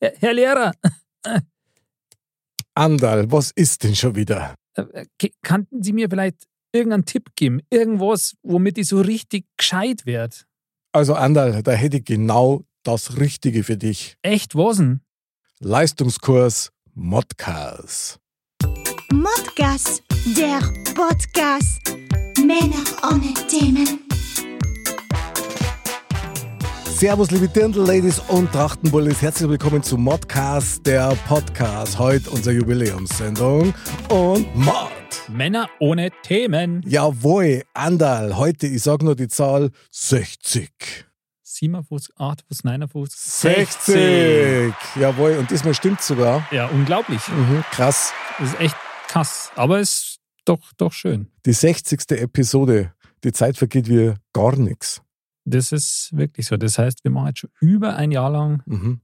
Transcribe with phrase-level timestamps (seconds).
[0.00, 0.72] Herr Lehrer,
[2.74, 4.54] Andal, was ist denn schon wieder?
[4.74, 7.60] äh, k- kannten Sie mir vielleicht irgendeinen Tipp geben?
[7.70, 10.36] Irgendwas, womit ich so richtig gescheit werde?
[10.92, 14.16] Also Andal, da hätte ich genau das Richtige für dich.
[14.22, 15.00] Echt, was denn?
[15.60, 18.18] Leistungskurs Modcast.
[19.12, 20.02] Modcast,
[20.36, 20.60] der
[20.94, 21.80] Podcast.
[22.38, 24.07] Männer ohne Themen.
[26.98, 29.22] Servus, liebe Dirndl-Ladies und Trachtenbullis.
[29.22, 31.96] Herzlich willkommen zu Modcast, der Podcast.
[31.96, 33.72] Heute unsere Jubiläumssendung
[34.08, 34.74] und Mod.
[35.28, 36.82] Männer ohne Themen.
[36.84, 38.36] Jawohl, Andal.
[38.36, 41.06] Heute, ich sag nur die Zahl 60.
[41.44, 43.42] 7 Fuß, 8 Fuß, 9 Fuß.
[43.42, 44.74] 60!
[44.96, 46.48] Jawohl, und diesmal stimmt sogar.
[46.50, 47.20] Ja, unglaublich.
[47.28, 48.12] Mhm, krass.
[48.40, 49.52] Das ist echt krass.
[49.54, 51.28] Aber es ist doch, doch schön.
[51.46, 52.10] Die 60.
[52.20, 52.92] Episode.
[53.22, 55.00] Die Zeit vergeht wie gar nichts.
[55.50, 56.56] Das ist wirklich so.
[56.56, 59.00] Das heißt, wir machen jetzt schon über ein Jahr lang Mhm.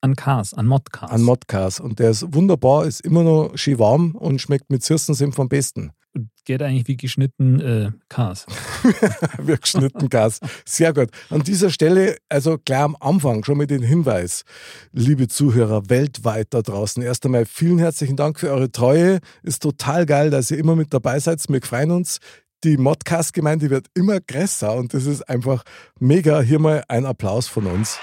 [0.00, 1.10] an Cars, an Modcars.
[1.10, 1.80] An Modcast.
[1.80, 5.90] Und der ist wunderbar, ist immer noch schön warm und schmeckt mit Süßensenf am besten.
[6.14, 8.46] Und Geht eigentlich wie geschnitten äh, Cars.
[9.42, 10.38] Wir geschnitten Gas.
[10.64, 11.10] Sehr gut.
[11.28, 14.44] An dieser Stelle, also gleich am Anfang schon mit den Hinweis,
[14.92, 17.02] liebe Zuhörer weltweit da draußen.
[17.02, 19.18] Erst einmal vielen herzlichen Dank für eure Treue.
[19.42, 21.44] Ist total geil, dass ihr immer mit dabei seid.
[21.48, 22.18] Wir freuen uns.
[22.66, 25.62] Die Modcast-Gemeinde wird immer größer und das ist einfach
[26.00, 26.40] mega.
[26.40, 28.00] Hier mal ein Applaus von uns.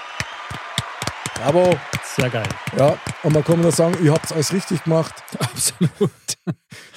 [1.34, 1.76] Bravo.
[2.16, 2.48] Sehr geil.
[2.78, 5.22] Ja, und man kann nur sagen, ihr habt es alles richtig gemacht.
[5.38, 6.10] Absolut.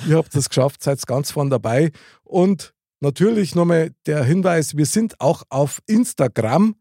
[0.08, 1.92] Ihr habt es geschafft, seid ganz vorne dabei.
[2.24, 6.76] Und natürlich nochmal der Hinweis, wir sind auch auf Instagram,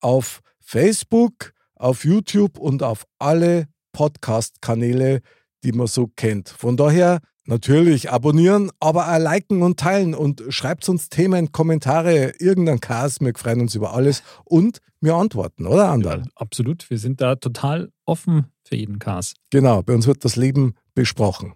[0.00, 5.20] auf Facebook, auf YouTube und auf alle Podcast-Kanäle,
[5.62, 6.48] die man so kennt.
[6.48, 12.80] Von daher natürlich abonnieren, aber auch liken und teilen und schreibt uns Themen, Kommentare, irgendein
[12.80, 13.20] Cast.
[13.20, 16.20] Wir freuen uns über alles und wir antworten, oder Andal?
[16.20, 16.88] Ja, absolut.
[16.88, 19.34] Wir sind da total offen für jeden Cars.
[19.50, 21.54] Genau, bei uns wird das Leben besprochen.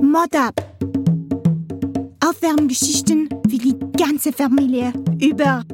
[0.00, 0.54] Mod up.
[2.24, 5.64] Aufwärmgeschichten für die ganze Familie über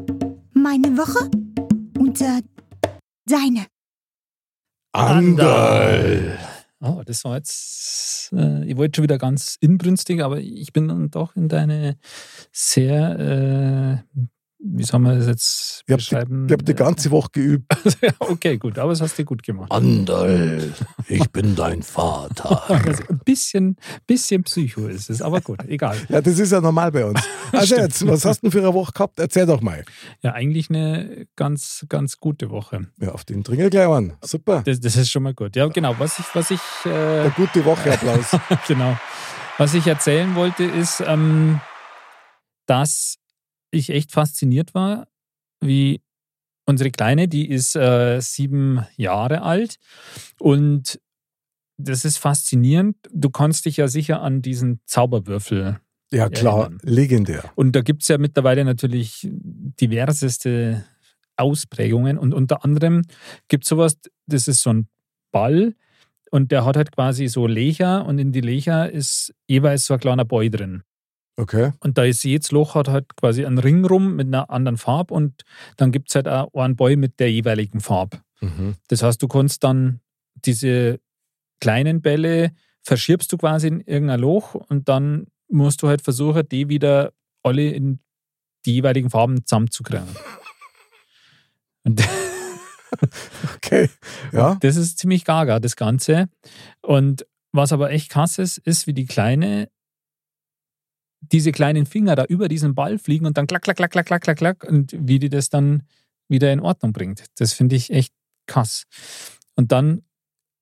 [0.54, 1.30] meine Woche
[1.98, 2.40] und äh,
[3.26, 3.66] deine.
[4.92, 6.38] Andal!
[6.82, 11.10] Oh, das war jetzt, äh, ich wollte schon wieder ganz inbrünstig, aber ich bin dann
[11.10, 11.96] doch in deine
[12.52, 14.18] sehr, äh,
[14.58, 16.46] wie soll man das jetzt Ich habe beschreiben?
[16.46, 17.66] die, ich hab die ganze Woche geübt.
[18.02, 19.70] Ja, okay, gut, aber das hast du gut gemacht.
[19.72, 20.72] Andal,
[21.08, 22.62] ich bin dein Vater.
[22.86, 25.96] Also ein bisschen, bisschen Psycho ist es, aber gut, egal.
[26.08, 27.20] Ja, das ist ja normal bei uns.
[27.52, 29.18] Also jetzt, was hast du denn für eine Woche gehabt?
[29.20, 29.84] Erzähl doch mal.
[30.22, 32.88] Ja, eigentlich eine ganz, ganz gute Woche.
[32.98, 34.14] Ja, auf den Dringel gleich an.
[34.22, 34.62] Super.
[34.64, 35.54] Das, das ist schon mal gut.
[35.54, 35.94] Ja, genau.
[35.98, 36.88] Was ich, was ich, äh,
[37.22, 38.36] Der gute Woche-Applaus.
[38.66, 38.96] genau.
[39.58, 41.60] Was ich erzählen wollte, ist, ähm,
[42.66, 43.16] dass
[43.76, 45.06] ich echt fasziniert war,
[45.60, 46.00] wie
[46.66, 49.76] unsere Kleine, die ist äh, sieben Jahre alt
[50.40, 51.00] und
[51.78, 52.96] das ist faszinierend.
[53.12, 55.78] Du kannst dich ja sicher an diesen Zauberwürfel
[56.10, 56.80] Ja, klar, Erinnern.
[56.82, 57.52] legendär.
[57.54, 60.84] und da gibt es ja mittlerweile natürlich diverseste
[61.36, 62.18] Ausprägungen.
[62.18, 63.02] Und unter anderem
[63.48, 64.88] gibt es sowas, das ist so ein
[65.32, 65.74] Ball
[66.30, 70.00] und der hat halt quasi so Löcher und in die Löcher ist jeweils so ein
[70.00, 70.82] kleiner Boy drin.
[71.36, 71.72] Okay.
[71.80, 75.12] Und da ist jedes Loch hat halt quasi einen Ring rum mit einer anderen Farbe
[75.12, 75.42] und
[75.76, 78.20] dann gibt es halt auch einen Boy mit der jeweiligen Farbe.
[78.40, 78.76] Mhm.
[78.88, 80.00] Das heißt, du kannst dann
[80.34, 80.98] diese
[81.60, 82.52] kleinen Bälle
[82.82, 87.70] verschiebst du quasi in irgendein Loch und dann musst du halt versuchen, die wieder alle
[87.70, 88.00] in
[88.64, 90.08] die jeweiligen Farben zusammenzukriegen.
[91.84, 92.02] Und
[93.56, 93.90] Okay.
[94.32, 94.56] Ja.
[94.60, 96.28] das ist ziemlich gaga, das Ganze.
[96.82, 99.68] Und was aber echt krass ist, ist, wie die Kleine
[101.20, 104.22] diese kleinen Finger da über diesen Ball fliegen und dann klack, klack, klack, klack, klack,
[104.22, 105.82] klack, klack und wie die das dann
[106.28, 107.24] wieder in Ordnung bringt.
[107.38, 108.12] Das finde ich echt
[108.46, 108.84] krass.
[109.54, 110.02] Und dann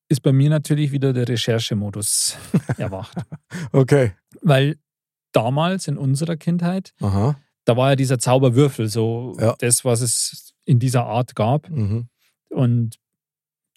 [0.09, 2.37] ist bei mir natürlich wieder der Recherchemodus
[2.79, 3.17] erwacht.
[3.73, 4.13] Okay.
[4.43, 4.77] Weil
[5.33, 7.37] damals in unserer Kindheit, Aha.
[7.65, 9.57] da war ja dieser Zauberwürfel so Ja.
[9.59, 11.69] das, was es in dieser Art gab.
[11.69, 12.09] Mhm.
[12.51, 12.97] Und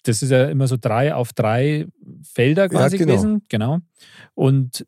[0.04, 1.86] das ist ja immer so drei auf drei
[2.22, 3.12] Felder quasi genau.
[3.12, 3.42] gewesen.
[3.48, 3.78] Genau.
[4.34, 4.86] Und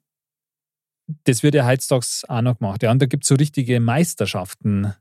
[1.24, 2.82] das wird ja heutzutage auch noch gemacht.
[2.82, 4.94] Ja, und da gibt es so richtige Meisterschaften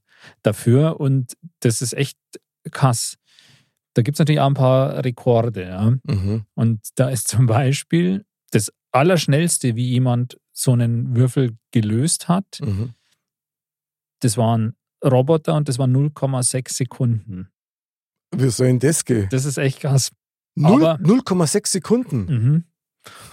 [0.43, 0.99] dafür.
[0.99, 2.17] Und das ist echt
[2.71, 3.15] krass.
[3.93, 5.63] Da gibt es natürlich auch ein paar Rekorde.
[5.63, 5.91] Ja.
[6.03, 6.45] Mhm.
[6.55, 12.93] Und da ist zum Beispiel das Allerschnellste, wie jemand so einen Würfel gelöst hat, Mhm.
[14.21, 17.47] das waren Roboter und das waren 0,6 Sekunden.
[18.35, 19.27] Wie soll denn das gehen?
[19.31, 20.11] Das ist echt krass.
[20.55, 22.25] Null- aber- 0,6 Sekunden.
[22.25, 22.63] Mhm.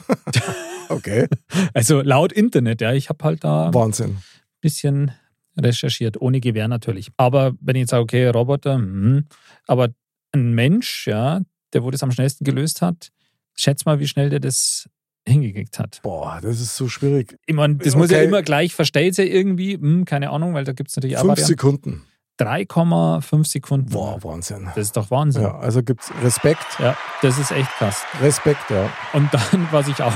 [0.89, 1.27] Okay.
[1.75, 4.19] Also laut Internet, ja, ich habe halt da ein Wahnsinn.
[4.61, 5.11] bisschen
[5.59, 7.09] recherchiert, ohne Gewehr natürlich.
[7.17, 9.27] Aber wenn ich jetzt sage, okay, Roboter, mhm,
[9.67, 9.89] aber
[10.33, 11.41] ein Mensch, ja,
[11.73, 13.11] der wo das am schnellsten gelöst hat,
[13.55, 14.89] schätz mal, wie schnell der das
[15.29, 16.01] hingekriegt hat.
[16.03, 17.37] Boah, das ist so schwierig.
[17.47, 18.27] Ich meine, das muss ja Okay.
[18.27, 19.75] immer gleich verstellt sein irgendwie.
[19.75, 21.49] Hm, keine Ahnung, weil da gibt es natürlich auch Fünf Varianten.
[21.49, 22.03] Sekunden.
[22.39, 23.91] 3,5 Sekunden.
[23.91, 24.67] Boah, Wahnsinn.
[24.75, 25.43] Das ist doch Wahnsinn.
[25.43, 26.67] Ja, also gibt's Respekt.
[26.79, 28.03] Ja, das ist echt krass.
[28.21, 28.91] Respekt, ja.
[29.13, 30.13] Und dann, was ich auch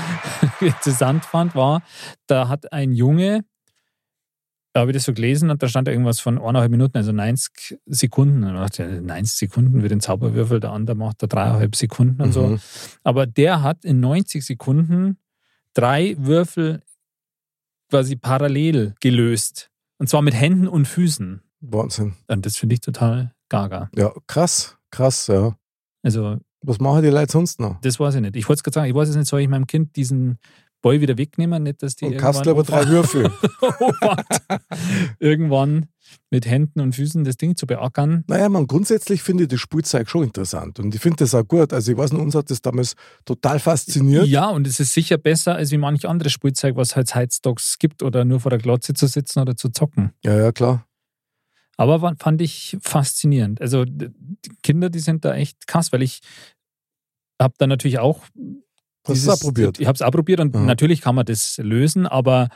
[0.60, 1.82] interessant fand, war,
[2.26, 3.44] da hat ein Junge,
[4.74, 7.78] da habe ich das so gelesen und da stand irgendwas von eineinhalb Minuten, also 90
[7.86, 8.42] Sekunden.
[8.42, 12.20] Und ich dachte, ja, 90 Sekunden wird den Zauberwürfel, der andere macht da dreieinhalb Sekunden
[12.20, 12.48] und so.
[12.48, 12.60] Mhm.
[13.04, 15.16] Aber der hat in 90 Sekunden
[15.74, 16.82] drei Würfel
[17.88, 19.70] quasi parallel gelöst.
[19.98, 21.43] Und zwar mit Händen und Füßen.
[21.72, 22.14] Wahnsinn.
[22.28, 23.90] Und das finde ich total gaga.
[23.96, 25.56] Ja, krass, krass, ja.
[26.02, 27.80] Also, Was machen die Leute sonst noch?
[27.80, 28.36] das weiß ich nicht.
[28.36, 30.38] Ich wollte es gerade sagen, ich weiß es nicht, soll ich meinem Kind diesen
[30.82, 31.62] Ball wieder wegnehmen?
[31.62, 33.24] Nicht, dass die Und aber irgendwann drei Würfel.
[34.00, 34.60] anfangen,
[35.18, 35.86] irgendwann
[36.30, 38.24] mit Händen und Füßen das Ding zu beackern.
[38.26, 41.72] Naja, man grundsätzlich finde ich das Spielzeug schon interessant und ich finde das auch gut.
[41.72, 42.94] Also ich weiß nicht, uns hat das damals
[43.24, 44.26] total fasziniert.
[44.26, 48.02] Ja, und es ist sicher besser als wie manch anderes Spielzeug, was halt Heizstocks gibt
[48.02, 50.12] oder nur vor der Glotze zu sitzen oder zu zocken.
[50.22, 50.86] Ja, ja, klar.
[51.76, 53.60] Aber fand ich faszinierend.
[53.60, 54.10] Also die
[54.62, 56.20] Kinder, die sind da echt krass, weil ich
[57.40, 58.20] habe da natürlich auch
[59.06, 59.78] Hast du es auch probiert?
[59.80, 60.64] Ich habe es auch probiert und Aha.
[60.64, 62.48] natürlich kann man das lösen, aber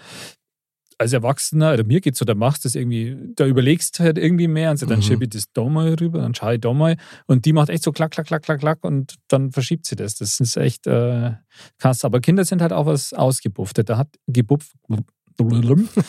[1.00, 4.18] als Erwachsener, oder mir geht's so, da machst du das irgendwie, da überlegst du halt
[4.18, 5.02] irgendwie mehr und so, dann Mhm.
[5.02, 7.84] schiebe ich das da mal rüber, dann schaue ich da mal und die macht echt
[7.84, 10.16] so klack, klack, klack, klack, klack und dann verschiebt sie das.
[10.16, 11.34] Das ist echt äh,
[11.78, 12.04] krass.
[12.04, 13.88] Aber Kinder sind halt auch was ausgebufftet.
[13.88, 14.72] Da hat gebufft,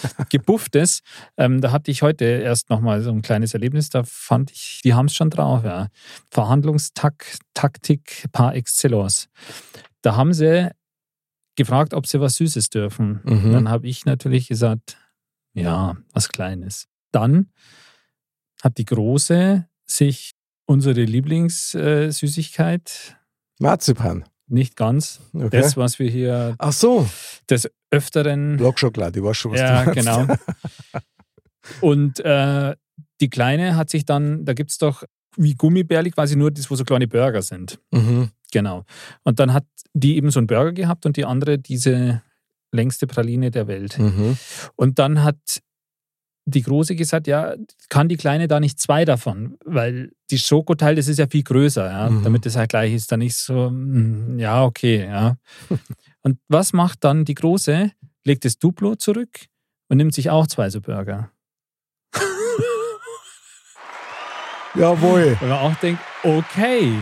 [0.29, 1.01] gebufftes.
[1.37, 3.89] Ähm, da hatte ich heute erst nochmal so ein kleines Erlebnis.
[3.89, 5.63] Da fand ich, die haben es schon drauf.
[5.63, 5.87] Ja.
[6.31, 9.29] Verhandlungstaktik par excellence.
[10.01, 10.71] Da haben sie
[11.55, 13.19] gefragt, ob sie was Süßes dürfen.
[13.23, 13.51] Mhm.
[13.51, 14.97] Dann habe ich natürlich gesagt,
[15.53, 16.87] ja, was Kleines.
[17.11, 17.49] Dann
[18.63, 20.35] hat die Große sich
[20.65, 23.17] unsere Lieblingssüßigkeit,
[23.59, 24.23] Marzipan.
[24.49, 25.49] Nicht ganz, Okay.
[25.51, 27.07] das, was wir hier Ach so,
[27.49, 29.95] des Öfteren Blockschokolade, ich weiß schon, was ja, du meinst.
[29.95, 30.35] genau.
[31.81, 32.75] Und äh,
[33.21, 35.03] die Kleine hat sich dann, da gibt es doch
[35.35, 37.79] wie Gummibärli quasi nur das, wo so kleine Burger sind.
[37.91, 38.29] Mhm.
[38.51, 38.83] Genau.
[39.23, 42.21] Und dann hat die eben so einen Burger gehabt und die andere diese
[42.71, 43.97] längste Praline der Welt.
[43.99, 44.37] Mhm.
[44.75, 45.37] Und dann hat
[46.49, 47.55] die Große gesagt, ja,
[47.89, 49.57] kann die Kleine da nicht zwei davon?
[49.65, 52.23] Weil die Schokoteil, das ist ja viel größer, ja, Mhm.
[52.23, 53.11] damit das halt gleich ist.
[53.11, 55.37] Dann nicht so, mm, ja, okay, ja.
[56.21, 57.91] und was macht dann die Große?
[58.25, 59.45] Legt das Duplo zurück
[59.87, 61.31] und nimmt sich auch zwei so Burger.
[64.75, 65.37] Jawohl.
[65.39, 66.93] Wenn man auch denkt, okay,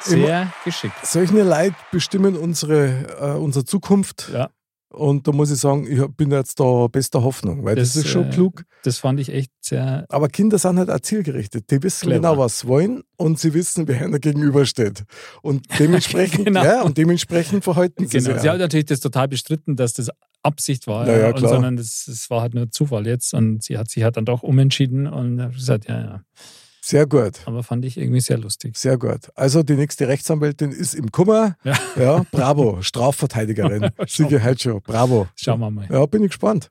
[0.00, 0.94] sehr geschickt.
[1.06, 4.30] Solche Leute bestimmen unsere, äh, unsere Zukunft.
[4.32, 4.50] Ja.
[4.92, 8.10] Und da muss ich sagen, ich bin jetzt da bester Hoffnung, weil das, Das, ist
[8.10, 8.64] schon äh, klug.
[8.84, 11.70] Das fand ich echt sehr, Aber Kinder sind halt auch zielgerichtet.
[11.70, 12.20] Die wissen Clever.
[12.20, 15.04] genau, was sie wollen und sie wissen, wer ihnen gegenübersteht.
[15.40, 16.62] Und dementsprechend, Genau.
[16.64, 18.32] ja, und dementsprechend verhalten sie genau.
[18.32, 18.42] sich.
[18.42, 20.10] Sie hat natürlich das total bestritten, dass das
[20.42, 23.78] Absicht war, Na ja, und, sondern das, das war halt nur Zufall jetzt und sie
[23.78, 26.22] hat sich halt dann doch umentschieden und gesagt, ja, ja.
[26.84, 27.40] Sehr gut.
[27.46, 28.76] Aber fand ich irgendwie sehr lustig.
[28.76, 29.30] Sehr gut.
[29.36, 31.56] Also die nächste Rechtsanwältin ist im Kummer.
[31.62, 31.78] Ja.
[31.96, 32.82] Ja, bravo.
[32.82, 33.90] Strafverteidigerin.
[34.08, 34.80] Siege schon.
[34.82, 35.28] Bravo.
[35.36, 35.86] Schauen wir mal.
[35.88, 36.70] Ja, bin ich gespannt.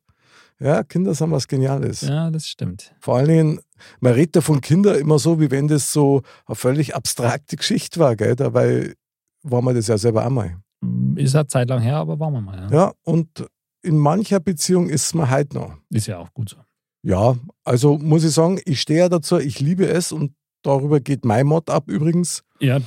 [0.60, 2.02] Ja, Kinder sind was Geniales.
[2.02, 2.94] Ja, das stimmt.
[3.00, 3.60] Vor allen Dingen,
[4.00, 8.00] man redet ja von Kindern immer so, wie wenn das so eine völlig abstrakte Geschichte
[8.00, 8.36] war, gell?
[8.36, 8.94] Dabei
[9.44, 10.58] war man das ja selber einmal.
[11.16, 12.70] Ist halt Zeit lang her, aber waren wir mal.
[12.70, 12.70] Ja.
[12.70, 13.46] Ja, und
[13.82, 15.74] in mancher Beziehung ist man halt noch.
[15.90, 16.58] Ist ja auch gut so.
[17.04, 21.26] Ja, also muss ich sagen, ich stehe ja dazu, ich liebe es und darüber geht
[21.26, 22.44] mein Mod ab übrigens.
[22.60, 22.80] Ja,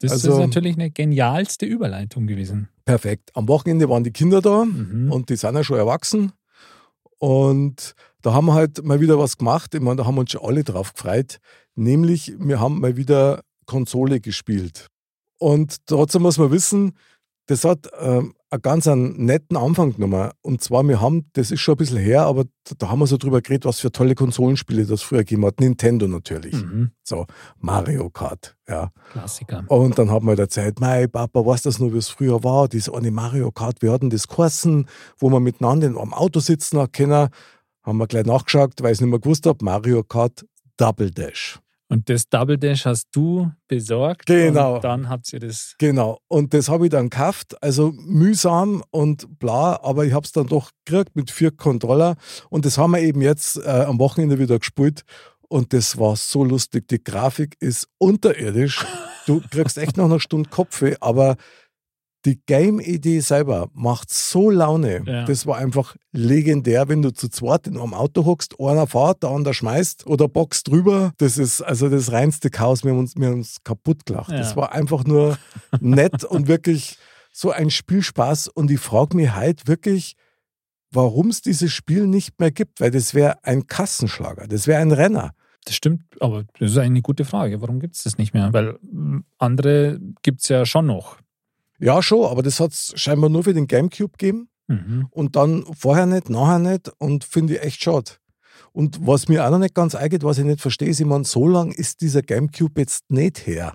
[0.00, 2.68] das, Also- ist natürlich eine genialste Überleitung gewesen.
[2.86, 3.30] Perfekt.
[3.34, 5.12] Am Wochenende waren die Kinder da Mhm.
[5.12, 6.32] und die sind ja schon erwachsen.
[7.18, 9.74] Und da haben wir halt mal wieder was gemacht.
[9.74, 11.38] Ich meine, da haben wir uns schon alle drauf gefreut.
[11.74, 14.86] Nämlich, wir haben mal wieder Konsole gespielt.
[15.38, 16.92] Und trotzdem muss man wissen,
[17.48, 20.30] das hat ähm, einen ganz einen netten Anfang genommen.
[20.42, 22.44] Und zwar, wir haben, das ist schon ein bisschen her, aber
[22.76, 25.58] da, haben wir so drüber geredet, was für tolle Konsolenspiele das früher gegeben hat.
[25.58, 26.54] Nintendo natürlich.
[26.54, 26.90] Mhm.
[27.02, 27.26] So,
[27.58, 28.90] Mario Kart, ja.
[29.12, 29.64] Klassiker.
[29.68, 32.68] Und dann hat man erzählt, mein Papa, weißt das nur, wie es früher war?
[32.68, 34.86] Dieses eine Mario Kart, wir hatten das geheißen,
[35.18, 37.28] wo man miteinander in einem Auto sitzen hat können.
[37.82, 39.64] Haben wir gleich nachgeschaut, weil ich es nicht mehr gewusst habe.
[39.64, 40.44] Mario Kart
[40.76, 41.58] Double Dash.
[41.90, 44.26] Und das Double Dash hast du besorgt.
[44.26, 44.76] Genau.
[44.76, 45.74] Und dann habt ihr das.
[45.78, 46.18] Genau.
[46.28, 47.60] Und das habe ich dann gekauft.
[47.62, 52.16] Also mühsam und bla, aber ich habe es dann doch gekriegt mit vier Controller.
[52.50, 55.02] Und das haben wir eben jetzt äh, am Wochenende wieder gespielt.
[55.48, 56.88] Und das war so lustig.
[56.88, 58.84] Die Grafik ist unterirdisch.
[59.26, 61.36] Du kriegst echt noch eine Stunde Kopfweh, aber
[62.24, 65.02] die Game-Idee selber macht so Laune.
[65.06, 65.24] Ja.
[65.24, 69.30] Das war einfach legendär, wenn du zu zweit in einem Auto hockst, einer fährt, der
[69.30, 71.12] andere schmeißt oder boxt drüber.
[71.18, 72.84] Das ist also das reinste Chaos.
[72.84, 74.30] Wir haben uns, wir haben uns kaputt gelacht.
[74.30, 74.38] Ja.
[74.38, 75.38] Das war einfach nur
[75.80, 76.98] nett und wirklich
[77.32, 78.48] so ein Spielspaß.
[78.48, 80.16] Und ich frage mich halt wirklich,
[80.90, 84.92] warum es dieses Spiel nicht mehr gibt, weil das wäre ein Kassenschlager, das wäre ein
[84.92, 85.32] Renner.
[85.64, 87.60] Das stimmt, aber das ist eigentlich eine gute Frage.
[87.60, 88.52] Warum gibt es das nicht mehr?
[88.52, 91.18] Weil mm, andere gibt es ja schon noch.
[91.78, 94.48] Ja, schon, aber das hat es scheinbar nur für den Gamecube gegeben.
[94.70, 95.06] Mhm.
[95.12, 98.10] und dann vorher nicht, nachher nicht und finde ich echt schade.
[98.72, 101.24] Und was mir auch noch nicht ganz eingeht, was ich nicht verstehe, ist, ich meine,
[101.24, 103.72] so lang ist dieser Gamecube jetzt nicht her.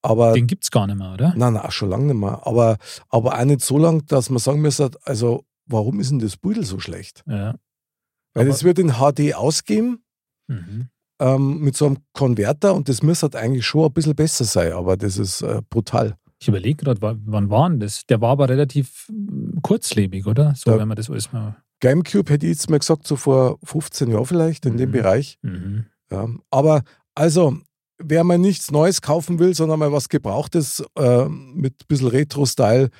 [0.00, 1.34] Aber, Den gibt es gar nicht mehr, oder?
[1.36, 2.46] nein, nein, schon lange nicht mehr.
[2.46, 2.78] Aber,
[3.10, 6.64] aber auch nicht so lang, dass man sagen müsste, also, warum ist denn das Bild
[6.64, 7.22] so schlecht?
[7.26, 7.56] Ja.
[8.32, 10.02] Weil es wird in HD ausgeben,
[10.46, 10.88] Mhm.
[11.20, 14.72] ähm, mit so einem Konverter und das müsste halt eigentlich schon ein bisschen besser sein,
[14.72, 16.16] aber das ist äh, brutal.
[16.40, 18.06] Ich überlege gerade, wa- wann war denn das?
[18.06, 20.54] Der war aber relativ mm, kurzlebig, oder?
[20.56, 20.78] So, Ja.
[20.78, 21.56] wenn man das alles mal.
[21.80, 24.92] Gamecube hätte ich jetzt mal gesagt, so vor 15 Jahren vielleicht in dem Mhm.
[24.92, 25.38] Bereich.
[25.42, 25.86] Mhm.
[26.10, 26.82] Ja, aber
[27.14, 27.56] also,
[27.98, 32.90] wer mal nichts Neues kaufen will, sondern mal was Gebrauchtes äh, mit ein bisschen Retro-Style,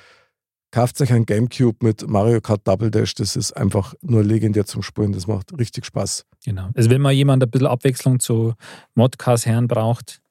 [0.71, 3.15] kauft sich ein Gamecube mit Mario Kart Double Dash.
[3.15, 5.13] Das ist einfach nur legendär zum Spielen.
[5.13, 6.25] Das macht richtig Spaß.
[6.45, 6.69] Genau.
[6.75, 8.53] Also, wenn mal jemand ein bisschen Abwechslung zu
[8.95, 10.21] Modcast-Herren braucht,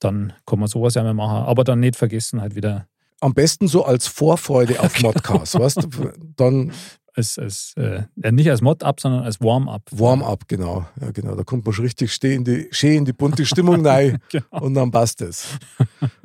[0.00, 1.44] dann kann man sowas ja mal machen.
[1.46, 2.86] Aber dann nicht vergessen, halt wieder
[3.20, 6.12] Am besten so als Vorfreude auf Modcast, weißt du?
[6.36, 6.72] Dann
[7.18, 9.82] als, als äh, nicht als Mod-Up, sondern als Warm-Up.
[9.90, 10.86] Warm-up, genau.
[11.00, 11.34] Ja, genau.
[11.34, 14.60] Da kommt man schon richtig stehen in die, schön in die bunte Stimmung rein Genau.
[14.60, 15.46] und dann passt es.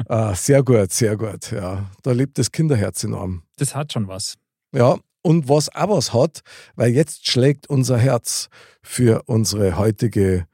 [0.07, 1.51] Ah, sehr gut, sehr gut.
[1.51, 3.43] Ja, da lebt das Kinderherz enorm.
[3.57, 4.35] Das hat schon was.
[4.75, 6.41] Ja, und was auch was hat,
[6.75, 8.49] weil jetzt schlägt unser Herz
[8.81, 10.45] für unsere heutige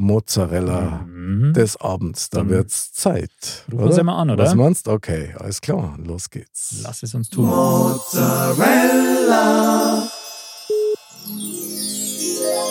[0.00, 1.52] Mozzarella Mhm.
[1.54, 2.30] des Abends.
[2.30, 3.30] Da Dann wird's Zeit.
[3.72, 4.44] rufen wir sie mal an, oder?
[4.44, 4.92] Was meinst du?
[4.92, 6.80] Okay, alles klar, los geht's.
[6.84, 7.48] Lass es uns tun.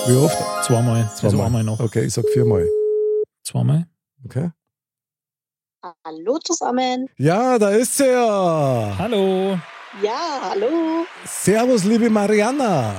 [0.08, 0.38] Wie oft?
[0.66, 1.12] Zweimal.
[1.22, 1.80] Also einmal noch.
[1.82, 2.66] Okay, ich sag viermal.
[3.44, 3.88] Zweimal.
[4.26, 4.52] Okay.
[6.06, 7.08] Hallo zusammen.
[7.18, 8.96] Ja, da ist er.
[8.98, 9.58] Hallo.
[10.02, 11.06] Ja, hallo.
[11.26, 12.96] Servus, liebe Mariana.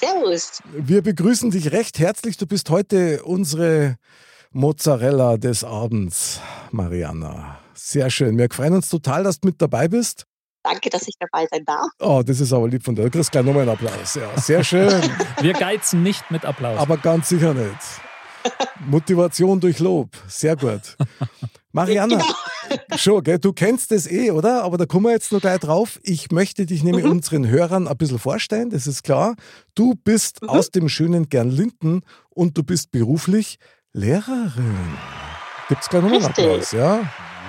[0.00, 0.62] Servus.
[0.72, 2.36] Wir begrüßen dich recht herzlich.
[2.36, 3.96] Du bist heute unsere
[4.52, 7.58] Mozzarella des Abends, Mariana.
[7.74, 8.36] Sehr schön.
[8.38, 10.24] Wir freuen uns total, dass du mit dabei bist.
[10.62, 11.86] Danke, dass ich dabei sein darf.
[12.00, 13.04] Oh, das ist aber lieb von dir.
[13.04, 14.16] Du kriegst gleich nochmal einen Applaus.
[14.16, 14.90] Ja, sehr schön.
[15.40, 16.78] Wir geizen nicht mit Applaus.
[16.80, 17.78] aber ganz sicher nicht.
[18.86, 20.10] Motivation durch Lob.
[20.26, 20.96] Sehr gut.
[21.76, 22.96] Mariana, Genau.
[22.96, 23.38] schon, gell?
[23.38, 24.64] du kennst das eh, oder?
[24.64, 26.00] Aber da kommen wir jetzt noch gleich drauf.
[26.02, 27.10] Ich möchte dich nämlich Mhm.
[27.12, 29.34] unseren Hörern ein bisschen vorstellen, das ist klar.
[29.74, 30.48] Du bist Mhm.
[30.48, 33.58] aus dem schönen Gernlinden und du bist beruflich
[33.92, 34.96] Lehrerin.
[35.68, 36.26] Gibt es gleich nochmal einen.
[36.28, 36.96] Applaus, ja?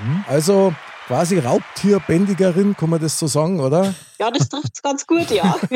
[0.06, 0.26] Mhm.
[0.28, 0.74] Also
[1.08, 3.96] quasi Raubtierbändigerin, kann man das so sagen, oder?
[4.20, 5.56] Ja, das trifft ganz gut, ja.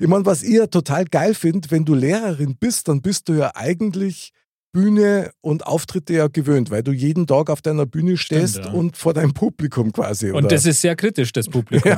[0.00, 3.34] Ich meine, was ich ja total geil finde, wenn du Lehrerin bist, dann bist du
[3.34, 4.32] ja eigentlich
[4.74, 8.72] Bühne und Auftritte ja gewöhnt, weil du jeden Tag auf deiner Bühne stehst ja.
[8.72, 10.30] und vor deinem Publikum quasi.
[10.30, 10.48] Und oder?
[10.48, 11.96] das ist sehr kritisch, das Publikum.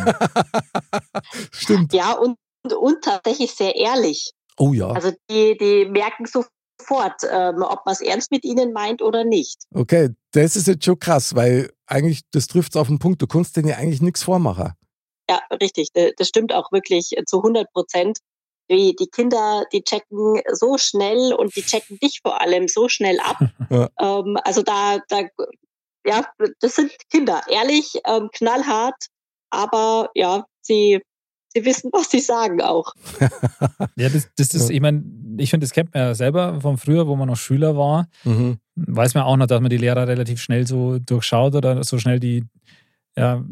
[1.50, 1.95] Stimmt.
[1.95, 4.30] Ja, und, und tatsächlich sehr ehrlich.
[4.59, 4.90] Oh ja.
[4.90, 9.64] Also die, die merken sofort, ähm, ob man es ernst mit ihnen meint oder nicht.
[9.75, 13.26] Okay, das ist jetzt schon krass, weil eigentlich, das trifft es auf den Punkt, du
[13.26, 14.73] kannst denen ja eigentlich nichts vormachen.
[15.30, 15.88] Ja, richtig.
[15.95, 18.18] Das stimmt auch wirklich zu 100 Prozent.
[18.71, 23.19] Die, die Kinder, die checken so schnell und die checken dich vor allem so schnell
[23.21, 23.39] ab.
[23.69, 23.89] Ja.
[24.01, 25.23] ähm, also da, da,
[26.07, 26.25] ja,
[26.61, 29.09] das sind Kinder, ehrlich, ähm, knallhart,
[29.51, 31.01] aber ja, sie,
[31.53, 32.93] sie wissen, was sie sagen auch.
[33.97, 35.03] Ja, das, das ist, ich meine,
[35.39, 38.09] ich finde, das kennt man ja selber von früher, wo man noch Schüler war.
[38.25, 38.59] Mhm.
[38.77, 42.21] Weiß man auch noch, dass man die Lehrer relativ schnell so durchschaut oder so schnell
[42.21, 42.45] die,
[43.17, 43.43] ja,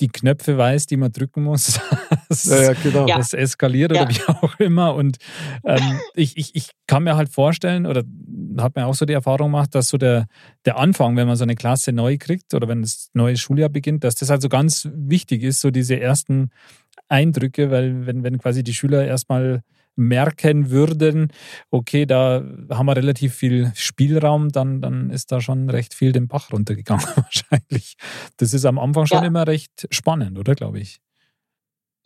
[0.00, 1.80] die Knöpfe weiß, die man drücken muss.
[2.28, 3.06] Das, Ja, ja, genau.
[3.08, 3.16] Ja.
[3.16, 4.08] das eskaliert oder Ja.
[4.10, 4.94] wie auch immer.
[4.94, 5.18] Und
[5.64, 8.02] ähm, ich, ich, ich kann mir halt vorstellen, oder
[8.58, 10.26] habe mir auch so die Erfahrung gemacht, dass so der,
[10.64, 14.04] der Anfang, wenn man so eine Klasse neu kriegt oder wenn das neue Schuljahr beginnt,
[14.04, 16.50] dass das halt so ganz wichtig ist, so diese ersten
[17.08, 19.62] Eindrücke, weil wenn, wenn quasi die Schüler erstmal
[19.96, 21.28] merken würden,
[21.70, 26.26] okay, da haben wir relativ viel Spielraum, dann, dann ist da schon recht viel den
[26.26, 27.94] Bach runtergegangen wahrscheinlich.
[28.38, 29.26] Das ist am Anfang schon Ja.
[29.28, 30.98] immer recht spannend, oder glaube ich?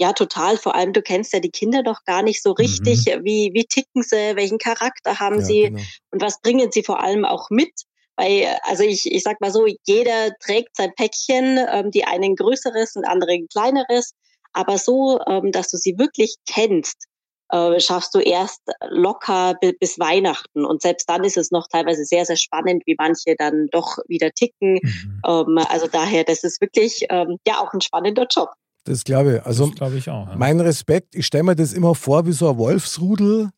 [0.01, 0.57] Ja, total.
[0.57, 3.07] Vor allem, du kennst ja die Kinder noch gar nicht so richtig.
[3.07, 4.37] Wie, wie ticken sie?
[4.37, 5.63] Welchen Charakter haben Ja, sie?
[5.63, 5.83] genau.
[6.13, 7.73] Und was bringen sie vor allem auch mit?
[8.17, 12.97] Weil, also ich, ich sag mal so, jeder trägt sein Päckchen, ähm, die einen größeres
[12.97, 14.13] und andere ein kleineres.
[14.53, 17.07] Aber so, ähm, dass du sie wirklich kennst,
[17.51, 20.65] äh, schaffst du erst locker bis Weihnachten.
[20.65, 24.31] Und selbst dann ist es noch teilweise sehr, sehr spannend, wie manche dann doch wieder
[24.31, 24.81] ticken.
[24.83, 25.23] Mhm.
[25.27, 28.51] Ähm, also daher, das ist wirklich ähm, ja auch ein spannender Job.
[28.89, 29.47] Das glaube ich.
[29.47, 30.29] Also, glaube ich auch.
[30.29, 30.37] Ja.
[30.37, 33.51] Mein Respekt, ich stelle mir das immer vor wie so ein Wolfsrudel.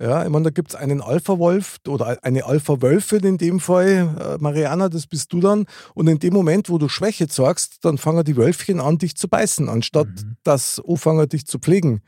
[0.00, 4.16] Ja, ich meine, da gibt es einen Alpha-Wolf oder eine Alpha-Wölfin in dem Fall.
[4.18, 5.66] Äh, Mariana, das bist du dann.
[5.94, 9.28] Und in dem Moment, wo du Schwäche zeigst, dann fangen die Wölfchen an, dich zu
[9.28, 10.36] beißen, anstatt mhm.
[10.42, 12.00] dass anfangen, dich zu pflegen.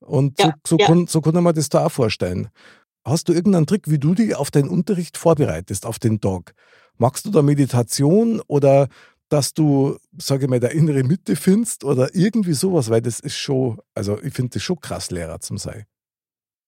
[0.00, 0.86] Und ja, so, so, ja.
[0.86, 2.50] Kann, so kann man das da auch vorstellen.
[3.06, 6.52] Hast du irgendeinen Trick, wie du dich auf deinen Unterricht vorbereitest, auf den Tag?
[6.98, 8.88] Magst du da Meditation oder
[9.32, 13.36] dass du, sage ich mal, der innere Mitte findest oder irgendwie sowas, weil das ist
[13.36, 15.86] schon, also ich finde das schon krass, Lehrer zum sein.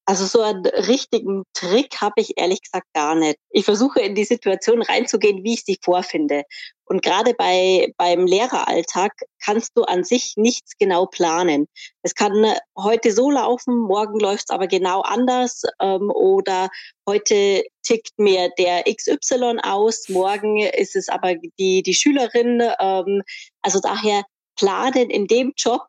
[0.06, 3.38] Also so einen richtigen Trick habe ich ehrlich gesagt gar nicht.
[3.49, 6.42] Ich versuche in die Situation reinzugehen, wie ich sie vorfinde.
[6.84, 11.66] Und gerade bei, beim Lehreralltag kannst du an sich nichts genau planen.
[12.02, 12.44] Es kann
[12.76, 15.62] heute so laufen, morgen läuft es aber genau anders.
[15.80, 16.68] Ähm, oder
[17.08, 22.62] heute tickt mir der XY aus, morgen ist es aber die, die Schülerin.
[22.78, 23.23] Ähm,
[23.62, 24.25] also daher
[24.56, 25.87] planen in dem Job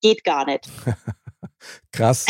[0.00, 0.68] geht gar nicht.
[1.92, 2.26] Krass.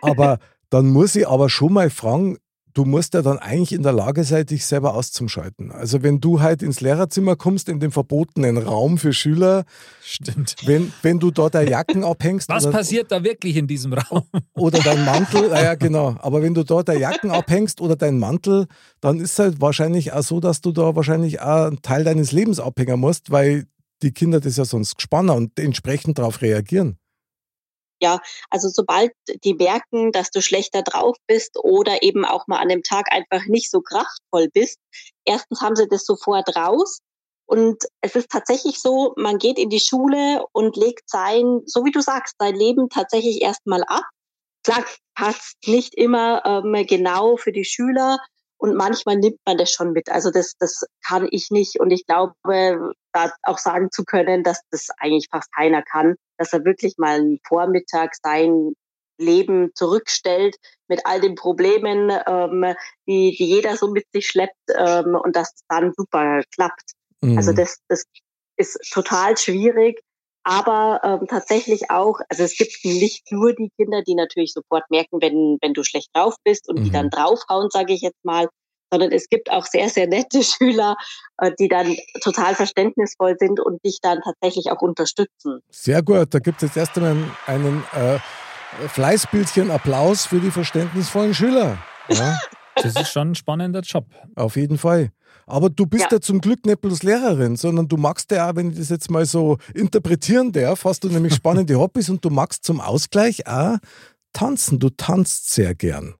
[0.00, 0.38] Aber
[0.72, 2.38] dann muss ich aber schon mal fragen,
[2.72, 5.70] du musst ja dann eigentlich in der Lage sein, dich selber auszuschalten.
[5.70, 9.64] Also wenn du halt ins Lehrerzimmer kommst, in den verbotenen Raum für Schüler,
[10.02, 10.56] stimmt.
[10.64, 12.48] Wenn, wenn du dort deine Jacken abhängst.
[12.48, 14.22] Was oder, passiert da wirklich in diesem Raum?
[14.54, 18.66] Oder dein Mantel, naja genau, aber wenn du dort deine Jacken abhängst oder deinen Mantel,
[19.02, 22.32] dann ist es halt wahrscheinlich auch so, dass du da wahrscheinlich auch einen Teil deines
[22.32, 23.66] Lebens abhängen musst, weil
[24.02, 26.96] die Kinder das ja sonst gespannt und entsprechend darauf reagieren.
[28.02, 29.12] Ja, also sobald
[29.44, 33.46] die merken, dass du schlechter drauf bist oder eben auch mal an dem Tag einfach
[33.46, 34.78] nicht so kraftvoll bist,
[35.24, 36.98] erstens haben sie das sofort raus.
[37.46, 41.92] Und es ist tatsächlich so, man geht in die Schule und legt sein, so wie
[41.92, 44.04] du sagst, sein Leben tatsächlich erstmal ab.
[44.64, 48.18] Klar, passt nicht immer ähm, genau für die Schüler
[48.62, 50.08] und manchmal nimmt man das schon mit.
[50.08, 52.34] Also das, das kann ich nicht und ich glaube,
[53.12, 57.16] da auch sagen zu können, dass das eigentlich fast keiner kann, dass er wirklich mal
[57.16, 58.74] einen Vormittag sein
[59.18, 62.74] Leben zurückstellt mit all den Problemen, ähm,
[63.08, 66.92] die, die jeder so mit sich schleppt ähm, und dass es dann super klappt.
[67.20, 67.38] Mhm.
[67.38, 68.04] Also das, das
[68.56, 70.00] ist total schwierig,
[70.44, 75.20] aber ähm, tatsächlich auch, also es gibt nicht nur die Kinder, die natürlich sofort merken,
[75.20, 76.84] wenn, wenn du schlecht drauf bist und mhm.
[76.84, 78.48] die dann draufhauen, sage ich jetzt mal,
[78.92, 80.96] sondern es gibt auch sehr, sehr nette Schüler,
[81.38, 85.60] äh, die dann total verständnisvoll sind und dich dann tatsächlich auch unterstützen.
[85.70, 88.18] Sehr gut, da gibt es jetzt erst einmal einen äh,
[88.88, 91.78] Fleißbildchen Applaus für die verständnisvollen Schüler.
[92.08, 92.38] Ja.
[92.76, 94.06] Das ist schon ein spannender Job.
[94.34, 95.12] Auf jeden Fall.
[95.46, 96.08] Aber du bist ja.
[96.12, 96.20] ja.
[96.20, 99.26] zum Glück nicht bloß Lehrerin, sondern du magst ja auch, wenn ich das jetzt mal
[99.26, 103.78] so interpretieren darf, hast du nämlich spannende Hobbys und du magst zum Ausgleich auch
[104.32, 104.78] tanzen.
[104.78, 106.14] Du tanzt sehr gern.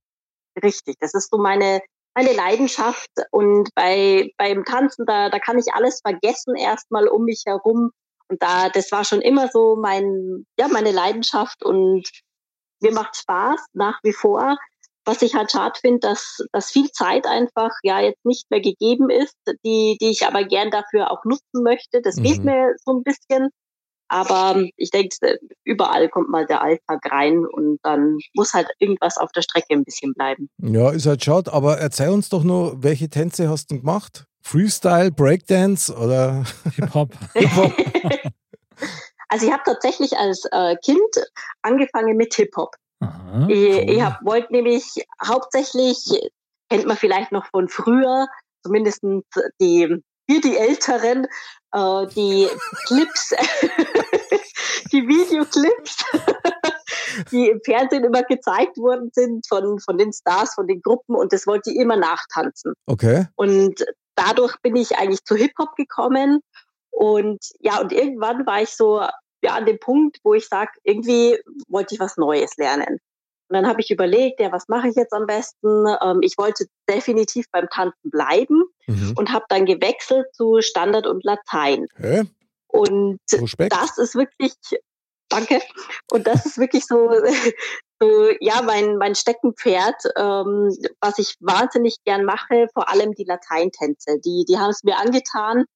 [0.62, 1.81] Richtig, das ist so meine
[2.15, 7.45] meine Leidenschaft und bei beim Tanzen da da kann ich alles vergessen erstmal um mich
[7.47, 7.91] herum
[8.29, 12.07] und da das war schon immer so mein ja meine Leidenschaft und
[12.83, 14.59] mir macht Spaß nach wie vor
[15.05, 19.11] was ich halt schade finde dass dass viel Zeit einfach ja jetzt nicht mehr gegeben
[19.11, 22.25] ist die die ich aber gern dafür auch nutzen möchte das mhm.
[22.25, 23.51] fehlt mir so ein bisschen
[24.12, 29.17] aber ähm, ich denke, überall kommt mal der Alltag rein und dann muss halt irgendwas
[29.17, 30.51] auf der Strecke ein bisschen bleiben.
[30.59, 34.27] Ja, ist halt schade, aber erzähl uns doch nur, welche Tänze hast du gemacht?
[34.43, 36.45] Freestyle, Breakdance oder
[36.77, 37.15] Hip-Hop?
[37.33, 37.73] Hip-Hop.
[39.31, 41.27] also ich habe tatsächlich als äh, Kind
[41.62, 42.77] angefangen mit Hip-Hop.
[43.03, 43.91] Aha, ich, cool.
[43.91, 46.31] ich wollte nämlich hauptsächlich,
[46.69, 48.29] kennt man vielleicht noch von früher,
[48.62, 49.03] zumindest
[49.61, 51.27] die wir die Älteren,
[51.73, 52.49] äh, die
[52.87, 53.31] Clips,
[54.93, 56.05] die Videoclips,
[57.31, 61.33] die im Fernsehen immer gezeigt worden sind von, von den Stars, von den Gruppen und
[61.33, 62.75] das wollte ich immer nachtanzen.
[62.87, 63.27] Okay.
[63.35, 63.85] Und
[64.15, 66.41] dadurch bin ich eigentlich zu Hip-Hop gekommen
[66.91, 69.05] und ja, und irgendwann war ich so
[69.43, 72.99] ja, an dem Punkt, wo ich sage, irgendwie wollte ich was Neues lernen.
[73.53, 75.85] Und dann habe ich überlegt, ja, was mache ich jetzt am besten?
[76.03, 79.13] Ähm, ich wollte definitiv beim Tanzen bleiben mhm.
[79.17, 81.87] und habe dann gewechselt zu Standard und Latein.
[81.97, 82.23] Hä?
[82.69, 83.75] Und Respekt.
[83.75, 84.55] das ist wirklich,
[85.29, 85.61] danke,
[86.11, 87.11] und das ist wirklich so,
[88.01, 94.19] so ja, mein, mein Steckenpferd, ähm, was ich wahnsinnig gern mache, vor allem die Lateintänze.
[94.25, 95.67] Die, die haben es mir angetan.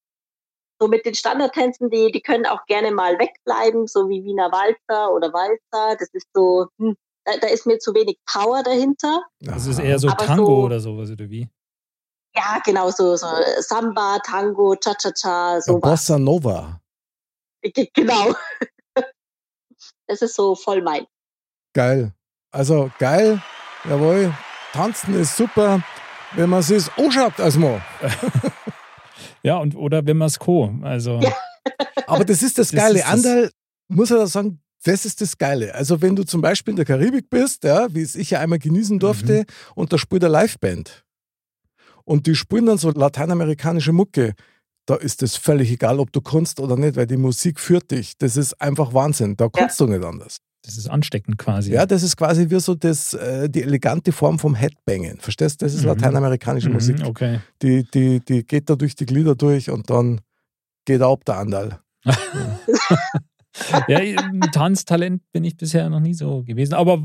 [0.79, 5.13] So mit den Standardtänzen, die, die können auch gerne mal wegbleiben, so wie Wiener Walzer
[5.13, 5.97] oder Walzer.
[5.99, 9.23] Das ist so, hm, da, da, ist mir zu wenig Power dahinter.
[9.41, 11.49] Das ist eher so Aber Tango so, oder sowas, oder wie?
[12.35, 13.27] Ja, genau, so, so
[13.61, 15.79] Samba, Tango, Cha-Cha-Cha, so.
[15.79, 16.81] Bossa Nova.
[17.63, 18.35] Genau.
[20.09, 21.07] Das ist so voll mein.
[21.75, 22.13] Geil.
[22.53, 23.43] Also geil,
[23.85, 24.33] jawohl.
[24.73, 25.83] Tanzen ist super,
[26.33, 27.83] wenn man es anschaut als Mann.
[29.47, 30.75] Ja, und oder wenn man es co.
[30.83, 31.33] Also Ja.
[32.09, 32.99] Aber das ist das Das Geile.
[32.99, 33.51] ist das- Andal,
[33.89, 35.75] muss ich da sagen, das ist das Geile.
[35.75, 38.59] Also wenn du zum Beispiel in der Karibik bist, ja, wie es ich ja einmal
[38.59, 41.05] genießen durfte, und da spielt eine Liveband
[42.05, 44.35] und die spielen dann so lateinamerikanische Mucke,
[44.87, 48.17] da ist es völlig egal, ob du kannst oder nicht, weil die Musik führt dich.
[48.19, 49.37] Das ist einfach Wahnsinn.
[49.37, 50.37] Da kannst du nicht anders.
[50.67, 51.73] Das ist ansteckend quasi.
[51.73, 55.19] Ja, das ist quasi wie so das, äh, die elegante Form vom Headbangen.
[55.21, 55.65] Verstehst du?
[55.67, 55.89] Das ist Mhm.
[55.89, 56.97] lateinamerikanische Mhm, Musik.
[57.07, 57.41] Okay.
[57.63, 60.21] Die, die, die geht da durch die Glieder durch und dann
[60.85, 61.79] geht ab der Andal.
[63.89, 64.01] Ja,
[64.53, 66.75] Tanztalent bin ich bisher noch nie so gewesen.
[66.75, 66.99] Aber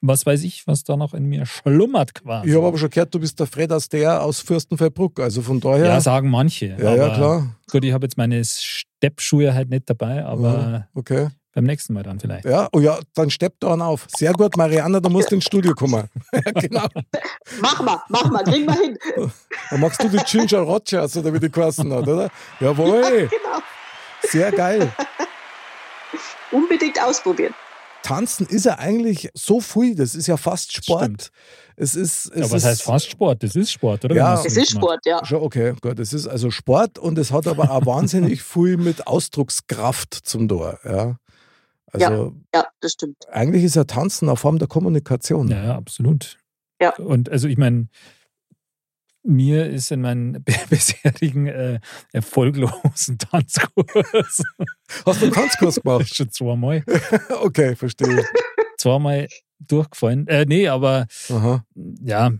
[0.00, 2.48] was weiß ich, was da noch in mir schlummert quasi.
[2.48, 5.20] Ich habe aber schon gehört, du bist der Fred der aus Fürstenfeldbruck.
[5.20, 5.84] Also von daher.
[5.86, 6.76] ja, sagen manche.
[6.80, 7.56] ja, ja, klar.
[7.70, 11.28] Gut, ich habe jetzt meine Steppschuhe halt nicht dabei, aber Ja, okay.
[11.56, 12.44] Beim nächsten Mal dann vielleicht.
[12.44, 14.06] Ja, oh ja, dann steppt da einen auf.
[14.14, 16.08] Sehr gut, Marianne, da musst du ins Studio kommen.
[16.32, 16.86] ja, genau.
[17.62, 18.98] Mach mal, mach mal, kriegen wir hin.
[19.70, 22.30] Dann machst du die Ginger Rogers oder wie die geheißen hat, oder?
[22.60, 23.58] Jawohl, Genau.
[24.28, 24.92] sehr geil.
[26.52, 27.54] Unbedingt ausprobieren.
[28.02, 31.02] Tanzen ist ja eigentlich so viel, das ist ja fast Sport.
[31.02, 31.30] Stimmt.
[31.76, 33.42] Es ist, es Ja, was ist heißt fast Sport?
[33.42, 34.14] Das ist Sport, oder?
[34.14, 34.34] Ja.
[34.44, 34.84] Es ist macht.
[34.84, 35.24] Sport, ja.
[35.24, 35.98] Schon okay, gut.
[35.98, 40.78] Es ist also Sport und es hat aber auch wahnsinnig viel mit Ausdruckskraft zum Tor.
[40.84, 41.16] Ja.
[41.92, 43.16] Also Ja, das stimmt.
[43.30, 45.48] eigentlich ist ja Tanzen eine Form der Kommunikation.
[45.48, 46.38] Ja, ja, absolut.
[46.80, 46.94] Ja.
[46.96, 47.88] Und also ich meine,
[49.22, 51.80] mir ist in meinen bisherigen äh,
[52.12, 54.42] erfolglosen Tanzkurs
[55.04, 56.14] Hast du einen Tanzkurs gemacht?
[56.14, 56.84] schon zweimal,
[57.42, 58.24] okay, verstehe.
[58.78, 59.26] zweimal
[59.58, 60.26] durchgefallen.
[60.28, 61.64] Äh, nee, aber Aha.
[61.74, 62.30] ja,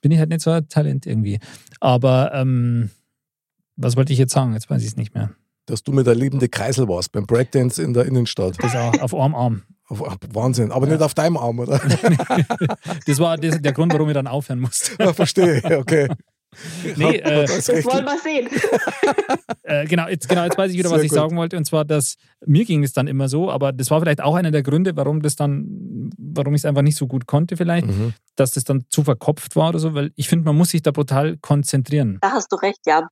[0.00, 1.38] bin ich halt nicht so ein Talent irgendwie.
[1.80, 2.90] Aber ähm,
[3.76, 4.54] was wollte ich jetzt sagen?
[4.54, 5.30] Jetzt weiß ich es nicht mehr.
[5.70, 8.56] Dass du mit der lebende Kreisel warst beim Breakdance in der Innenstadt.
[8.62, 9.62] Das auch auf einem Arm.
[9.88, 10.02] Auf-
[10.32, 10.72] Wahnsinn.
[10.72, 11.80] Aber nicht auf deinem Arm, oder?
[13.06, 14.92] Das war das, der Grund, warum ich dann aufhören musste.
[15.02, 16.08] ja, verstehe, okay.
[16.96, 18.48] Nee, äh, Das Das wollen wir sehen.
[19.62, 21.16] Äh, genau, jetzt, genau, jetzt weiß ich wieder, was Sehr ich gut.
[21.18, 21.56] sagen wollte.
[21.56, 24.50] Und zwar, dass mir ging es dann immer so, aber das war vielleicht auch einer
[24.50, 28.14] der Gründe, warum das dann, warum ich es einfach nicht so gut konnte, vielleicht, Mhm.
[28.34, 30.90] dass das dann zu verkopft war oder so, weil ich finde, man muss sich da
[30.90, 32.18] brutal konzentrieren.
[32.20, 33.06] Da hast du recht, ja.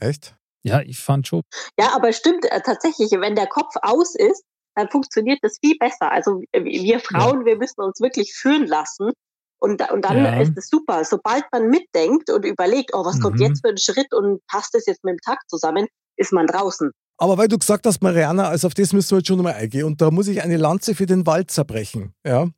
[0.00, 0.34] Echt?
[0.62, 1.42] Ja, ich fand schon.
[1.78, 4.42] Ja, aber stimmt äh, tatsächlich, wenn der Kopf aus ist,
[4.74, 6.10] dann funktioniert das viel besser.
[6.12, 9.10] Also äh, wir Frauen, wir müssen uns wirklich führen lassen.
[9.62, 10.40] Und, und dann Ja.
[10.40, 11.04] ist es super.
[11.04, 13.46] Sobald man mitdenkt und überlegt, oh, was kommt Mhm.
[13.46, 16.90] jetzt für ein Schritt und passt das jetzt mit dem Takt zusammen, ist man draußen.
[17.18, 19.84] Aber weil du gesagt hast, Mariana, also auf das müssen wir jetzt schon nochmal eingehen.
[19.84, 22.14] Und da muss ich eine Lanze für den Walzer brechen.
[22.24, 22.48] Ja.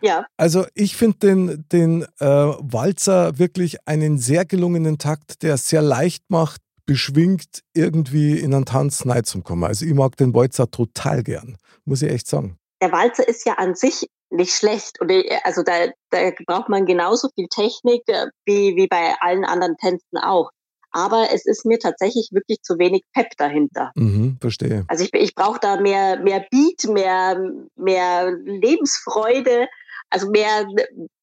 [0.00, 5.68] Ja, Also ich finde den, den äh, Walzer wirklich einen sehr gelungenen Takt, der es
[5.68, 9.04] sehr leicht macht, beschwingt irgendwie in einen Tanz
[9.44, 9.64] kommen.
[9.64, 12.58] Also ich mag den Walzer total gern, muss ich echt sagen.
[12.80, 14.98] der Walzer ist ja an sich nicht schlecht.
[14.98, 19.44] Und äh, also da, da braucht man genauso viel Technik äh, wie, wie bei allen
[19.44, 20.50] anderen Tänzen auch.
[20.90, 23.92] Aber es ist mir tatsächlich wirklich zu wenig Pep dahinter.
[23.94, 24.86] Mhm, verstehe.
[24.88, 27.38] Also ich, ich brauche da mehr, mehr Beat, mehr,
[27.76, 29.68] mehr Lebensfreude,
[30.08, 30.66] also mehr,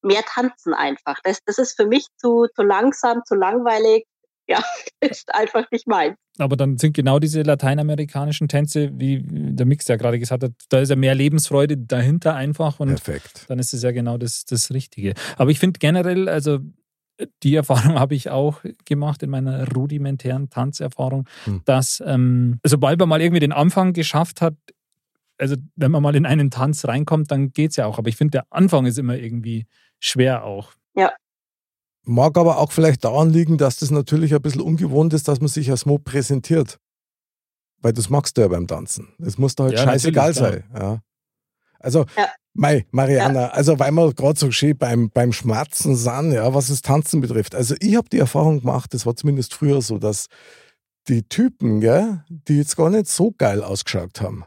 [0.04, 1.18] mehr Tanzen einfach.
[1.24, 4.06] Das, das ist für mich zu, zu langsam, zu langweilig.
[4.48, 4.64] Ja,
[5.02, 6.16] ist einfach nicht meins.
[6.38, 10.80] Aber dann sind genau diese lateinamerikanischen Tänze, wie der Mix ja gerade gesagt hat, da
[10.80, 13.46] ist ja mehr Lebensfreude dahinter einfach und Perfekt.
[13.48, 15.14] dann ist es ja genau das, das Richtige.
[15.38, 16.60] Aber ich finde generell, also
[17.44, 21.62] die Erfahrung habe ich auch gemacht in meiner rudimentären Tanzerfahrung, Hm.
[21.66, 24.56] dass ähm, sobald man mal irgendwie den Anfang geschafft hat,
[25.38, 27.98] also wenn man mal in einen Tanz reinkommt, dann geht es ja auch.
[27.98, 29.66] Aber ich finde, der Anfang ist immer irgendwie
[30.00, 30.74] schwer auch.
[32.06, 35.48] Mag aber auch vielleicht daran liegen, dass das natürlich ein bisschen ungewohnt ist, dass man
[35.48, 36.80] sich als Mo präsentiert.
[37.82, 39.14] Weil das magst du ja beim Tanzen.
[39.20, 40.64] Das muss da halt Ja, scheißegal sein.
[40.74, 41.02] Ja.
[41.80, 42.28] Also, Ja.
[42.58, 46.82] Mei, Mariana, also weil wir gerade so schön beim, beim Schmerzen sind, ja, was das
[46.82, 47.54] Tanzen betrifft.
[47.54, 50.28] Also ich habe die Erfahrung gemacht, das war zumindest früher so, dass
[51.10, 54.46] die Typen, gell, die jetzt gar nicht so geil ausgeschaut haben,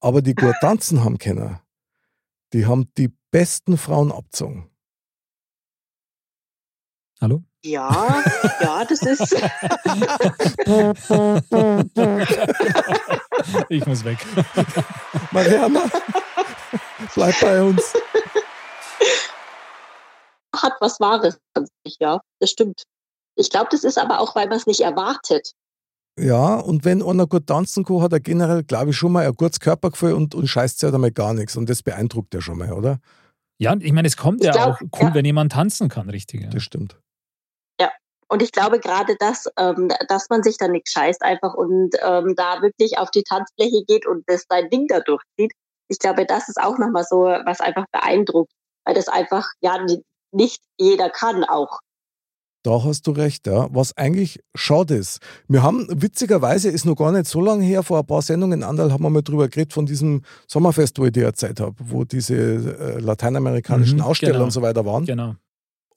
[0.00, 1.58] aber die gut tanzen haben können,
[2.52, 4.68] die haben die besten Frauen abgezogen.
[7.20, 7.42] Hallo?
[7.64, 8.22] Ja,
[8.60, 9.32] ja, das ist.
[13.70, 14.18] ich muss weg.
[15.32, 15.84] Mariana,
[17.14, 17.94] bleib bei uns.
[20.54, 22.20] hat was Wahres an sich, ja.
[22.38, 22.82] Das stimmt.
[23.34, 25.52] Ich glaube, das ist aber auch, weil man es nicht erwartet.
[26.18, 29.34] Ja, und wenn einer gut tanzen kann, hat er generell, glaube ich, schon mal ein
[29.34, 31.56] gutes Körpergefühl und, und scheißt sich halt einmal gar nichts.
[31.56, 33.00] Und das beeindruckt ja schon mal, oder?
[33.58, 35.14] Ja, und ich meine, es kommt Ich ja glaub, auch cool, ja.
[35.14, 36.42] wenn jemand tanzen kann, richtig.
[36.42, 36.48] Ja.
[36.48, 36.98] Das stimmt.
[38.28, 42.34] Und ich glaube gerade, dass, ähm, dass man sich da nicht scheißt einfach und ähm,
[42.36, 45.52] da wirklich auf die Tanzfläche geht und das sein Ding da durchzieht,
[45.88, 48.50] ich glaube, das ist auch nochmal so, was einfach beeindruckt,
[48.84, 49.78] weil das einfach, ja,
[50.32, 51.78] nicht jeder kann auch.
[52.64, 53.68] Da hast du recht, ja.
[53.70, 55.20] Was eigentlich schade ist.
[55.46, 58.92] Wir haben, witzigerweise, ist noch gar nicht so lange her, vor ein paar Sendungen, Andal
[58.92, 62.34] haben wir mal drüber geredet, von diesem Sommerfest, wo ich dir erzählt habe, wo diese
[62.34, 64.44] äh, lateinamerikanischen Mhm, Aussteller genau.
[64.46, 65.04] und so weiter waren.
[65.04, 65.36] Genau.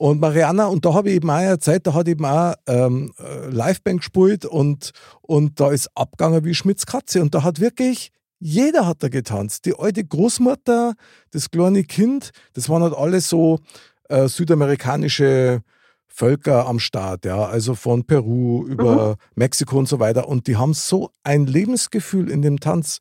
[0.01, 3.47] Und Mariana, und da habe ich eben auch erzählt, da hat eben auch ähm, äh,
[3.49, 7.21] Liveband gespielt und, und da ist abgegangen wie Schmitz Katze.
[7.21, 9.65] Und da hat wirklich, jeder hat da getanzt.
[9.65, 10.93] Die alte Großmutter,
[11.31, 13.59] das kleine Kind, das waren halt alles so
[14.07, 15.63] äh, südamerikanische
[16.07, 20.29] Völker am Start, ja, also von Peru über Mexiko und so weiter.
[20.29, 22.99] Und die haben so ein Lebensgefühl in dem Tanz.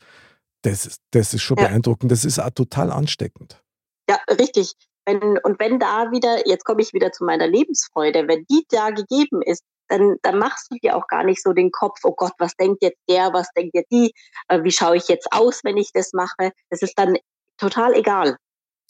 [0.62, 1.68] Das ist, das ist schon Ja.
[1.68, 2.10] beeindruckend.
[2.10, 3.62] Das ist auch total ansteckend.
[4.10, 4.72] Ja, richtig.
[5.08, 8.90] Wenn, und wenn da wieder, jetzt komme ich wieder zu meiner Lebensfreude, wenn die da
[8.90, 12.34] gegeben ist, dann, dann machst du dir auch gar nicht so den Kopf, oh Gott,
[12.38, 14.12] was denkt jetzt der, was denkt jetzt die,
[14.48, 16.52] äh, wie schaue ich jetzt aus, wenn ich das mache.
[16.68, 17.16] Das ist dann
[17.56, 18.36] total egal.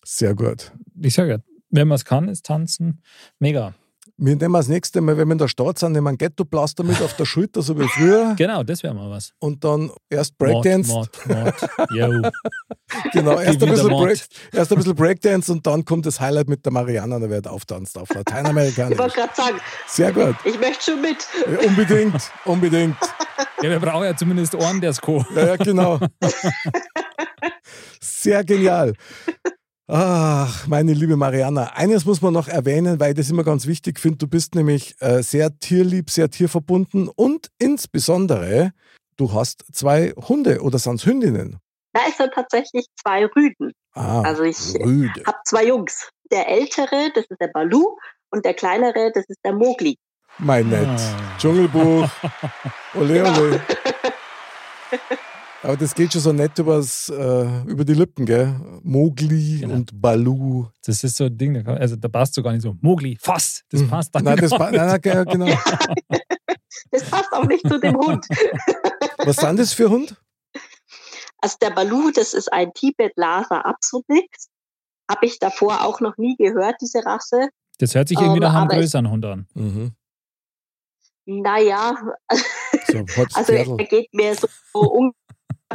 [0.05, 0.73] Sehr gut.
[1.01, 3.03] Ich sage wenn man es kann, ist tanzen
[3.39, 3.75] mega.
[4.21, 6.83] Wir nehmen das nächste Mal, wenn wir in der Stadt sind, nehmen wir einen Ghetto-Blaster
[6.83, 8.35] mit auf der Schulter, so wie früher.
[8.37, 9.33] Genau, das wäre mal was.
[9.39, 10.91] Und dann erst Breakdance.
[10.91, 11.91] Mord, Mord, Mord.
[11.93, 12.23] Yo.
[13.13, 13.89] Genau, erst ein, bisschen.
[13.89, 14.21] Break,
[14.53, 17.97] erst ein bisschen Breakdance und dann kommt das Highlight mit der Mariana, da wird auftanzt
[17.99, 18.97] auf Ich wollte Lateinamerikanisch.
[18.97, 20.35] gerade sagen, Sehr gut.
[20.45, 21.19] ich möchte schon mit.
[21.51, 22.97] Ja, unbedingt, unbedingt.
[23.63, 25.25] Ja, wir brauchen ja zumindest Ohren, der es co.
[25.35, 25.99] Ja, ja, genau.
[28.01, 28.95] Sehr genial.
[29.91, 33.99] Ach, meine liebe Mariana, eines muss man noch erwähnen, weil ich das immer ganz wichtig
[33.99, 34.19] finde.
[34.19, 38.73] Du bist nämlich äh, sehr tierlieb, sehr tierverbunden und insbesondere,
[39.17, 41.57] du hast zwei Hunde oder sind es Hündinnen?
[41.95, 43.73] Da ist dann tatsächlich zwei Rüden.
[43.95, 44.59] Ah, Also ich
[45.27, 46.11] habe zwei Jungs.
[46.31, 47.97] Der ältere, das ist der Balu,
[48.31, 49.97] und der kleinere, das ist der Mogli.
[50.37, 50.87] Mein Nett.
[50.87, 51.39] Ah.
[51.39, 52.07] Dschungelbuch.
[52.95, 53.41] Ole, Genau.
[53.41, 53.63] ole.
[55.63, 58.55] Aber das geht schon so nett übers, äh, über die Lippen, gell?
[58.85, 59.75] Mogli Genau.
[59.75, 60.67] und Balu.
[60.85, 62.77] Das ist so ein Ding, kann- also da passt so gar nicht so.
[62.81, 63.89] Mogli, fass, das Mhm.
[63.89, 65.47] passt dann Nein, das gar pa- nein, nein, genau.
[66.91, 68.25] Das passt auch nicht zu dem Hund.
[69.19, 70.15] Was sind das für Hund?
[71.41, 74.49] Also der Balu, das ist ein Tibet Lhasa Apsomix.
[75.11, 77.49] Habe ich davor auch noch nie gehört, diese Rasse.
[77.79, 79.47] Das hört sich irgendwie Ähm, nach einem größeren Hund an.
[79.55, 79.93] Mhm.
[81.27, 81.95] Naja,
[82.87, 84.49] So, also er geht mir so
[84.81, 85.19] ungefähr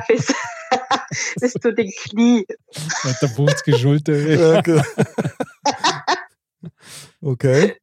[0.08, 0.34] bis,
[1.40, 2.46] bis zu den Knie.
[3.04, 4.14] Mit der 50 Schulter.
[4.18, 4.82] Ja, ge-
[7.22, 7.76] okay.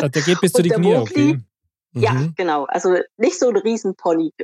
[0.00, 1.38] Der geht bis zu der Knie, okay.
[1.96, 2.34] Ja, Mhm.
[2.36, 2.64] genau.
[2.64, 4.32] Also nicht so ein Riesenpony.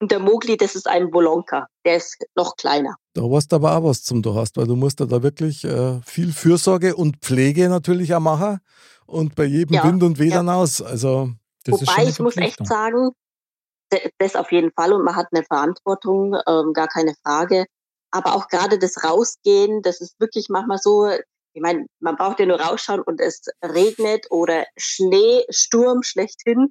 [0.00, 1.68] Und der Mogli, das ist ein Bolonka.
[1.84, 2.96] Der ist noch kleiner.
[3.14, 5.62] Da weißt du aber auch was zum du hast, weil du musst da, da wirklich
[5.64, 8.58] äh, viel Fürsorge und Pflege natürlich auch machen
[9.06, 10.80] und bei jedem Ja, Wind und Wedern aus.
[10.82, 11.30] Also
[11.64, 13.10] Das ist schon Wobei ich muss echt sagen,
[14.18, 17.66] das auf jeden Fall und man hat eine Verantwortung, ähm, gar keine Frage.
[18.10, 21.08] Aber auch gerade das Rausgehen, das ist wirklich manchmal so,
[21.54, 26.70] ich meine, man braucht ja nur rausschauen und es regnet oder Schnee, Sturm schlechthin.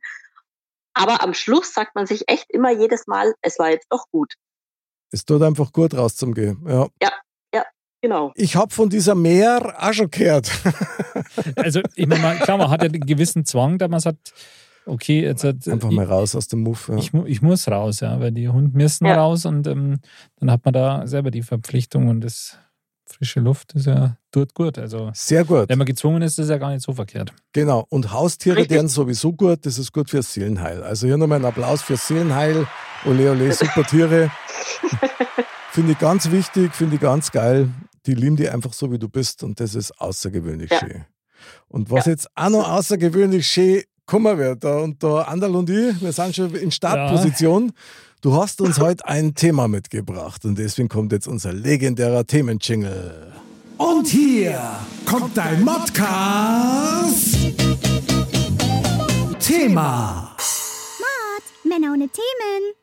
[0.93, 4.33] Aber am Schluss sagt man sich echt immer jedes Mal, es war jetzt doch gut.
[5.11, 6.63] es tut einfach gut raus zum Gehen.
[6.67, 6.89] Ja.
[8.03, 8.31] Genau.
[8.33, 10.49] Ich habe von dieser Meer auch schon gehört.
[11.55, 14.33] Also, ich meine, man- klar, man hat ja einen gewissen Zwang, da man sagt,
[14.85, 16.89] okay, jetzt hat, Einfach mal raus aus dem Muff.
[16.89, 16.95] Ja.
[16.95, 19.15] ich, ich muss raus, ja, weil die Hunde müssen Ja.
[19.15, 19.99] raus und ähm,
[20.39, 22.57] dann hat man da selber die Verpflichtung und das
[23.05, 24.77] frische Luft ist ja tut gut.
[24.77, 25.67] Also, Sehr gut.
[25.67, 27.33] wenn man gezwungen ist, ist es ja gar nicht so verkehrt.
[27.51, 27.85] Genau.
[27.89, 28.69] Und Haustiere, Richtig.
[28.69, 30.81] deren sowieso gut, das ist gut fürs Seelenheil.
[30.81, 32.65] Also hier nochmal einen Applaus fürs Seelenheil.
[33.05, 34.31] Ole, ole, super Tiere.
[35.71, 37.69] finde ich ganz wichtig, finde ich ganz geil.
[38.05, 40.79] Die lieben die einfach so, wie du bist und das ist außergewöhnlich Ja.
[40.79, 41.05] schön.
[41.67, 46.01] Und was jetzt auch noch außergewöhnlich schön kommen wird, da, und da Anderl und ich,
[46.01, 47.71] wir sind schon in Startposition.
[48.19, 53.31] Du hast uns heute ein Thema mitgebracht und deswegen kommt jetzt unser legendärer Themenjingle.
[53.77, 54.61] Und hier
[55.05, 57.37] kommt dein Modcast.
[59.39, 60.35] Thema.
[61.63, 62.73] Männer ohne Themen.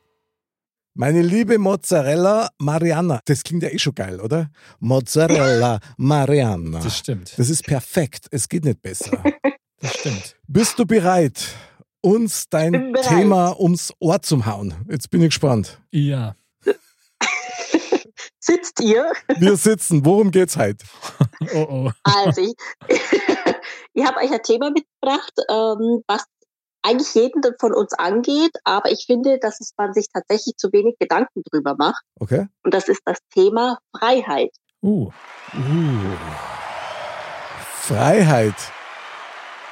[0.94, 4.50] Meine liebe Mozzarella Mariana, das klingt ja eh schon geil, oder?
[4.80, 6.80] Mozzarella Mariana.
[6.80, 7.38] Das stimmt.
[7.38, 9.22] Das ist perfekt, es geht nicht besser.
[9.80, 10.36] Das stimmt.
[10.46, 11.54] Bist du bereit,
[12.00, 12.94] uns dein.
[13.02, 14.74] Thema ums Ohr zu hauen?
[14.88, 15.80] Jetzt bin ich gespannt.
[15.92, 16.34] Ja.
[18.40, 19.12] Sitzt ihr?
[19.38, 20.84] Wir sitzen, worum geht's heute?
[21.54, 21.90] Oh oh.
[22.02, 22.54] Also, ich,
[23.94, 26.24] ich habe euch ein Thema mitgebracht, ähm, was
[26.82, 30.96] eigentlich jeden von uns angeht, aber ich finde, dass es man sich tatsächlich zu wenig
[30.98, 32.02] Gedanken drüber macht.
[32.18, 32.48] Okay?
[32.64, 34.50] Und das ist das Thema Freiheit.
[34.82, 35.12] Uh.
[35.54, 36.16] Uh.
[37.82, 38.56] Freiheit.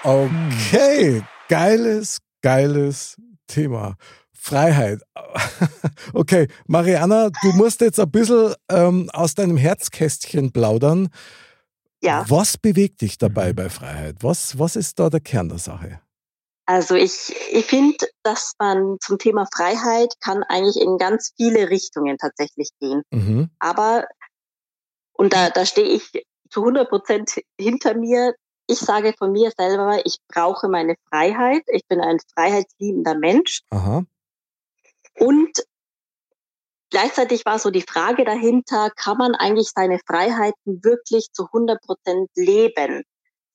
[0.06, 3.16] Okay, geiles, geiles
[3.48, 3.96] Thema.
[4.32, 5.00] Freiheit.
[6.14, 11.08] Okay, Mariana, du musst jetzt ein bisschen ähm, aus deinem Herzkästchen plaudern.
[12.02, 13.56] Ja, Was bewegt dich dabei Mhm.
[13.56, 14.16] bei Freiheit?
[14.20, 16.00] Was, was ist da der Kern der Sache?
[16.68, 22.16] also ich, ich finde, dass man zum Thema Freiheit kann eigentlich in ganz viele Richtungen
[22.18, 23.02] tatsächlich gehen.
[23.12, 23.50] Mhm.
[23.60, 24.06] Aber,
[25.12, 26.10] und da, da stehe ich
[26.50, 28.34] zu 100 Prozent hinter mir,
[28.66, 31.62] ich sage von mir selber, ich brauche meine Freiheit.
[31.68, 33.60] Ich bin ein freiheitsliebender Mensch.
[33.70, 34.04] Aha.
[35.18, 35.64] Und
[36.90, 42.28] gleichzeitig war so die Frage dahinter, kann man eigentlich seine Freiheiten wirklich zu 100 Prozent
[42.34, 43.04] leben?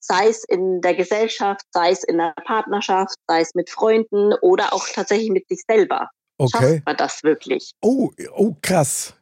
[0.00, 4.72] Sei es in der Gesellschaft, sei es in der Partnerschaft, sei es mit Freunden oder
[4.72, 6.08] auch tatsächlich mit sich selber.
[6.38, 6.50] Okay.
[6.50, 7.72] Schafft man das wirklich?
[7.82, 9.14] Oh, oh, krass.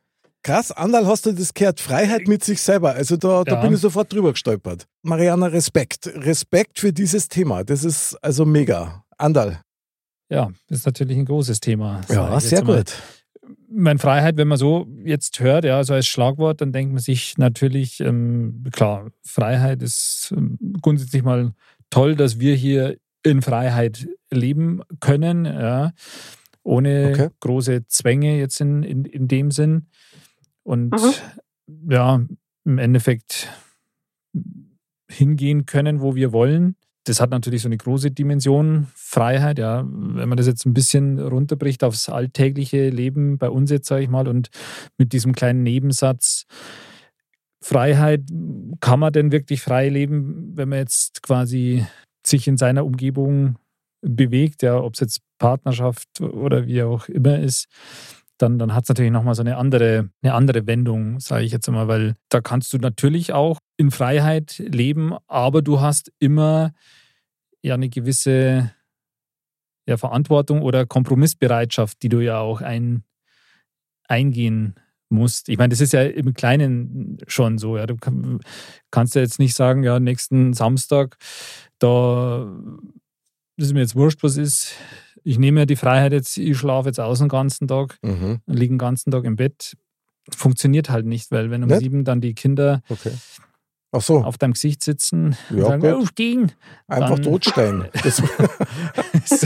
[0.42, 1.81] Krass, Andal, hast du das gehört?
[1.81, 2.92] Freiheit mit sich selber.
[2.94, 3.61] Also da, da Ja.
[3.61, 4.87] bin ich sofort drüber gestolpert.
[5.03, 6.07] Mariana, Respekt.
[6.07, 7.62] Respekt für dieses Thema.
[7.62, 9.05] Das ist also mega.
[9.18, 9.61] Andal.
[10.31, 12.00] Ja, das ist natürlich ein großes Thema.
[12.09, 12.79] Ja, sehr mal.
[12.79, 12.94] gut.
[13.68, 17.37] Meine Freiheit, wenn man so jetzt hört, ja, so als Schlagwort, dann denkt man sich
[17.37, 21.53] natürlich, ähm, klar, Freiheit ist ähm, grundsätzlich mal
[21.90, 25.92] toll, dass wir hier in Freiheit leben können, ja,
[26.62, 27.29] ohne Okay.
[27.40, 29.87] große Zwänge jetzt in, in, in dem Sinn.
[30.71, 31.91] Und Mhm.
[31.91, 32.21] ja,
[32.65, 33.49] im Endeffekt
[35.11, 36.77] hingehen können, wo wir wollen.
[37.05, 39.85] Das hat natürlich so eine große Dimension, Freiheit, ja.
[39.85, 44.09] Wenn man das jetzt ein bisschen runterbricht aufs alltägliche Leben bei uns jetzt, sage ich
[44.09, 44.51] mal, und
[44.97, 46.47] mit diesem kleinen Nebensatz,
[47.63, 48.23] Freiheit,
[48.81, 51.85] kann man denn wirklich frei leben, wenn man jetzt quasi
[52.25, 53.57] sich in seiner Umgebung
[54.03, 57.67] bewegt, ja, ob es jetzt Partnerschaft oder wie auch immer ist,
[58.40, 61.70] dann, dann hat es natürlich nochmal so eine andere, eine andere Wendung, sage ich jetzt
[61.70, 66.72] mal, weil da kannst du natürlich auch in Freiheit leben, aber du hast immer
[67.62, 68.72] ja eine gewisse
[69.87, 73.05] ja, Verantwortung oder Kompromissbereitschaft, die du ja auch ein,
[74.09, 74.74] eingehen
[75.11, 75.48] musst.
[75.48, 77.76] Ich meine, das ist ja im Kleinen schon so.
[77.76, 77.87] Ja.
[77.87, 78.40] Du kann,
[78.90, 81.16] kannst ja jetzt nicht sagen, ja, nächsten Samstag,
[81.79, 82.48] da
[83.57, 84.73] das ist mir jetzt wurscht, was ist.
[85.23, 88.41] Ich nehme ja die Freiheit jetzt, ich schlafe jetzt aus den ganzen Tag, Mhm.
[88.47, 89.77] liege den ganzen Tag im Bett.
[90.35, 91.81] Funktioniert halt nicht, weil wenn um Nicht?
[91.81, 93.13] sieben dann die Kinder Okay.
[93.99, 96.53] So, auf deinem Gesicht sitzen und Ja, sagen, aufstehen,
[96.87, 97.25] einfach dann-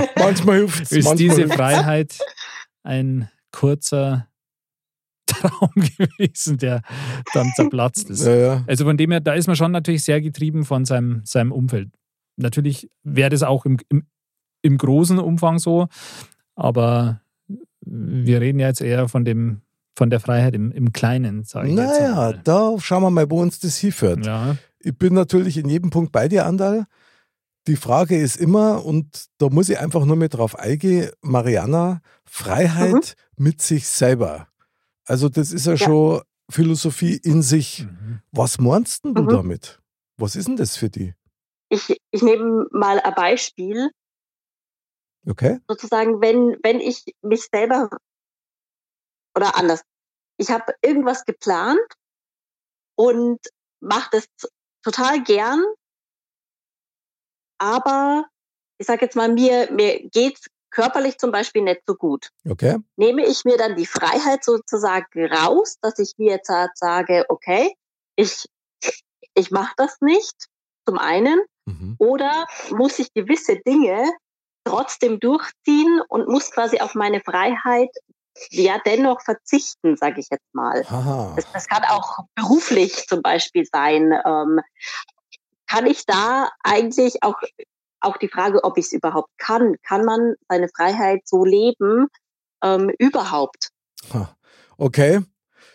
[0.18, 0.92] manchmal hilft es.
[0.92, 1.56] ist manchmal diese hilft's.
[1.56, 2.18] Freiheit
[2.82, 4.28] ein kurzer
[5.26, 6.82] Traum gewesen, der
[7.32, 8.26] dann zerplatzt ist.
[8.26, 8.64] Ja, ja.
[8.66, 11.88] Also von dem her, da ist man schon natürlich sehr getrieben von seinem, seinem Umfeld.
[12.36, 14.06] Natürlich wäre das auch im, im,
[14.62, 15.86] im großen Umfang so,
[16.54, 17.20] aber
[17.80, 19.60] wir reden ja jetzt eher von dem
[19.96, 22.40] von der Freiheit im, im Kleinen, sage ich jetzt Naja, mal.
[22.42, 24.26] da schauen wir mal, wo uns das hinführt.
[24.26, 26.86] Ja, Ich bin natürlich in jedem Punkt bei dir, Andal.
[27.68, 33.14] Die Frage ist immer, und da muss ich einfach nur mit drauf eingehen, Mariana, Freiheit
[33.36, 34.48] mit sich selber.
[35.06, 37.86] Also das ist ja, schon Philosophie in sich.
[37.86, 38.18] Mhm.
[38.32, 39.28] Was meinst denn du Mhm.
[39.28, 39.80] damit?
[40.16, 41.14] Was ist denn das für die?
[41.68, 43.90] Ich, ich nehme mal ein Beispiel.
[45.26, 45.58] Okay?
[45.68, 47.88] sozusagen, wenn, wenn ich mich selber
[49.34, 49.82] oder anders,
[50.36, 51.80] ich habe irgendwas geplant
[52.96, 53.40] und
[53.80, 54.26] mache das
[54.82, 55.64] total gern,
[57.58, 58.26] aber
[58.78, 62.30] ich sage jetzt mal, mir, mir geht's körperlich zum Beispiel nicht so gut.
[62.48, 62.78] Okay?
[62.96, 67.74] Nehme ich mir dann die Freiheit sozusagen raus, dass ich mir jetzt sage, okay,
[68.16, 68.44] ich,
[69.34, 70.48] ich mache das nicht,
[70.86, 71.96] zum einen, Mhm.
[71.98, 74.04] oder muss ich gewisse Dinge
[74.64, 77.90] trotzdem durchziehen und muss quasi auf meine Freiheit
[78.50, 80.84] ja dennoch verzichten, sage ich jetzt mal.
[81.36, 84.12] Das, das kann auch beruflich zum Beispiel sein.
[84.24, 84.60] Ähm,
[85.66, 87.36] kann ich da eigentlich auch
[88.00, 92.08] auch die Frage, ob ich es überhaupt kann, kann man seine Freiheit so leben
[92.62, 93.70] ähm, überhaupt?
[94.12, 94.36] Ha.
[94.76, 95.22] Okay.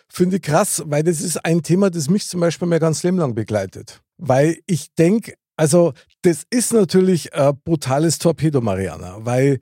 [0.08, 3.18] Finde ich krass, weil das ist ein Thema, das mich zum Beispiel mein ganzes Leben
[3.18, 4.00] lang begleitet.
[4.22, 9.60] Weil ich denke, also das ist natürlich ein brutales Torpedo, Mariana, weil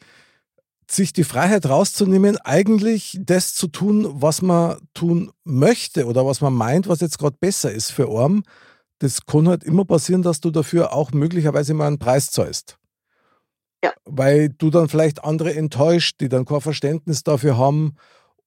[0.90, 6.54] sich die Freiheit rauszunehmen, eigentlich das zu tun, was man tun möchte oder was man
[6.54, 8.42] meint, was jetzt gerade besser ist für Arm,
[8.98, 12.78] das kann halt immer passieren, dass du dafür auch möglicherweise mal einen Preis zahlst.
[13.84, 13.92] Ja.
[14.04, 17.94] Weil du dann vielleicht andere enttäuscht, die dann kein Verständnis dafür haben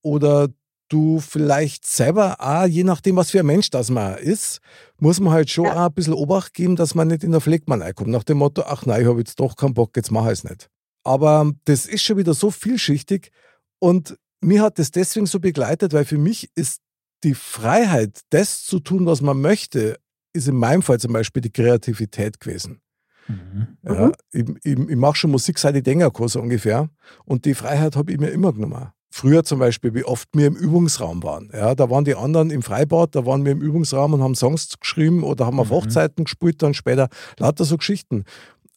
[0.02, 0.50] oder
[0.92, 4.60] du vielleicht selber auch, je nachdem, was für ein Mensch das man ist,
[5.00, 5.74] muss man halt schon Ja.
[5.74, 8.10] auch ein bisschen Obacht geben, dass man nicht in der Fleckmann reinkommt.
[8.10, 10.44] Nach dem Motto, ach nein, ich habe jetzt doch keinen Bock, jetzt mache ich es
[10.44, 10.70] nicht.
[11.04, 13.32] Aber das ist schon wieder so vielschichtig
[13.80, 16.80] und mir hat das deswegen so begleitet, weil für mich ist
[17.24, 19.98] die Freiheit, das zu tun, was man möchte,
[20.34, 22.82] ist in meinem Fall zum Beispiel die Kreativität gewesen.
[23.28, 23.78] Mhm.
[23.84, 24.12] Ja, Mhm.
[24.32, 26.90] ich ich, ich mache schon Musik seit ich denken kann, so ungefähr.
[27.26, 28.90] Und die Freiheit habe ich mir immer genommen.
[29.14, 31.52] Früher zum Beispiel, wie oft wir im Übungsraum waren.
[31.54, 34.70] Ja, da waren die anderen im Freibad, da waren wir im Übungsraum und haben Songs
[34.80, 35.76] geschrieben oder haben auf Mhm.
[35.76, 38.24] Hochzeiten gespielt, dann später lauter so Geschichten.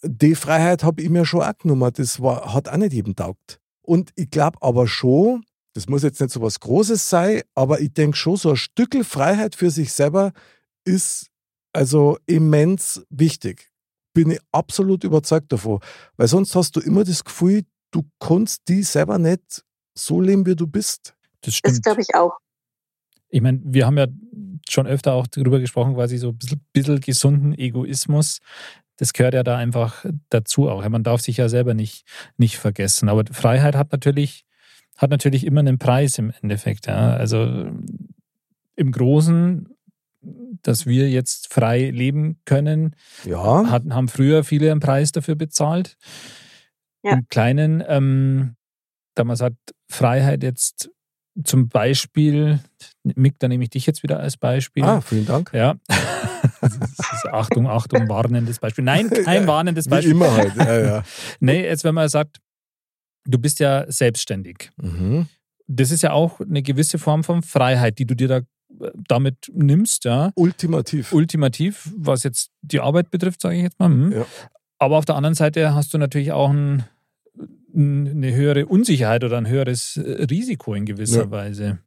[0.02, 1.90] Die Freiheit habe ich mir schon auch genommen.
[1.94, 3.60] Das war, hat auch nicht jedem taugt.
[3.80, 7.92] Und ich glaube aber schon, das muss jetzt nicht so was Großes sein, aber ich
[7.94, 10.32] denke schon, so ein Stückel Freiheit für sich selber
[10.84, 11.28] ist
[11.72, 13.70] also immens wichtig.
[14.14, 15.80] Bin ich absolut überzeugt davon.
[16.16, 17.62] Weil sonst hast du immer das Gefühl,
[17.92, 19.64] du kannst die selber nicht
[19.94, 21.14] so leben, wie du bist.
[21.42, 21.82] Das Das stimmt.
[21.84, 22.32] glaube ich auch.
[23.28, 24.06] Ich meine, wir haben ja
[24.68, 28.38] schon öfter auch darüber gesprochen, quasi so ein bisschen, bisschen gesunden Egoismus.
[28.96, 30.88] Das gehört ja da einfach dazu auch.
[30.88, 33.08] Man darf sich ja selber nicht, nicht vergessen.
[33.08, 34.44] Aber Freiheit hat natürlich,
[34.96, 36.86] hat natürlich immer einen Preis im Endeffekt.
[36.86, 37.14] Ja.
[37.14, 37.70] Also
[38.76, 39.68] im Großen,
[40.62, 45.96] dass wir jetzt frei leben können, Ja, hatten, haben früher viele einen Preis dafür bezahlt.
[47.02, 47.12] Ja.
[47.14, 48.54] Im Kleinen, ähm,
[49.14, 50.90] da man sagt, Freiheit jetzt
[51.44, 52.60] zum Beispiel,
[53.02, 54.84] Mick, da nehme ich dich jetzt wieder als Beispiel.
[54.84, 55.50] ah, vielen Dank.
[55.52, 55.74] Ja.
[56.60, 56.72] Das
[57.12, 58.84] ist, Achtung, Achtung, warnendes Beispiel.
[58.84, 60.12] Nein, kein warnendes Wie Beispiel.
[60.12, 60.54] immer halt.
[60.56, 61.04] Ja, ja.
[61.40, 62.38] Nee, jetzt wenn man sagt,
[63.24, 64.70] du bist ja selbstständig.
[64.76, 65.26] Mhm.
[65.66, 69.50] Das ist ja auch eine gewisse Form von Freiheit, die du dir da äh, damit
[69.52, 70.30] nimmst, ja.
[70.36, 71.12] Ultimativ.
[71.12, 73.88] Ultimativ, was jetzt die Arbeit betrifft, sage ich jetzt mal.
[73.88, 74.12] Hm.
[74.12, 74.26] Ja.
[74.78, 76.84] Aber auf der anderen Seite hast du natürlich auch ein,
[77.74, 81.30] eine höhere Unsicherheit oder ein höheres äh, Risiko in gewisser Ja.
[81.30, 81.78] Weise.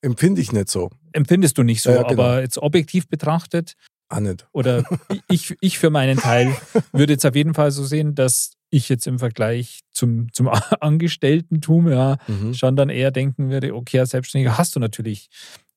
[0.00, 0.90] Empfinde ich nicht so.
[1.12, 2.22] Empfindest du nicht so, Ja, genau.
[2.22, 3.74] aber jetzt objektiv betrachtet
[4.08, 4.46] Auch nicht.
[4.52, 4.84] oder
[5.28, 6.54] ich, ich für meinen Teil
[6.92, 10.48] würde jetzt auf jeden Fall so sehen, dass ich jetzt im Vergleich zum, zum
[10.80, 12.54] Angestellten-Tum ja Mhm.
[12.54, 15.28] schon dann eher denken würde, okay, als Selbstständiger hast du natürlich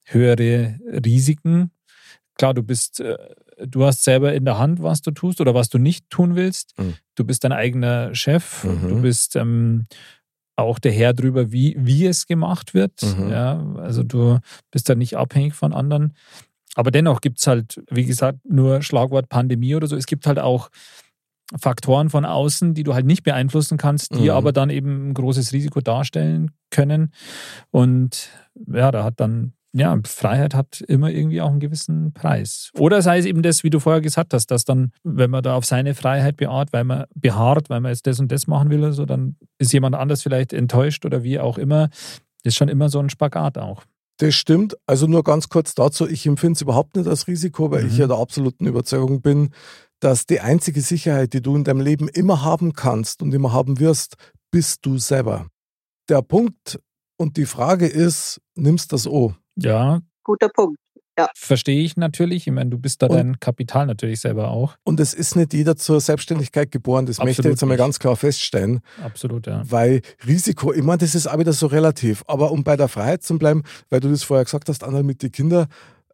[0.04, 1.72] höhere Risiken.
[2.38, 3.16] Klar, du bist, äh,
[3.66, 6.78] du hast selber in der Hand, was du tust oder was du nicht tun willst.
[6.78, 6.96] Mhm.
[7.16, 8.64] Du bist dein eigener Chef.
[8.64, 8.90] Mhm.
[8.90, 9.86] Du bist ähm,
[10.56, 13.02] auch der Herr drüber, wie, wie es gemacht wird.
[13.04, 13.30] Mhm.
[13.30, 14.40] Ja, also du
[14.72, 16.14] bist da nicht abhängig von anderen.
[16.76, 19.96] Aber dennoch gibt es halt, wie gesagt, nur Schlagwort Pandemie oder so.
[19.98, 20.70] Es gibt halt auch
[21.60, 24.30] Faktoren von außen, die du halt nicht beeinflussen kannst, die Mhm.
[24.30, 27.12] aber dann eben ein großes Risiko darstellen können.
[27.72, 28.30] Und
[28.72, 32.72] ja, da hat dann, ja, Freiheit hat immer irgendwie auch einen gewissen Preis.
[32.78, 35.56] Oder sei es eben das, wie du vorher gesagt hast, dass dann, wenn man da
[35.56, 38.80] auf seine Freiheit beharrt, weil man beharrt, weil man jetzt das und das machen will
[38.80, 41.88] oder so, dann ist jemand anders vielleicht enttäuscht oder wie auch immer.
[42.44, 43.84] Das ist schon immer so ein Spagat auch.
[44.18, 44.76] Das stimmt.
[44.86, 47.90] Also nur ganz kurz dazu, ich empfinde es überhaupt nicht als Risiko, weil Mhm.
[47.90, 49.50] ich ja der absoluten Überzeugung bin,
[50.00, 53.80] dass die einzige Sicherheit, die du in deinem Leben immer haben kannst und immer haben
[53.80, 54.16] wirst,
[54.52, 55.48] bist du selber.
[56.10, 56.80] Der Punkt
[57.18, 59.34] und die Frage ist, nimmst das O?
[59.56, 60.78] Ja, Guter Punkt.
[61.36, 62.48] verstehe ich natürlich.
[62.48, 64.76] Ich meine, du bist da Und- dein Kapital natürlich selber auch.
[64.84, 67.84] Und es ist nicht jeder zur Selbstständigkeit geboren, das möchte ich Absolut jetzt einmal nicht.
[67.86, 68.80] ganz klar feststellen.
[69.04, 69.62] Absolut, ja.
[69.70, 72.24] Weil Risiko, ich meine, das ist auch wieder so relativ.
[72.28, 75.22] Aber um bei der Freiheit zu bleiben, weil du das vorher gesagt hast, Anna, mit
[75.22, 75.68] den Kindern,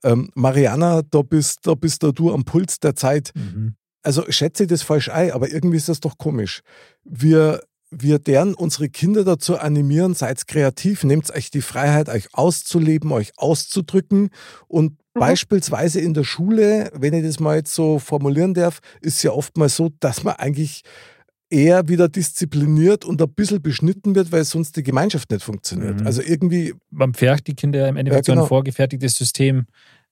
[0.04, 3.32] ähm, Mariana, da bist, da bist da du am Puls der Zeit.
[3.36, 3.76] Mhm.
[4.04, 6.62] Also schätze ich das falsch ein, aber irgendwie ist das doch komisch.
[7.06, 13.12] Wir, wir deren unsere Kinder dazu animieren, seid kreativ, nehmt euch die Freiheit, euch auszuleben,
[13.12, 14.30] euch auszudrücken.
[14.68, 15.20] Und Mhm.
[15.20, 19.76] beispielsweise in der Schule, wenn ich das mal jetzt so formulieren darf, ist ja oftmals
[19.78, 20.82] so, dass man eigentlich
[21.50, 26.02] eher wieder diszipliniert und ein bisschen beschnitten wird, weil sonst die Gemeinschaft nicht funktioniert.
[26.02, 26.06] Mhm.
[26.06, 28.44] Also irgendwie, man pfercht die Kinder im Endeffekt Ja, genau.
[28.44, 29.66] so ein vorgefertigtes System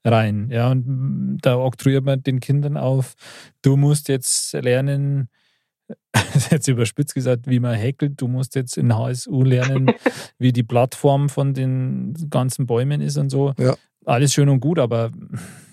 [0.05, 0.49] rein.
[0.49, 3.15] Ja, und mm, da oktroyiert man den Kindern auf,
[3.63, 5.27] du musst jetzt lernen,
[6.51, 9.91] jetzt überspitzt gesagt, wie man häkelt, du musst jetzt in HSU lernen,
[10.37, 13.53] wie die Plattform von den ganzen Bäumen ist und so.
[13.57, 13.75] Ja.
[14.05, 15.11] Alles schön und gut, aber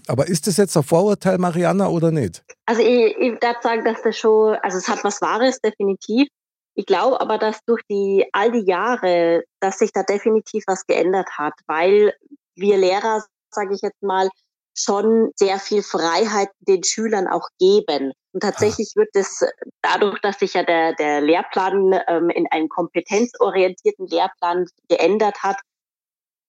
[0.08, 2.44] aber ist das jetzt ein Vorurteil, Mariana, oder nicht?
[2.66, 6.28] Also ich, ich darf sagen, dass das schon, also es hat was Wahres, definitiv.
[6.74, 11.28] Ich glaube aber, dass durch die all die Jahre, dass sich da definitiv was geändert
[11.36, 12.14] hat, weil
[12.56, 14.28] wir Lehrer, sage ich jetzt mal,
[14.76, 18.12] schon sehr viel Freiheit den Schülern auch geben.
[18.32, 19.44] Und tatsächlich wird es
[19.82, 25.56] dadurch, dass sich ja der, der Lehrplan ähm, in einen kompetenzorientierten Lehrplan geändert hat,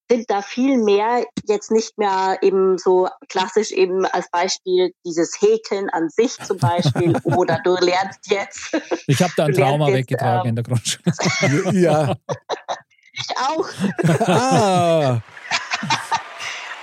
[0.10, 5.90] sind da viel mehr jetzt nicht mehr eben so klassisch eben als Beispiel dieses Häkeln
[5.90, 8.78] an sich zum Beispiel oder du lernst jetzt,
[9.08, 11.14] ich habe da ein Trauma jetzt, weggetragen ähm, in der Grundschule.
[11.74, 12.16] Ja.
[13.14, 13.70] ich auch.
[14.28, 15.22] ah,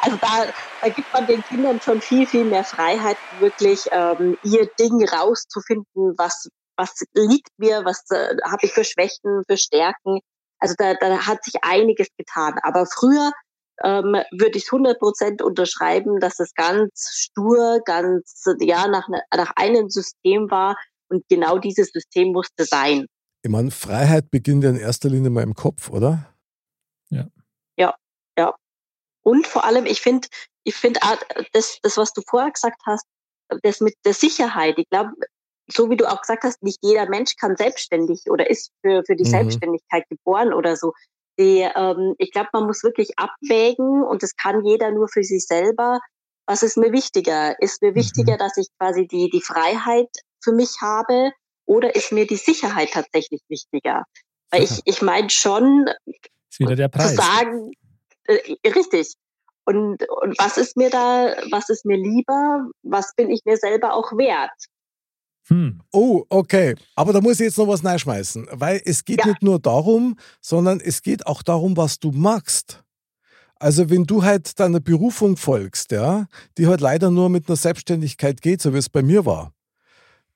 [0.02, 0.46] Also da,
[0.80, 6.14] da gibt man den Kindern schon viel, viel mehr Freiheit, wirklich ähm, ihr Ding rauszufinden,
[6.16, 10.20] was, was liegt mir, was äh, habe ich für Schwächen, für Stärken.
[10.58, 12.54] Also da, da hat sich einiges getan.
[12.62, 13.30] Aber früher
[13.82, 19.52] ähm, würde ich 100 Prozent unterschreiben, dass es ganz stur, ganz ja nach, ne, nach
[19.56, 20.76] einem System war
[21.08, 23.06] Und genau dieses System musste sein.
[23.42, 26.26] Ich meine, Freiheit beginnt ja in erster Linie mal im Kopf, oder?
[27.08, 27.26] Ja.
[27.76, 27.94] Ja,
[28.38, 28.54] ja.
[29.22, 30.28] Und vor allem, ich finde,
[30.64, 31.00] ich finde,
[31.52, 33.06] das, das, was du vorher gesagt hast,
[33.62, 35.12] das mit der Sicherheit, ich glaube,
[35.72, 39.16] so wie du auch gesagt hast, nicht jeder Mensch kann selbstständig oder ist für, für
[39.16, 39.30] die mhm.
[39.30, 40.92] Selbstständigkeit geboren oder so.
[41.38, 45.46] Die, ähm, ich glaube, man muss wirklich abwägen und das kann jeder nur für sich
[45.46, 46.00] selber.
[46.46, 47.60] Was ist mir wichtiger?
[47.60, 48.38] Ist mir wichtiger, mhm.
[48.38, 50.08] dass ich quasi die, die Freiheit
[50.42, 51.32] für mich habe
[51.66, 54.04] oder ist mir die Sicherheit tatsächlich wichtiger?
[54.50, 55.88] Weil ich, ich meine schon,
[56.50, 57.10] ist wieder der Preis.
[57.10, 57.70] zu sagen,
[58.34, 59.14] äh, richtig.
[59.64, 62.68] Und, und was ist mir da, was ist mir lieber?
[62.82, 64.50] Was bin ich mir selber auch wert?
[65.48, 65.80] Hm.
[65.92, 66.74] Oh, okay.
[66.94, 69.26] Aber da muss ich jetzt noch was reinschmeißen, weil es geht ja.
[69.26, 72.82] nicht nur darum, sondern es geht auch darum, was du magst.
[73.56, 76.26] Also wenn du halt deiner Berufung folgst, ja,
[76.56, 79.52] die halt leider nur mit einer Selbstständigkeit geht, so wie es bei mir war,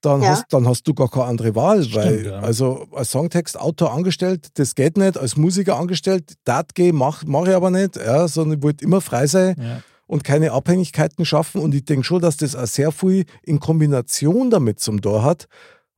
[0.05, 0.31] dann, ja.
[0.31, 2.41] hast, dann hast du gar keine andere Wahl, Stimmt, weil ja.
[2.41, 7.55] also als Songtextautor angestellt, das geht nicht, als Musiker angestellt, das geht, mache mach ich
[7.55, 9.57] aber nicht, ja, sondern ich wollte immer frei sein.
[9.59, 11.63] Ja und keine Abhängigkeiten schaffen.
[11.63, 15.49] Und ich denke schon, dass das auch sehr viel in Kombination damit zum Tor hat,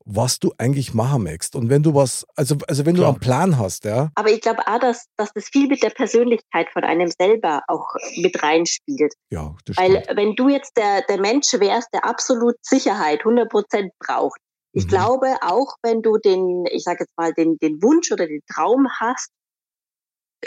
[0.08, 1.56] was du eigentlich machen möchtest.
[1.56, 3.08] Und wenn du was, also, also wenn Klar.
[3.08, 4.10] du einen Plan hast, ja.
[4.14, 7.88] Aber ich glaube auch, dass, dass das viel mit der Persönlichkeit von einem selber auch
[8.16, 9.14] mit reinspielt.
[9.30, 10.16] Ja, das Weil stimmt.
[10.16, 14.38] wenn du jetzt der, der Mensch wärst, der absolut Sicherheit 100 Prozent braucht,
[14.72, 14.88] ich mhm.
[14.88, 18.88] glaube, auch wenn du den, ich sage jetzt mal, den, den Wunsch oder den Traum
[19.00, 19.30] hast,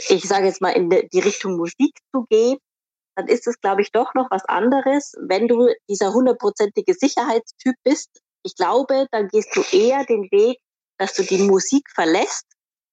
[0.07, 2.57] ich sage jetzt mal in die Richtung Musik zu gehen,
[3.15, 8.21] dann ist es, glaube ich, doch noch was anderes, wenn du dieser hundertprozentige Sicherheitstyp bist.
[8.43, 10.59] Ich glaube, dann gehst du eher den Weg,
[10.97, 12.45] dass du die Musik verlässt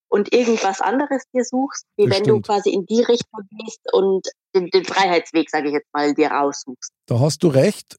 [0.09, 4.27] und irgendwas anderes dir suchst, wie das wenn du quasi in die Richtung gehst und
[4.55, 6.93] den, den Freiheitsweg, sage ich jetzt mal, dir raussuchst.
[7.07, 7.97] Da hast du recht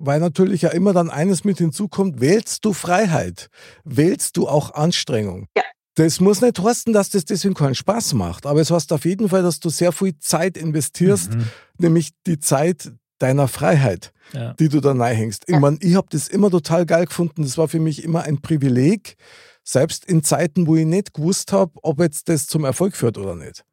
[0.00, 3.50] weil natürlich ja immer dann eines mit hinzukommt, wählst du Freiheit,
[3.84, 5.46] wählst du auch Anstrengung.
[5.56, 5.62] Ja.
[5.94, 9.28] Das muss nicht heißen, dass das deswegen keinen Spaß macht, aber es heißt auf jeden
[9.28, 11.50] Fall, dass du sehr viel Zeit investierst, mhm.
[11.78, 14.54] nämlich die Zeit deiner Freiheit, ja.
[14.54, 15.44] die du da hängst.
[15.46, 17.42] Ich meine, ich habe das immer total geil gefunden.
[17.42, 19.16] Das war für mich immer ein Privileg,
[19.62, 23.36] selbst in Zeiten, wo ich nicht gewusst habe, ob jetzt das zum Erfolg führt oder
[23.36, 23.64] nicht.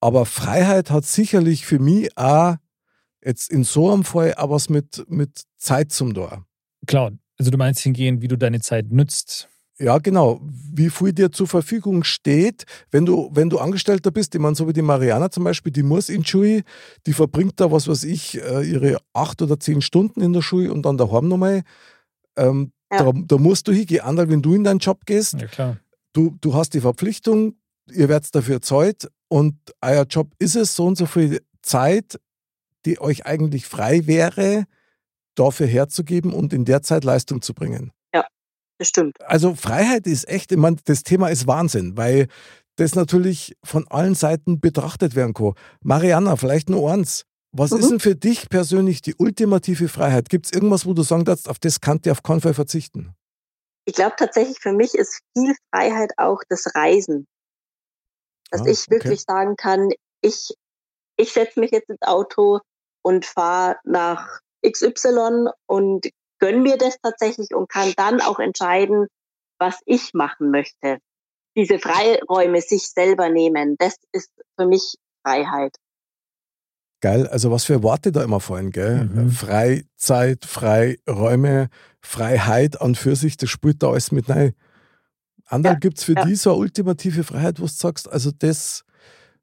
[0.00, 2.56] Aber Freiheit hat sicherlich für mich auch
[3.24, 6.46] jetzt in so einem Fall auch was mit, mit Zeit zum Tor.
[6.86, 9.48] Klar, also du meinst hingehen, wie du deine Zeit nützt.
[9.80, 10.40] Ja, genau.
[10.42, 14.34] Wie viel dir zur Verfügung steht, wenn du, wenn du Angestellter bist.
[14.34, 16.62] Ich meine, so wie die Mariana zum Beispiel, die muss in Schule,
[17.06, 20.72] die verbringt da, was weiß ich, äh, ihre acht oder zehn Stunden in der Schule
[20.72, 21.62] und dann daheim nochmal.
[22.36, 23.04] Ähm, ja.
[23.04, 25.34] da, da, musst du hingehen, anders, wenn du in deinen Job gehst.
[25.34, 25.76] Ja, klar.
[26.12, 27.54] Du, du hast die Verpflichtung,
[27.92, 32.18] ihr werdet dafür zahlt und euer Job ist es, so und so viel Zeit,
[32.84, 34.64] die euch eigentlich frei wäre,
[35.36, 37.92] dafür herzugeben und in der Zeit Leistung zu bringen
[38.78, 39.16] bestimmt.
[39.24, 42.28] Also Freiheit ist echt, ich meine, das Thema ist Wahnsinn, weil
[42.76, 45.54] das natürlich von allen Seiten betrachtet werden kann.
[45.82, 47.24] Mariana, vielleicht nur eins.
[47.52, 47.78] Was mhm.
[47.78, 50.28] ist denn für dich persönlich die ultimative Freiheit?
[50.28, 53.14] Gibt es irgendwas, wo du sagen darfst, auf das kannst du auf keinen Fall verzichten?
[53.84, 57.26] Ich glaube tatsächlich, für mich ist viel Freiheit auch das Reisen.
[58.50, 59.24] Dass ah, ich wirklich okay.
[59.26, 60.54] sagen kann, ich,
[61.16, 62.60] ich setze mich jetzt ins Auto
[63.02, 66.08] und fahre nach XY und
[66.38, 69.06] gönn mir das tatsächlich und kann dann auch entscheiden,
[69.58, 70.98] was ich machen möchte.
[71.56, 75.76] Diese Freiräume sich selber nehmen, das ist für mich Freiheit.
[77.00, 79.04] Geil, also was für Worte da immer fallen, gell?
[79.04, 79.30] Mhm.
[79.30, 81.68] Freizeit, Freiräume,
[82.00, 84.52] Freiheit an für sich, das spielt da alles mit rein.
[85.44, 86.24] Anderl, ja, gibt es für ja.
[86.24, 88.84] die so eine ultimative Freiheit, wo du sagst, also das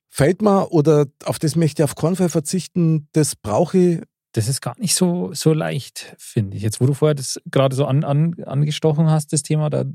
[0.10, 4.02] fällt mir oder auf das möchte ich auf keinen Fall verzichten, das brauche ich
[4.36, 6.64] das ist gar nicht so, so leicht, finde ich.
[6.64, 9.86] Jetzt, wo du vorher das gerade so an, an, angestochen hast, das Thema, da,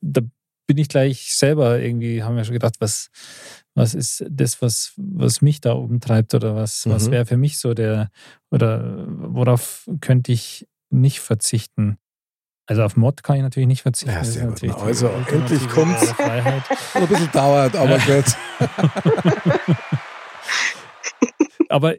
[0.00, 0.22] da
[0.66, 3.10] bin ich gleich selber irgendwie, haben wir schon gedacht, was,
[3.74, 6.92] was ist das, was, was mich da umtreibt oder was, mhm.
[6.92, 8.08] was wäre für mich so der,
[8.50, 11.98] oder worauf könnte ich nicht verzichten?
[12.64, 14.14] Also auf Mod kann ich natürlich nicht verzichten.
[14.14, 14.64] Ja, sehr gut.
[14.80, 16.18] Also endlich kommt es.
[16.18, 16.62] Ein
[17.08, 18.24] bisschen dauert, aber gut.
[21.68, 21.94] aber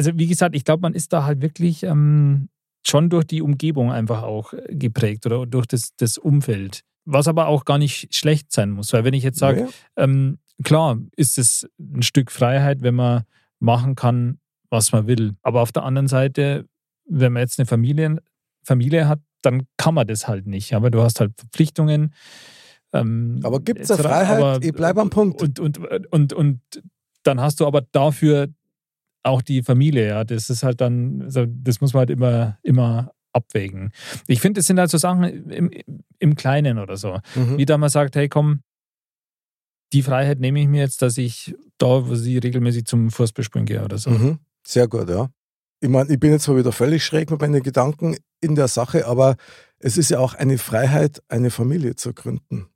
[0.00, 2.48] also wie gesagt, ich glaube, man ist da halt wirklich ähm,
[2.86, 6.80] schon durch die Umgebung einfach auch geprägt oder durch das, das Umfeld.
[7.04, 8.94] Was aber auch gar nicht schlecht sein muss.
[8.94, 9.68] Weil wenn ich jetzt sage, ja.
[9.96, 13.24] ähm, klar ist es ein Stück Freiheit, wenn man
[13.58, 14.38] machen kann,
[14.70, 15.34] was man will.
[15.42, 16.64] Aber auf der anderen Seite,
[17.04, 18.22] wenn man jetzt eine Familie,
[18.64, 20.72] Familie hat, dann kann man das halt nicht.
[20.72, 22.14] Aber du hast halt Verpflichtungen.
[22.94, 24.38] Ähm, aber gibt es Freiheit?
[24.38, 25.42] Aber, ich bleibe am Punkt.
[25.42, 25.78] Und, und,
[26.10, 26.60] und, und
[27.22, 28.48] dann hast du aber dafür
[29.22, 33.12] auch die Familie, ja, das ist halt dann, also das muss man halt immer, immer
[33.32, 33.92] abwägen.
[34.26, 35.70] Ich finde, es sind halt so Sachen im,
[36.18, 37.20] im Kleinen oder so.
[37.34, 37.58] Mhm.
[37.58, 38.62] Wie da man sagt, hey komm,
[39.92, 43.84] die Freiheit nehme ich mir jetzt, dass ich da, wo sie regelmäßig zum Fußballspielen gehe
[43.84, 44.10] oder so.
[44.10, 44.38] Mhm.
[44.66, 45.30] Sehr gut, ja.
[45.80, 49.06] Ich meine, ich bin jetzt zwar wieder völlig schräg mit meinen Gedanken in der Sache,
[49.06, 49.36] aber
[49.78, 52.66] es ist ja auch eine Freiheit, eine Familie zu gründen.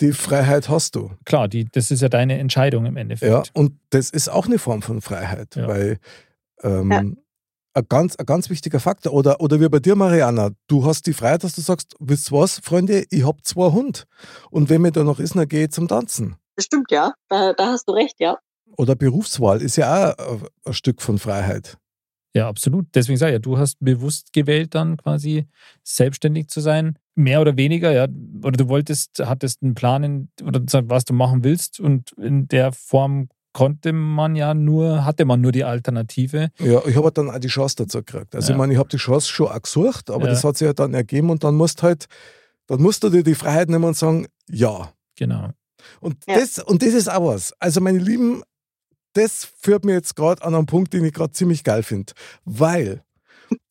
[0.00, 1.12] Die Freiheit hast du.
[1.24, 3.30] Klar, die, das ist ja deine Entscheidung im Endeffekt.
[3.30, 5.68] Ja, und das ist auch eine Form von Freiheit, Ja.
[5.68, 5.98] weil
[6.62, 6.98] ähm, Ja.
[6.98, 7.16] ein,
[7.88, 9.12] ganz, ein ganz wichtiger Faktor.
[9.12, 12.38] Oder, oder wie bei dir, Mariana, du hast die Freiheit, dass du sagst, wisst ihr
[12.38, 14.06] was, Freunde, ich hab zwei Hund.
[14.50, 16.36] Und wenn mir da noch ist, dann gehe ich zum Tanzen.
[16.56, 17.12] Das stimmt, ja.
[17.28, 18.36] Da, da hast du recht, ja.
[18.76, 21.76] Oder Berufswahl ist ja auch ein, ein Stück von Freiheit.
[22.36, 22.86] Ja, absolut.
[22.94, 25.46] Deswegen sage ich ja, du hast bewusst gewählt, dann quasi
[25.84, 26.98] selbstständig zu sein.
[27.14, 28.06] Mehr oder weniger, ja.
[28.42, 32.72] Oder du wolltest, hattest einen Plan in, oder was du machen willst und in der
[32.72, 36.48] Form konnte man ja nur, hatte man nur die Alternative.
[36.58, 38.34] Ja, ich habe dann auch die Chance dazu gekriegt.
[38.34, 38.54] Also Ja.
[38.56, 40.30] ich meine, ich habe die Chance schon auch gesucht, aber Ja.
[40.30, 42.06] das hat sich ja dann ergeben und dann musst halt,
[42.66, 44.92] dann musst du dir die Freiheit nehmen und sagen, ja.
[45.16, 45.50] Genau.
[46.00, 46.34] Und, Ja.
[46.40, 47.52] das, und das ist auch was.
[47.60, 48.42] Also meine Lieben,
[49.14, 52.12] das führt mir jetzt gerade an einen Punkt, den ich gerade ziemlich geil finde.
[52.44, 53.02] Weil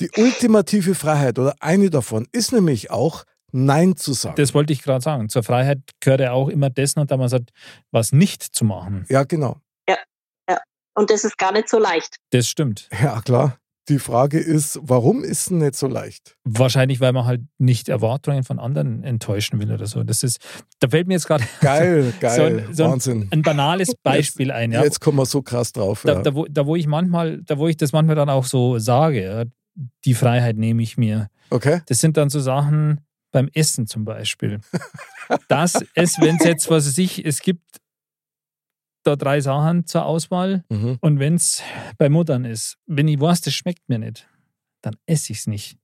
[0.02, 3.24] die ultimative Freiheit oder eine davon ist nämlich auch,
[3.56, 4.36] Nein zu sagen.
[4.36, 5.30] Das wollte ich gerade sagen.
[5.30, 7.52] Zur Freiheit gehört ja auch immer dessen, und da man sagt,
[7.92, 9.06] was nicht zu machen.
[9.10, 9.62] ja, genau.
[10.96, 12.18] Und das ist gar nicht so leicht.
[12.32, 12.88] Das stimmt.
[13.02, 13.58] Ja, klar.
[13.90, 16.38] Die Frage ist, warum ist es nicht so leicht?
[16.46, 20.04] Wahrscheinlich, weil man halt nicht Erwartungen von anderen enttäuschen will oder so.
[20.04, 20.40] Das ist,
[20.80, 23.28] da fällt mir jetzt gerade Geil, geil, so ein- Wahnsinn.
[23.32, 24.72] ein banales Beispiel ein.
[24.72, 24.84] Ja.
[24.84, 26.04] Jetzt kommen wir so krass drauf.
[26.06, 26.22] da, ja.
[26.22, 29.24] da, wo, da, wo ich manchmal, da wo ich das manchmal dann auch so sage,
[29.24, 29.44] ja,
[30.06, 31.28] die Freiheit nehme ich mir.
[31.50, 31.82] Okay?
[31.88, 34.60] Das sind dann so Sachen beim Essen zum Beispiel.
[35.48, 37.64] Das ist, wenn es jetzt, was weiß ich, es gibt
[39.04, 40.98] da drei Sachen zur Auswahl Mhm.
[41.02, 41.62] und wenn es
[41.98, 44.28] bei Muttern ist, wenn ich weiß, das schmeckt mir nicht,
[44.82, 45.78] dann esse ich es nicht.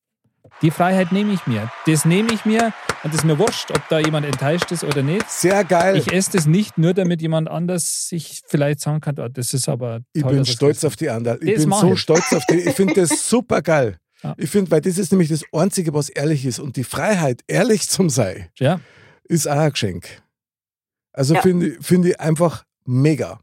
[0.62, 1.72] Die Freiheit nehme ich mir.
[1.86, 5.04] Das nehme ich mir und es ist mir wurscht, ob da jemand enttäuscht ist oder
[5.04, 5.30] nicht.
[5.30, 5.96] Sehr geil.
[5.98, 9.70] Ich esse das nicht nur, damit jemand anders sich vielleicht sagen kann, oh, das ist
[9.70, 11.40] aber Ich toll, bin dass es stolz auf die anderen.
[11.42, 12.00] Ich Das bin so ich.
[12.00, 12.56] stolz auf die.
[12.56, 13.98] Ich finde das super geil.
[14.24, 14.34] Ja.
[14.38, 16.60] Ich finde, weil das ist nämlich das Einzige, was ehrlich ist.
[16.60, 18.82] Und die Freiheit, ehrlich zum Sein, Ja,
[19.26, 20.22] ist auch ein Geschenk.
[21.14, 21.42] Also Ja.
[21.42, 23.40] finde ich- finde ich einfach mega.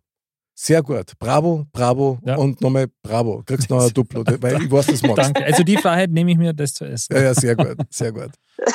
[0.59, 1.13] Sehr gut.
[1.19, 2.37] Bravo, bravo Ja.
[2.37, 3.43] und nochmal bravo.
[3.45, 5.19] Kriegst noch ein Duplo, weil ich weiß, das magst.
[5.19, 5.45] danke.
[5.45, 7.15] Also die Freiheit nehme ich mir, das zu essen.
[7.15, 8.31] Ja, ja, sehr gut, sehr gut.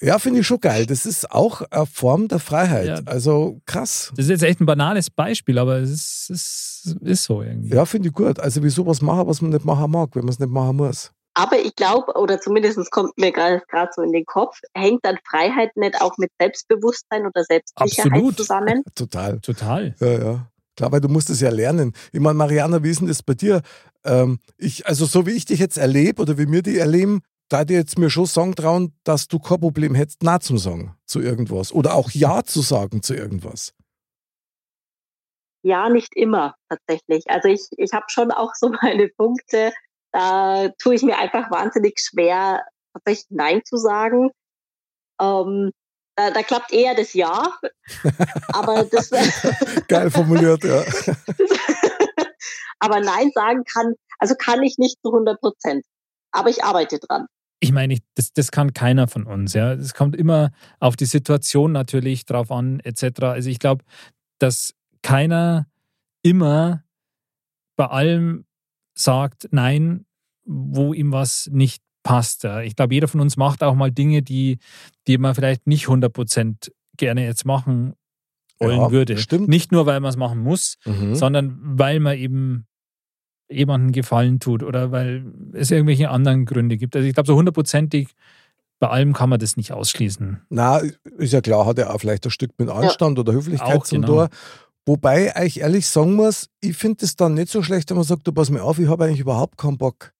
[0.00, 0.84] Ja, finde ich schon geil.
[0.84, 2.86] Das ist auch eine Form der Freiheit.
[2.86, 3.00] Ja.
[3.06, 4.12] Also krass.
[4.16, 7.74] Das ist jetzt echt ein banales Beispiel, aber es ist, es ist so irgendwie.
[7.74, 8.38] Ja, finde ich gut.
[8.38, 11.10] Also wieso was machen, was man nicht machen mag, wenn man es nicht machen muss.
[11.34, 13.60] Aber ich glaube, oder zumindest kommt mir gerade
[13.94, 18.36] so in den Kopf, hängt dann Freiheit nicht auch mit Selbstbewusstsein oder Selbstsicherheit Absolut.
[18.36, 18.84] zusammen?
[18.94, 19.40] Total.
[19.40, 19.94] Total.
[19.98, 20.50] Ja, ja.
[20.76, 21.92] Klar, weil du musst es ja lernen.
[22.12, 23.62] Ich meine, Mariana, wie ist denn das bei dir?
[24.04, 27.64] Ähm, ich, also so wie ich dich jetzt erlebe oder wie wir die erleben, da
[27.64, 31.20] dir jetzt mir schon sagen trauen, dass du kein Problem hättest, Na zum Sagen zu
[31.20, 33.74] irgendwas oder auch Ja zu sagen zu irgendwas.
[35.62, 37.24] Ja, nicht immer tatsächlich.
[37.28, 39.72] Also ich, ich habe schon auch so meine Punkte,
[40.14, 42.62] da tue ich mir einfach wahnsinnig schwer,
[42.92, 44.30] tatsächlich Nein zu sagen.
[45.20, 45.72] Ähm,
[46.16, 47.52] da, da klappt eher das Ja,
[48.52, 49.10] aber das,
[49.88, 50.84] Geil formuliert, ja.
[52.78, 55.84] aber Nein sagen kann, also kann ich nicht zu 100 Prozent.
[56.30, 57.26] Aber ich arbeite dran.
[57.60, 59.52] Ich meine, ich- das, das kann keiner von uns.
[59.54, 63.22] Ja, es kommt immer auf die Situation natürlich drauf an, etc.
[63.22, 63.84] Also ich glaube,
[64.38, 65.66] dass keiner
[66.22, 66.84] immer
[67.76, 68.46] bei allem
[68.94, 70.06] sagt Nein,
[70.44, 72.44] wo ihm was nicht passt.
[72.44, 72.60] Ja.
[72.60, 74.58] Ich glaube, jeder von uns macht auch mal Dinge, die,
[75.06, 77.94] die man vielleicht nicht 100% gerne jetzt machen
[78.60, 79.16] wollen Ja, würde.
[79.18, 79.48] stimmt.
[79.48, 81.14] Nicht nur, weil man es machen muss, Mhm.
[81.14, 82.66] sondern weil man eben
[83.50, 85.24] jemandem Gefallen tut oder weil
[85.54, 86.94] es irgendwelche anderen Gründe gibt.
[86.94, 88.08] Also ich glaube, so hundertprozentig
[88.80, 90.42] bei allem kann man das nicht ausschließen.
[90.50, 90.78] Na,
[91.18, 94.02] ist ja klar, hat er auch vielleicht ein Stück mit Anstand oder Höflichkeit Auch, zum
[94.02, 94.14] genau.
[94.14, 94.28] Tor.
[94.86, 98.26] Wobei ich ehrlich sagen muss, ich finde es dann nicht so schlecht, wenn man sagt,
[98.26, 100.12] du pass mir auf, ich habe eigentlich überhaupt keinen Bock.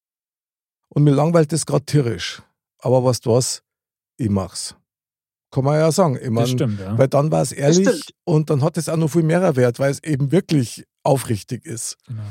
[0.89, 2.43] Und mir langweilt das gerade tierisch.
[2.79, 3.63] Aber weißt du was?
[4.17, 4.75] Ich mach's.
[5.51, 6.17] Kann man ja sagen.
[6.17, 6.99] Ich Das mein, stimmt, ja.
[6.99, 9.91] Weil dann war es ehrlich und dann hat es auch noch viel mehr Wert, weil
[9.91, 11.97] es eben wirklich aufrichtig ist.
[12.07, 12.23] Genau.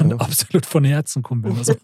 [0.00, 1.74] Und absolut von Herzen kommt, wenn man so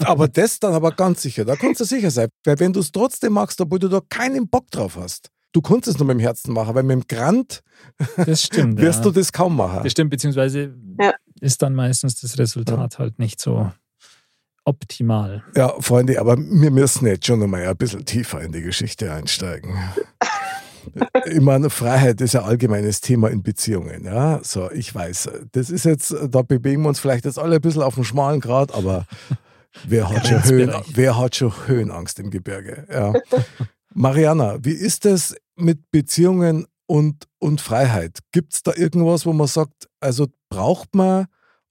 [0.00, 2.28] aber das dann aber ganz sicher, da kannst du sicher sein.
[2.44, 5.88] Weil wenn du es trotzdem machst, obwohl du da keinen Bock drauf hast, du kannst
[5.88, 7.62] es nur mit dem Herzen machen, weil mit dem Grant
[8.16, 8.80] Das stimmt.
[8.80, 9.04] wirst ja.
[9.04, 9.80] du das kaum machen.
[9.82, 11.12] Das stimmt, beziehungsweise Ja.
[11.40, 13.70] ist dann meistens das Resultat halt nicht so
[14.64, 15.42] optimal.
[15.56, 19.74] Ja, Freunde, aber wir müssen jetzt schon nochmal ein bisschen tiefer in die Geschichte einsteigen.
[21.26, 24.04] Ich meine, Freiheit ist ein allgemeines Thema in Beziehungen.
[24.06, 27.60] Ja, so, ich weiß, das ist jetzt, da bewegen wir uns vielleicht jetzt alle ein
[27.60, 29.06] bisschen auf dem schmalen Grad, aber
[29.84, 32.86] Wer hat, schon Höhen, wer hat schon Höhenangst im Gebirge?
[32.90, 33.12] Ja.
[33.94, 38.18] Mariana, wie ist es mit Beziehungen und, und Freiheit?
[38.32, 41.26] Gibt es da irgendwas, wo man sagt, also braucht man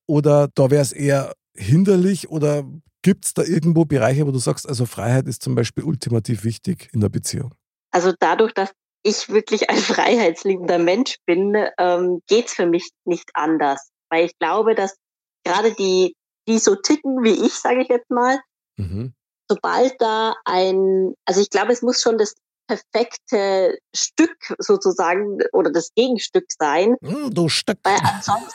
[0.07, 2.63] oder da wäre es eher hinderlich oder
[3.01, 6.89] gibt es da irgendwo Bereiche, wo du sagst, also Freiheit ist zum Beispiel ultimativ wichtig
[6.93, 7.53] in der Beziehung?
[7.91, 8.71] Also dadurch, dass
[9.03, 13.89] ich wirklich ein freiheitsliebender Mensch bin, ähm, geht's für mich nicht anders.
[14.09, 14.97] Weil ich glaube, dass
[15.45, 16.15] gerade die,
[16.47, 18.39] die so ticken wie ich, sage ich jetzt mal,
[18.79, 19.13] Mhm.
[19.49, 22.35] Sobald da ein, also ich glaube, es muss schon das
[22.67, 27.79] perfekte Stück sozusagen oder das Gegenstück sein, Hm, du Stück.
[27.83, 28.53] weil ansonsten,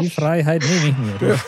[0.00, 1.38] Die Freiheit nehme ich mir.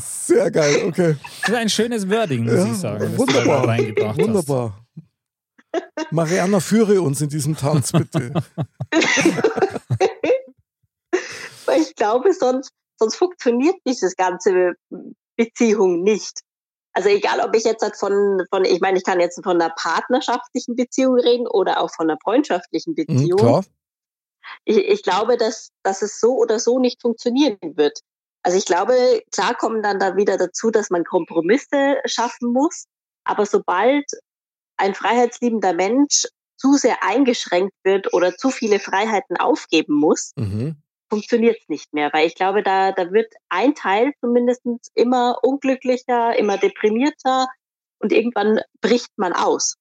[0.00, 1.16] Sehr geil, okay.
[1.42, 2.98] Das ist ein schönes Wording, muss Ja, ich sagen.
[3.00, 4.16] das du wunderbar.
[4.18, 4.84] Wunderbar.
[6.10, 8.32] Mariana, führe uns in diesem Tanz, bitte.
[11.68, 14.74] weil ich glaube, sonst, sonst funktioniert dieses ganze
[15.36, 16.40] Beziehung nicht.
[16.92, 19.72] Also egal, ob ich jetzt halt von, von, ich meine, ich kann jetzt von einer
[19.76, 23.38] partnerschaftlichen Beziehung reden oder auch von einer freundschaftlichen Mhm, Beziehung.
[23.38, 23.64] klar.
[24.64, 28.00] ich, ich glaube, dass, dass es so oder so nicht funktionieren wird.
[28.42, 32.86] Also ich glaube, klar kommen dann da wieder dazu, dass man Kompromisse schaffen muss.
[33.24, 34.04] Aber sobald
[34.76, 40.82] ein freiheitsliebender Mensch zu sehr eingeschränkt wird oder zu viele Freiheiten aufgeben muss, Mhm.
[41.08, 42.10] Funktioniert es nicht mehr.
[42.12, 44.62] Weil ich glaube, da, da wird ein Teil zumindest
[44.94, 47.46] immer unglücklicher, immer deprimierter
[47.98, 49.74] und irgendwann bricht man aus.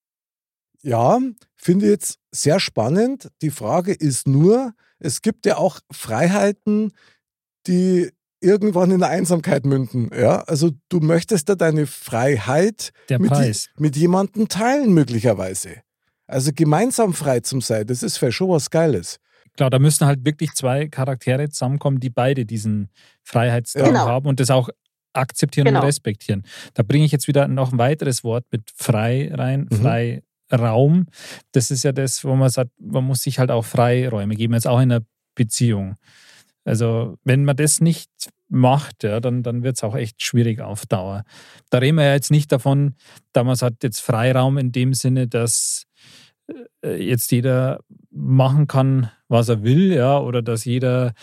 [0.81, 1.19] Ja,
[1.55, 3.29] finde ich jetzt sehr spannend.
[3.41, 6.93] Die Frage ist nur, es gibt ja auch Freiheiten,
[7.65, 10.11] die irgendwann in der Einsamkeit münden.
[10.15, 13.31] Ja, also du möchtest ja deine Freiheit Der mit,
[13.77, 15.81] mit jemandem teilen, möglicherweise.
[16.27, 19.19] Also gemeinsam frei zum sein, das ist für schon was Geiles.
[19.57, 22.89] Klar, da müssen halt wirklich zwei Charaktere zusammenkommen, die beide diesen
[23.23, 24.07] Freiheitsdrang Genau.
[24.07, 24.69] haben und das auch
[25.13, 25.79] akzeptieren Genau.
[25.81, 26.43] und respektieren.
[26.75, 30.21] Da bringe ich jetzt wieder noch ein weiteres Wort mit frei rein, Mhm.
[30.49, 31.07] Freiraum.
[31.51, 34.67] Das ist ja das, wo man sagt, man muss sich halt auch Freiräume geben, jetzt
[34.67, 35.03] auch in einer
[35.35, 35.95] Beziehung.
[36.63, 38.09] Also wenn man das nicht
[38.49, 41.23] macht, ja, dann, dann wird es auch echt schwierig auf Dauer.
[41.69, 42.95] Da reden wir ja jetzt nicht davon,
[43.33, 45.83] da man sagt, jetzt Freiraum in dem Sinne, dass
[46.83, 47.79] äh, jetzt jeder
[48.11, 51.13] machen kann, was er will, ja, oder dass jeder,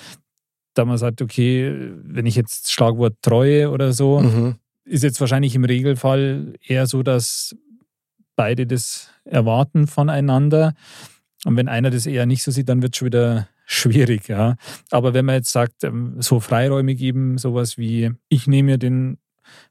[0.74, 1.72] da man sagt, okay,
[2.04, 4.56] wenn ich jetzt Schlagwort Treue oder so, Mhm.
[4.84, 7.56] ist jetzt wahrscheinlich im Regelfall eher so, dass
[8.36, 10.74] beide das erwarten voneinander.
[11.44, 14.56] Und wenn einer das eher nicht so sieht, dann wird es schon wieder schwierig, ja.
[14.90, 19.18] Aber wenn man jetzt sagt, ähm, so Freiräume geben, sowas wie, ich nehme mir den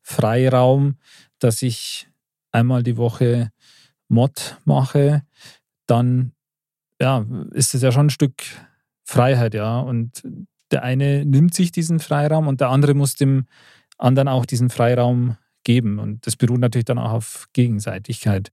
[0.02, 0.98] Freiraum,
[1.40, 2.08] dass ich
[2.52, 3.52] einmal die Woche
[4.08, 5.24] Mod mache,
[5.88, 6.33] dann
[7.04, 8.44] ja, ist es ja schon ein Stück
[9.04, 9.80] Freiheit, ja.
[9.80, 10.24] Und
[10.72, 13.46] der eine nimmt sich diesen Freiraum und der andere muss dem
[13.98, 16.00] anderen auch diesen Freiraum geben.
[16.00, 18.52] Und das beruht natürlich dann auch auf Gegenseitigkeit.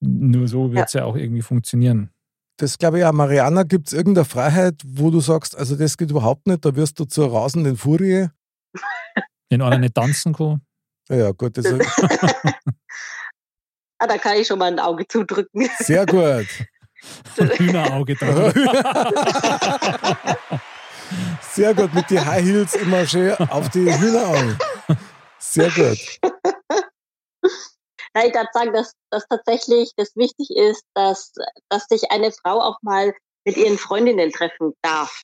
[0.00, 1.04] Nur so wird es ja.
[1.04, 2.10] auch irgendwie funktionieren.
[2.56, 6.10] Das glaube ich ja, Mariana, gibt es irgendeine Freiheit, wo du sagst, also das geht
[6.10, 8.28] überhaupt nicht, da wirst du zur rasenden Furie?
[9.50, 10.62] Wenn einer nicht tanzen kann.
[11.08, 11.86] Ja, gut, das ist
[13.98, 15.68] ah, da kann ich schon mal ein Auge zudrücken.
[15.78, 16.46] sehr gut.
[17.36, 18.52] Hühnerauge dran.
[21.52, 24.58] Sehr gut, mit den High Heels immer schön auf die Hühneraugen.
[25.38, 25.98] Sehr gut.
[28.14, 31.32] Nein, ich darf sagen, dass, dass tatsächlich das wichtig ist, dass,
[31.68, 35.22] dass sich eine Frau auch mal mit ihren Freundinnen treffen darf,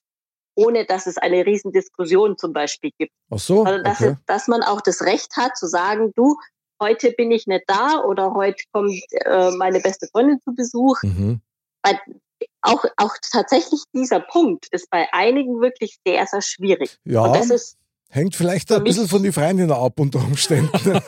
[0.54, 3.12] ohne dass es eine Riesendiskussion zum Beispiel gibt.
[3.30, 4.12] Ach so, Also dass, okay.
[4.12, 6.36] es, dass man auch das Recht hat zu sagen, du,
[6.80, 11.02] heute bin ich nicht da oder heute kommt äh, meine beste Freundin zu Besuch.
[11.02, 11.40] Mhm.
[11.82, 11.98] Weil
[12.62, 16.98] auch, auch tatsächlich dieser Punkt ist bei einigen wirklich sehr, sehr schwierig.
[17.04, 17.78] Ja, Und das ist
[18.10, 21.00] hängt vielleicht ein bisschen von den Freundinnen ab unter Umständen.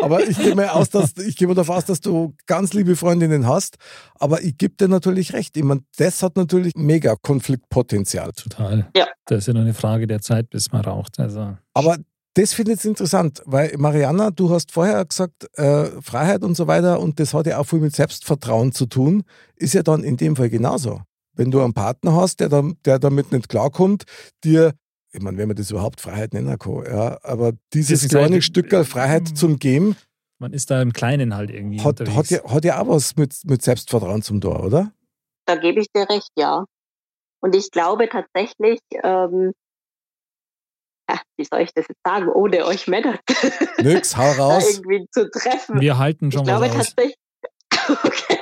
[0.00, 2.96] aber ich gehe mal aus, dass ich gehe mal davon aus, dass du ganz liebe
[2.96, 3.76] Freundinnen hast.
[4.14, 5.56] Aber ich gebe dir natürlich recht.
[5.56, 8.32] Ich meine, das hat natürlich mega Konfliktpotenzial.
[8.32, 8.88] Total.
[8.96, 9.08] Ja.
[9.26, 11.18] Das ist ja nur eine Frage der Zeit, bis man raucht.
[11.18, 11.98] Also Aber
[12.36, 16.66] das finde ich jetzt interessant, weil Mariana, du hast vorher gesagt, äh, Freiheit und so
[16.66, 19.24] weiter, und das hat ja auch viel mit Selbstvertrauen zu tun,
[19.56, 21.00] ist ja dann in dem Fall genauso.
[21.34, 24.04] Wenn du einen Partner hast, der, dann, der damit nicht klarkommt,
[24.44, 24.72] dir,
[25.12, 28.70] ich meine, wenn man das überhaupt Freiheit nennen kann, ja, aber dieses Das kleine Stück
[28.86, 29.96] Freiheit zum Geben
[30.38, 32.16] man ist da im Kleinen halt irgendwie hat, unterwegs.
[32.16, 34.92] hat, ja, hat ja auch was mit, mit Selbstvertrauen zum Tor, oder?
[35.46, 36.64] da gebe ich dir recht, ja.
[37.40, 39.52] Und ich glaube tatsächlich, ähm,
[41.36, 43.18] wie soll ich das jetzt sagen, ohne euch Männer
[43.78, 44.76] Nix, hau raus.
[44.76, 45.80] irgendwie zu treffen.
[45.80, 46.94] Wir halten ich schon glaube was aus.
[46.94, 47.16] tatsächlich,
[48.04, 48.38] okay.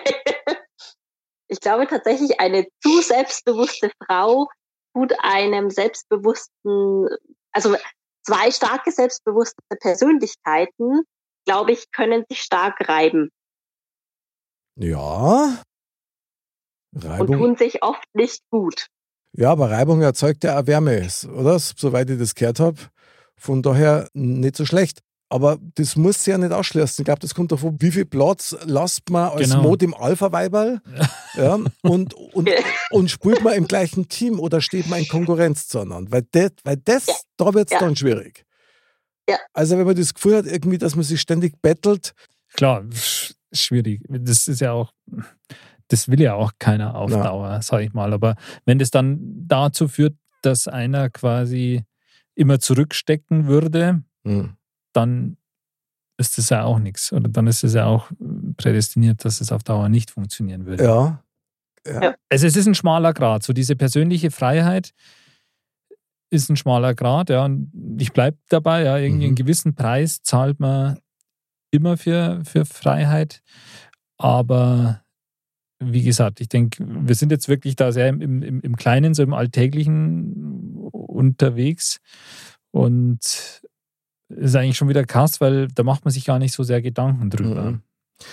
[1.48, 4.48] Ich glaube tatsächlich, eine zu selbstbewusste Frau
[4.96, 7.08] tut einem selbstbewussten,
[7.52, 7.76] also
[8.26, 11.02] zwei starke selbstbewusste Persönlichkeiten,
[11.46, 13.30] glaube ich, können sich stark reiben
[14.76, 15.62] Ja.
[16.94, 17.38] und Reibung.
[17.38, 18.86] tun sich oft nicht gut.
[19.36, 21.06] Ja, aber Reibung erzeugt ja auch Wärme,
[21.36, 21.58] oder?
[21.58, 22.76] Soweit ich das gehört habe.
[23.36, 25.00] Von daher nicht so schlecht.
[25.28, 27.02] Aber das muss sich ja nicht ausschließen.
[27.02, 29.62] Ich glaube, das kommt davon, wie viel Platz lasst man als Genau.
[29.62, 30.80] Mod im Alpha-Weiberl
[31.36, 32.50] ja, und, und,
[32.90, 36.12] und spielt man im gleichen Team oder steht man in Konkurrenz zueinander?
[36.12, 37.14] Weil das, weil das Ja.
[37.38, 37.78] da wird es Ja.
[37.80, 38.44] dann schwierig.
[39.28, 39.38] Ja.
[39.52, 42.12] Also wenn man das Gefühl hat, irgendwie, dass man sich ständig bettelt,
[42.52, 44.02] Klar, sch- schwierig.
[44.08, 44.92] Das ist ja auch,
[45.94, 47.22] das will ja auch keiner auf Ja.
[47.22, 48.12] Dauer, sag ich mal.
[48.12, 48.34] Aber
[48.64, 51.84] wenn das dann dazu führt, dass einer quasi
[52.34, 54.56] immer zurückstecken würde, hm,
[54.92, 55.36] dann
[56.18, 57.12] ist das ja auch nichts.
[57.12, 58.10] Oder dann ist es ja auch
[58.56, 60.84] prädestiniert, dass es auf Dauer nicht funktionieren würde.
[60.84, 61.22] ja.
[61.86, 62.02] ja.
[62.02, 62.14] Ja.
[62.30, 63.42] Also es ist ein schmaler Grad.
[63.42, 64.92] So diese persönliche Freiheit
[66.30, 67.44] ist ein schmaler Grad, ja.
[67.44, 67.70] Und
[68.00, 69.30] ich bleibe dabei, ja, irgendwie Mhm.
[69.30, 70.98] einen gewissen Preis zahlt man
[71.70, 73.42] immer für, für Freiheit.
[74.16, 75.03] Aber
[75.80, 79.22] wie gesagt, ich denke, wir sind jetzt wirklich da sehr im, im, im Kleinen, so
[79.22, 81.98] im Alltäglichen unterwegs.
[82.70, 83.62] Und
[84.28, 87.30] ist eigentlich schon wieder krass, weil da macht man sich gar nicht so sehr Gedanken
[87.30, 87.72] drüber.
[87.72, 87.82] Mhm.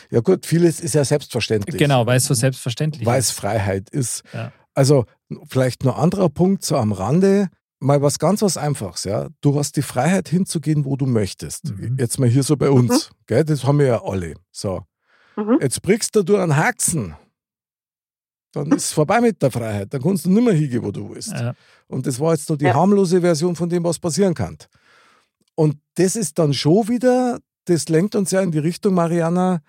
[0.10, 1.78] Ja gut, vieles ist ja selbstverständlich.
[1.78, 3.40] Genau, weil es so selbstverständlich weil es ist.
[3.40, 4.24] Freiheit ist.
[4.34, 4.52] Ja.
[4.74, 5.06] Also
[5.48, 7.48] vielleicht noch ein anderer Punkt so am Rande.
[7.80, 9.30] Mal was ganz was Einfaches, ja.
[9.42, 11.76] Du hast die Freiheit hinzugehen, wo du möchtest.
[11.76, 11.98] Mhm.
[11.98, 13.44] Jetzt mal hier so bei uns, gell?
[13.44, 14.36] Das haben wir ja alle.
[14.52, 14.84] So.
[15.36, 15.58] Mhm.
[15.62, 17.16] Jetzt brichst du einen Haxen.
[18.54, 19.94] Dann ist es vorbei mit der Freiheit.
[19.94, 21.32] Dann kannst du nicht mehr hingehen, wo du willst.
[21.32, 21.54] Ja.
[21.88, 22.74] Und das war jetzt nur die Ja.
[22.74, 24.58] harmlose Version von dem, was passieren kann.
[25.56, 29.62] Und das ist dann schon wieder, das lenkt uns ja in die Richtung, Mariana,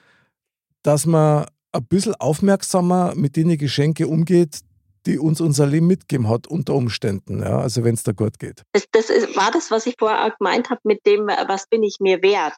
[0.82, 4.60] dass man ein bisschen aufmerksamer mit den Geschenke umgeht,
[5.06, 7.40] die uns unser Leben mitgegeben hat, unter Umständen.
[7.40, 7.58] Ja?
[7.58, 8.62] Also wenn es da gut geht.
[8.72, 11.66] Das, das ist, war das, was ich vorher auch gemeint habe mit dem, äh, was
[11.68, 12.54] bin ich mir wert?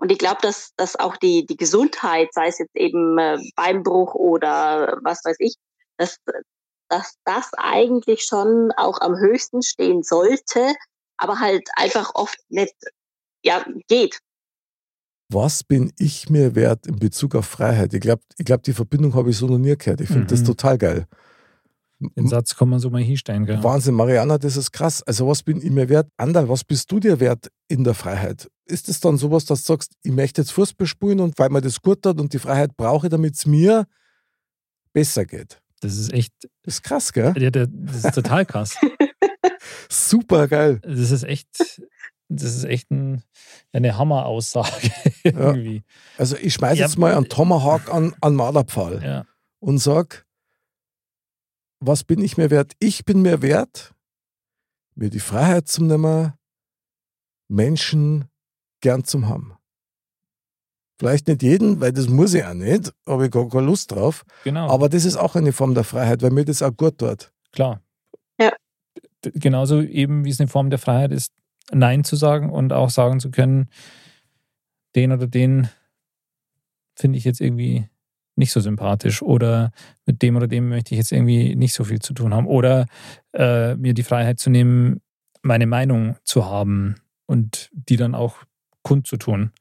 [0.00, 4.14] Und ich glaube, dass, dass auch die, die Gesundheit, sei es jetzt eben äh, Beinbruch
[4.14, 5.56] oder was weiß ich,
[5.98, 6.16] dass,
[6.88, 10.74] dass das eigentlich schon auch am höchsten stehen sollte,
[11.18, 12.74] aber halt einfach oft nicht
[13.44, 14.18] ja, geht.
[15.28, 17.92] Was bin ich mir wert in Bezug auf Freiheit?
[17.92, 20.00] Ich glaube, ich glaub, die Verbindung habe ich so noch nie gehört.
[20.00, 20.46] Ich finde das Mhm.
[20.46, 21.06] total geil.
[22.00, 23.44] Den Satz kann man so mal hinstellen.
[23.44, 23.62] Gell?
[23.62, 25.02] Wahnsinn, Mariana, das ist krass.
[25.02, 26.08] Also was bin ich mir wert?
[26.16, 28.48] Andal, was bist du dir wert in der Freiheit?
[28.64, 31.60] Ist es dann sowas, dass du sagst, ich möchte jetzt Fußball spielen und weil mir
[31.60, 33.86] das gut hat und die Freiheit brauche, damit es mir
[34.94, 35.60] besser geht?
[35.82, 36.32] Das ist echt,
[36.62, 37.34] Das ist krass, gell?
[37.38, 37.68] ja, das
[38.04, 38.76] ist total krass.
[39.88, 40.80] Super geil.
[40.82, 41.80] Das ist echt,
[42.28, 43.22] das ist echt ein,
[43.72, 44.90] eine Hammeraussage
[45.24, 45.82] irgendwie.
[46.18, 49.24] Also ich schmeiße Ja, jetzt mal einen Tomahawk an, an Marderpfahl Ja.
[49.58, 50.26] und sag,
[51.80, 52.72] was bin ich mir wert?
[52.78, 53.94] Ich bin mir wert,
[54.94, 56.34] mir die Freiheit zu nehmen,
[57.48, 58.26] Menschen
[58.80, 59.56] gern zu haben.
[60.98, 64.24] Vielleicht nicht jeden, weil das muss ich auch nicht, habe ich gar keine Lust drauf.
[64.44, 64.68] Genau.
[64.68, 67.32] Aber das ist auch eine Form der Freiheit, weil mir das auch gut tut.
[67.52, 67.82] Klar.
[68.38, 68.52] Ja.
[69.22, 71.32] Genauso eben, wie es eine Form der Freiheit ist,
[71.72, 73.70] Nein zu sagen und auch sagen zu können,
[74.94, 75.70] den oder den
[76.94, 77.88] finde ich jetzt irgendwie
[78.40, 79.70] nicht so sympathisch oder
[80.06, 82.86] mit dem oder dem möchte ich jetzt irgendwie nicht so viel zu tun haben oder
[83.32, 85.00] äh, mir die Freiheit zu nehmen,
[85.42, 88.38] meine Meinung zu haben und die dann auch
[88.82, 89.52] kundzutun.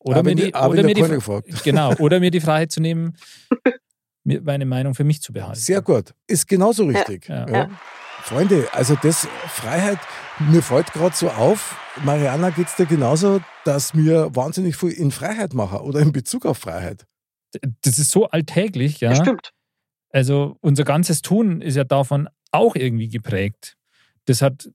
[0.00, 1.48] Oder Aber mir die, oder mir die, gefragt.
[1.64, 3.16] genau, oder mir die Freiheit zu nehmen,
[4.24, 5.58] mir meine Meinung für mich zu behalten.
[5.58, 6.14] Sehr gut.
[6.26, 7.28] Ist genauso richtig.
[7.28, 7.48] Ja.
[7.48, 7.70] Ja.
[8.22, 9.98] Freunde, also das Freiheit,
[10.38, 15.10] mir fällt gerade so auf, Mariana geht es dir genauso, dass wir wahnsinnig viel in
[15.10, 17.06] Freiheit machen oder in Bezug auf Freiheit.
[17.82, 19.10] Das ist so alltäglich, ja.
[19.10, 19.52] Das stimmt.
[20.12, 23.76] Also unser ganzes Tun ist ja davon auch irgendwie geprägt.
[24.24, 24.70] Das hat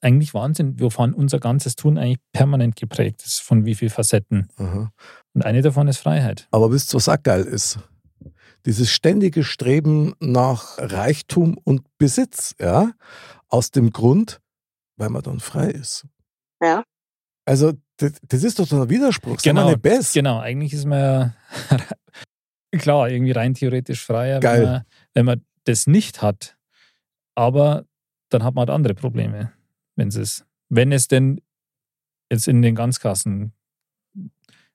[0.00, 4.48] eigentlich Wahnsinn, wovon unser ganzes Tun eigentlich permanent geprägt ist, von wie vielen Facetten.
[4.56, 4.92] Aha.
[5.32, 6.46] Und eine davon ist Freiheit.
[6.50, 7.78] Aber wisst ihr, was auch geil ist?
[8.66, 12.92] Dieses ständige Streben nach Reichtum und Besitz, ja,
[13.48, 14.40] aus dem Grund,
[14.96, 16.06] weil man dann frei ist.
[16.62, 16.84] Ja.
[17.44, 19.38] Also, das, das ist doch so ein Widerspruch.
[19.42, 20.14] Genau, nicht best?
[20.14, 21.34] Genau, eigentlich ist man ja
[22.78, 24.62] klar, irgendwie rein theoretisch freier, Geil.
[24.62, 24.84] Wenn, man,
[25.14, 26.56] wenn man das nicht hat.
[27.34, 27.84] Aber
[28.30, 29.52] dann hat man halt andere Probleme,
[29.96, 30.46] wenn es ist.
[30.68, 31.40] Wenn es denn
[32.30, 33.52] jetzt in den ganz krassen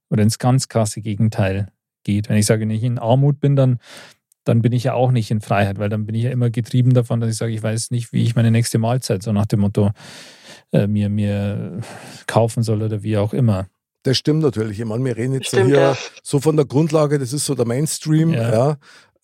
[0.09, 1.71] oder ins ganz krasse Gegenteil
[2.03, 2.29] geht.
[2.29, 3.79] Wenn ich sage, wenn ich in Armut bin, dann,
[4.43, 6.93] dann bin ich ja auch nicht in Freiheit, weil dann bin ich ja immer getrieben
[6.93, 9.59] davon, dass ich sage, ich weiß nicht, wie ich meine nächste Mahlzeit so nach dem
[9.59, 9.91] Motto
[10.71, 11.81] äh, mir, mir
[12.27, 13.67] kaufen soll oder wie auch immer.
[14.03, 14.79] Das stimmt natürlich.
[14.79, 15.97] Ich meine, wir reden jetzt Stimmt, hier ja.
[16.23, 18.51] so von der Grundlage, das ist so der Mainstream, ja.
[18.51, 18.77] Ja.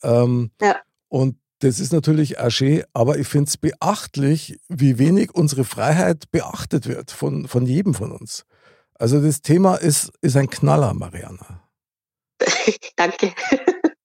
[0.03, 0.77] Ähm, Ja.
[1.07, 6.29] Und das ist natürlich auch schön, aber ich finde es beachtlich, wie wenig unsere Freiheit
[6.31, 8.45] beachtet wird von, von jedem von uns.
[8.95, 11.63] Also das Thema ist, ist ein Knaller, Mariana.
[12.95, 13.33] Danke.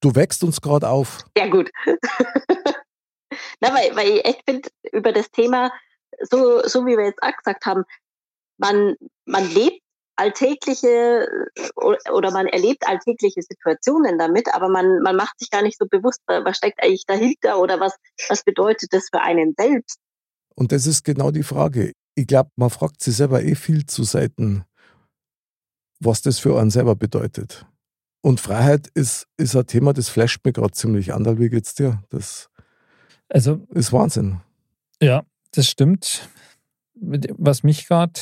[0.00, 1.18] Du wächst uns gerade auf.
[1.36, 1.70] Sehr gut.
[3.60, 5.70] Na, weil, weil ich echt finde, über das Thema,
[6.20, 7.84] so, so wie wir jetzt auch gesagt haben,
[8.58, 9.80] man, man lebt
[10.20, 15.78] alltägliche äh, oder man erlebt alltägliche Situationen damit, aber man, man macht sich gar nicht
[15.78, 17.96] so bewusst, was steckt eigentlich dahinter oder was,
[18.28, 19.98] was bedeutet das für einen selbst.
[20.54, 21.92] Und das ist genau die Frage.
[22.14, 24.64] Ich glaube, man fragt sich selber eh viel zu selten,
[26.00, 27.64] was das für einen selber bedeutet.
[28.22, 31.38] Und Freiheit ist, ist ein Thema, das flasht mir gerade ziemlich an.
[31.38, 32.02] Wie geht's dir?
[32.10, 32.50] Das
[33.30, 34.40] Also ist Wahnsinn.
[35.00, 36.28] Ja, das stimmt.
[36.94, 38.20] Was mich gerade,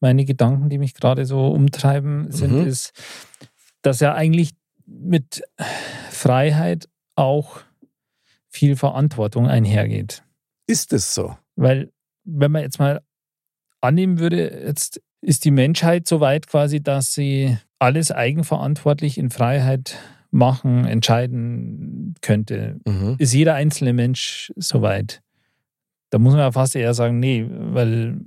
[0.00, 2.66] meine Gedanken, die mich gerade so umtreiben, sind, Mhm.
[2.66, 2.92] ist,
[3.82, 4.50] dass ja eigentlich
[4.86, 5.42] mit
[6.10, 7.60] Freiheit auch
[8.48, 10.24] viel Verantwortung einhergeht.
[10.66, 11.36] Ist es so?
[11.56, 11.92] Weil,
[12.24, 13.02] wenn man jetzt mal
[13.80, 19.96] annehmen würde, jetzt ist die Menschheit so weit quasi, dass sie alles eigenverantwortlich in Freiheit
[20.30, 23.16] machen, entscheiden könnte Mhm.
[23.18, 25.22] ist jeder einzelne Mensch soweit.
[26.12, 28.20] Da muss man ja fast eher sagen, nee, weil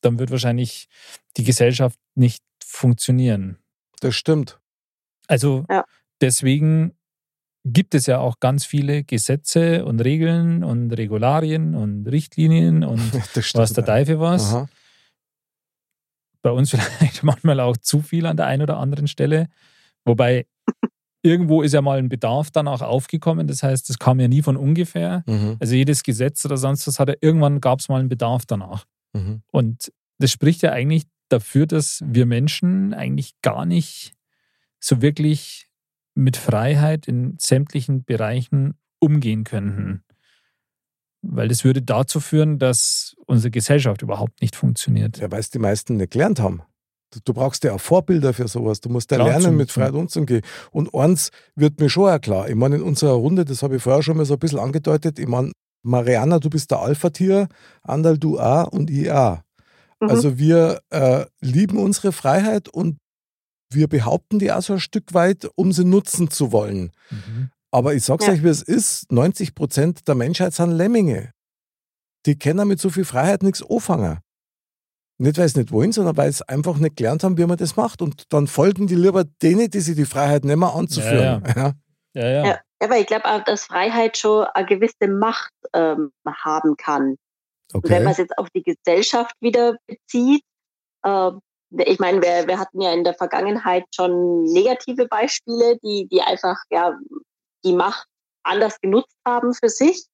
[0.00, 0.88] dann wird wahrscheinlich
[1.36, 3.58] die Gesellschaft nicht funktionieren.
[4.00, 4.58] Das stimmt.
[5.28, 5.84] Also Ja.
[6.22, 6.96] deswegen
[7.64, 13.12] gibt es ja auch ganz viele Gesetze und Regeln und Regularien und Richtlinien und
[13.54, 14.54] was der Teufel was.
[14.54, 14.68] Aha.
[16.42, 19.48] Bei uns vielleicht manchmal auch zu viel an der einen oder anderen Stelle.
[20.06, 20.46] Wobei
[21.26, 23.46] irgendwo ist ja mal ein Bedarf dann auch aufgekommen.
[23.46, 25.24] Das heißt, das kam ja nie von ungefähr.
[25.26, 25.56] Mhm.
[25.58, 28.86] Also jedes Gesetz oder sonst was hat ja irgendwann gab es mal einen Bedarf danach.
[29.12, 29.42] Mhm.
[29.50, 34.12] Und das spricht ja eigentlich dafür, dass wir Menschen eigentlich gar nicht
[34.78, 35.68] so wirklich
[36.14, 40.02] mit Freiheit in sämtlichen Bereichen umgehen könnten.
[41.22, 45.18] Weil das würde dazu führen, dass unsere Gesellschaft überhaupt nicht funktioniert.
[45.18, 46.62] Ja, weil es die meisten nicht gelernt haben.
[47.12, 48.80] Du, du brauchst ja auch Vorbilder für sowas.
[48.80, 50.42] Du musst ja Klar, lernen, mit Freiheit umzugehen.
[50.72, 52.48] Und eins wird mir schon auch klar.
[52.48, 55.18] Ich meine, in unserer Runde, das habe ich vorher schon mal so ein bisschen angedeutet,
[55.18, 55.52] ich meine,
[55.84, 57.48] Mariana, du bist der Alpha-Tier,
[57.82, 59.38] Andal, du auch und ich auch.
[60.00, 60.10] Mhm.
[60.10, 62.98] Also wir äh, lieben unsere Freiheit und
[63.72, 66.90] wir behaupten die auch so ein Stück weit, um sie nutzen zu wollen.
[67.10, 67.50] Mhm.
[67.70, 68.32] Aber ich sag's Ja.
[68.32, 71.30] euch, wie es ist: 90 Prozent der Menschheit sind Lemminge.
[72.26, 74.18] Die können mit so viel Freiheit nichts anfangen.
[75.18, 77.76] Nicht, weil sie nicht wollen, sondern weil sie einfach nicht gelernt haben, wie man das
[77.76, 78.02] macht.
[78.02, 81.42] Und dann folgen die lieber denen, die sich die Freiheit nehmen, anzuführen.
[81.46, 81.72] Ja, Ja,
[82.14, 82.28] ja.
[82.28, 82.46] Ja.
[82.46, 87.16] Ja, aber ich glaube auch, dass Freiheit schon eine gewisse Macht ähm, haben kann.
[87.72, 88.12] Und Wenn man Okay.
[88.12, 90.42] es jetzt auf die Gesellschaft wieder bezieht,
[91.04, 91.30] äh,
[91.78, 96.56] ich meine, wir, wir hatten ja in der Vergangenheit schon negative Beispiele, die, die einfach
[96.70, 96.96] ja
[97.64, 98.06] die Macht
[98.44, 100.06] anders genutzt haben für sich.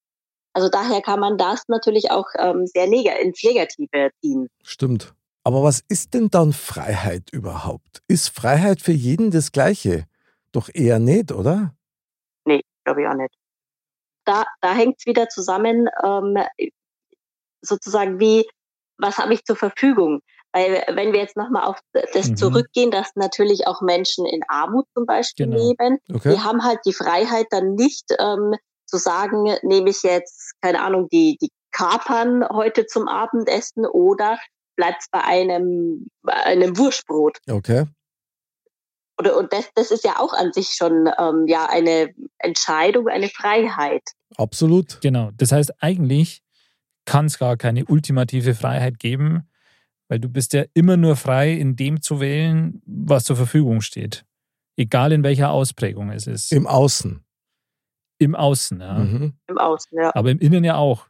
[0.54, 4.48] Also daher kann man das natürlich auch ähm, sehr neg ins Negative ziehen.
[4.62, 5.14] Stimmt.
[5.44, 8.02] Aber was ist denn dann Freiheit überhaupt?
[8.06, 10.06] Ist Freiheit für jeden das Gleiche?
[10.52, 11.74] Doch eher nicht, oder?
[12.44, 13.34] Nee, glaube ich auch nicht.
[14.24, 16.36] Da, da hängt es wieder zusammen, ähm,
[17.60, 18.46] sozusagen wie,
[18.98, 20.20] was habe ich zur Verfügung?
[20.52, 21.78] Weil wenn wir jetzt nochmal auf
[22.12, 22.36] das Mhm.
[22.36, 25.56] zurückgehen, dass natürlich auch Menschen in Armut zum Beispiel Genau.
[25.58, 26.34] leben, Okay.
[26.34, 28.54] die haben halt die Freiheit dann nicht ähm,
[28.92, 34.38] zu sagen, nehme ich jetzt, keine Ahnung, die, die Kapern heute zum Abendessen oder
[34.76, 37.38] bleibt bei einem, bei einem Wurstbrot.
[37.48, 37.86] Okay.
[39.18, 43.28] Oder, und das, das ist ja auch an sich schon ähm, ja eine Entscheidung, eine
[43.28, 44.02] Freiheit.
[44.36, 45.00] Absolut.
[45.00, 45.30] Genau.
[45.36, 46.42] Das heißt, eigentlich
[47.06, 49.48] kann es gar keine ultimative Freiheit geben,
[50.08, 54.26] weil du bist ja immer nur frei, in dem zu wählen, was zur Verfügung steht.
[54.76, 56.52] Egal in welcher Ausprägung es ist.
[56.52, 57.24] Im Außen.
[58.22, 58.98] Im Außen, ja.
[58.98, 59.34] Mhm.
[59.48, 60.14] Im Außen, ja.
[60.14, 61.06] Aber im Innen ja auch.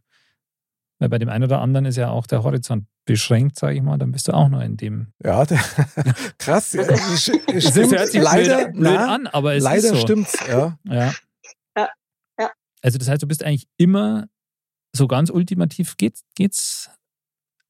[0.99, 3.99] Weil bei dem einen oder anderen ist ja auch der Horizont beschränkt, sage ich mal,
[3.99, 5.13] dann bist du auch noch in dem.
[5.23, 5.59] Ja, der,
[6.39, 6.73] krass.
[6.73, 6.85] Ja.
[6.85, 9.97] Das Stimmt, hört sich leider, blöd, blöd na, an, aber es leider ist so.
[9.97, 10.39] stimmt's.
[10.47, 10.79] Ja.
[10.85, 11.13] Ja.
[11.77, 11.89] Ja,
[12.39, 12.51] ja.
[12.83, 14.29] Also das heißt, du bist eigentlich immer
[14.95, 16.91] so ganz ultimativ geht's, geht's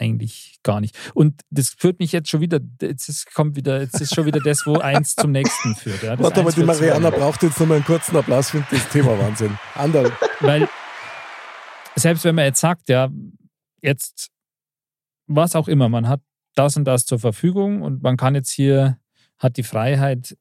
[0.02, 0.96] eigentlich gar nicht.
[1.14, 4.40] Und das führt mich jetzt schon wieder, jetzt ist, kommt wieder, jetzt ist schon wieder
[4.40, 6.02] das, wo eins zum nächsten führt.
[6.02, 6.18] Ja.
[6.18, 7.14] Warte mal, die Mariana anderen.
[7.14, 9.56] braucht jetzt nochmal einen kurzen Applaus für das Thema Wahnsinn.
[9.74, 10.12] Anderl.
[10.40, 10.68] Weil
[11.94, 13.10] selbst wenn man jetzt sagt, ja,
[13.80, 14.30] jetzt
[15.26, 16.20] was auch immer, man hat
[16.54, 18.98] das und das zur Verfügung und man kann jetzt hier,
[19.38, 20.36] hat die Freiheit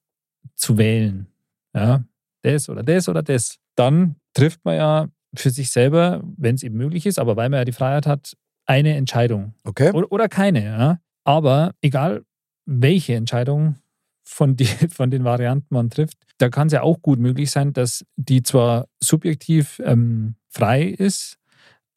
[0.56, 1.28] zu wählen.
[1.74, 2.04] Ja,
[2.42, 3.58] das oder das oder das.
[3.76, 7.60] Dann trifft man ja für sich selber, wenn es eben möglich ist, aber weil man
[7.60, 8.36] ja die Freiheit hat,
[8.72, 9.54] eine Entscheidung.
[9.66, 9.92] Okay.
[9.92, 11.00] Oder, oder keine, ja.
[11.26, 12.24] Aber egal
[12.66, 13.76] welche Entscheidung
[14.24, 17.74] von, die, von den Varianten man trifft, da kann es ja auch gut möglich sein,
[17.74, 21.38] dass die zwar subjektiv ähm, frei ist,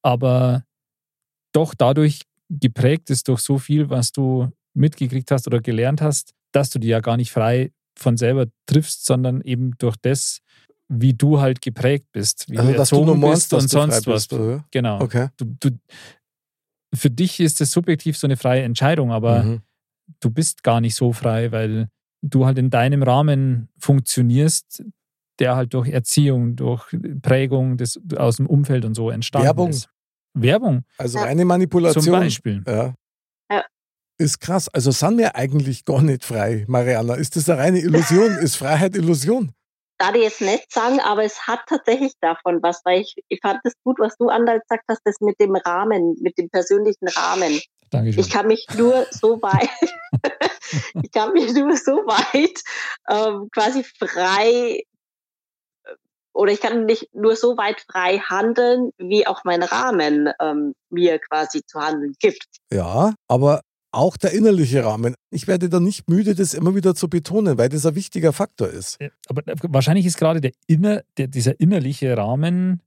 [0.03, 0.65] aber
[1.53, 6.71] doch dadurch geprägt ist durch so viel, was du mitgekriegt hast oder gelernt hast, dass
[6.71, 10.41] du die ja gar nicht frei von selber triffst, sondern eben durch das,
[10.89, 13.77] wie du halt geprägt bist, wie Also, du dass du erzogen bist dass und du
[13.79, 14.27] sonst was.
[14.29, 14.65] bist, oder?
[14.73, 15.01] Genau.
[15.01, 15.29] Okay.
[15.37, 15.71] Du, du,
[16.97, 19.63] für dich ist es subjektiv so eine freie Entscheidung, aber Mhm.
[20.21, 21.89] du bist gar nicht so frei, weil
[22.23, 24.85] du halt in deinem Rahmen funktionierst,
[25.39, 26.87] der halt durch Erziehung, durch
[27.23, 29.71] Prägung des, aus dem Umfeld und so entstanden Werbung.
[29.71, 29.89] ist.
[30.35, 31.25] Werbung Also Ja.
[31.25, 32.03] reine Manipulation.
[32.05, 32.63] zum Beispiel.
[32.67, 32.95] Ja.
[33.51, 33.65] Ja.
[34.19, 34.69] Ist krass.
[34.69, 37.15] Also sind wir eigentlich gar nicht frei, Mariana.
[37.15, 38.37] Ist das eine reine Illusion?
[38.39, 39.53] Ist Freiheit Illusion?
[39.99, 43.61] Darf ich jetzt nicht sagen, aber es hat tatsächlich davon was, weil ich, ich fand
[43.65, 47.61] es gut, was du Andal gesagt hast, das mit dem Rahmen, mit dem persönlichen Rahmen.
[47.91, 48.21] Dankeschön.
[48.21, 49.71] Ich kann mich nur so weit,
[51.03, 52.61] ich kann mich nur so weit
[53.09, 54.83] ähm, quasi frei
[56.35, 61.21] oder ich kann nicht nur so weit frei handeln, wie auch mein Rahmen ähm, mir
[61.21, 62.49] quasi zu handeln gibt.
[62.73, 63.61] Ja, aber
[63.97, 65.15] auch der innerliche Rahmen.
[65.31, 68.69] Ich werde da nicht müde, das immer wieder zu betonen, weil das ein wichtiger Faktor
[68.69, 68.99] ist.
[69.29, 72.81] Aber wahrscheinlich ist gerade der inner, der, dieser innerliche Rahmen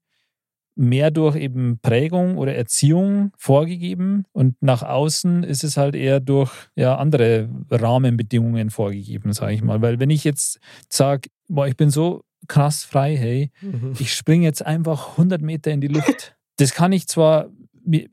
[0.77, 6.51] mehr durch eben Prägung oder Erziehung vorgegeben und nach außen ist es halt eher durch
[6.75, 9.81] ja, andere Rahmenbedingungen vorgegeben, sage ich mal.
[9.81, 13.51] Weil wenn ich jetzt sage, boah, ich bin so krass frei, hey,
[13.97, 16.35] ich springe jetzt einfach 100 Meter in die Luft.
[16.57, 17.49] Das kann ich zwar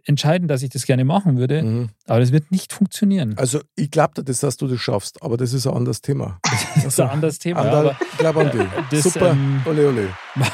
[0.04, 1.90] entscheiden, dass ich das gerne machen würde, Mhm.
[2.06, 3.34] aber das wird nicht funktionieren.
[3.36, 6.38] Also ich glaube dir, das, dass du das schaffst, aber das ist ein anderes Thema.
[6.76, 7.94] Das ist ein anderes Thema.
[8.12, 8.66] ich glaube an dich.
[8.90, 10.08] das, Super, ähm, ole ole.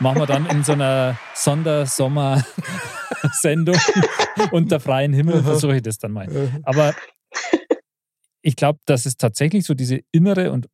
[0.00, 3.76] machen wir dann in so einer Sondersommer-Sendung
[4.50, 6.28] unter freiem Himmel, versuche ich das dann mal.
[6.62, 6.94] Aber
[8.42, 10.66] ich glaube, dass es tatsächlich so diese innere und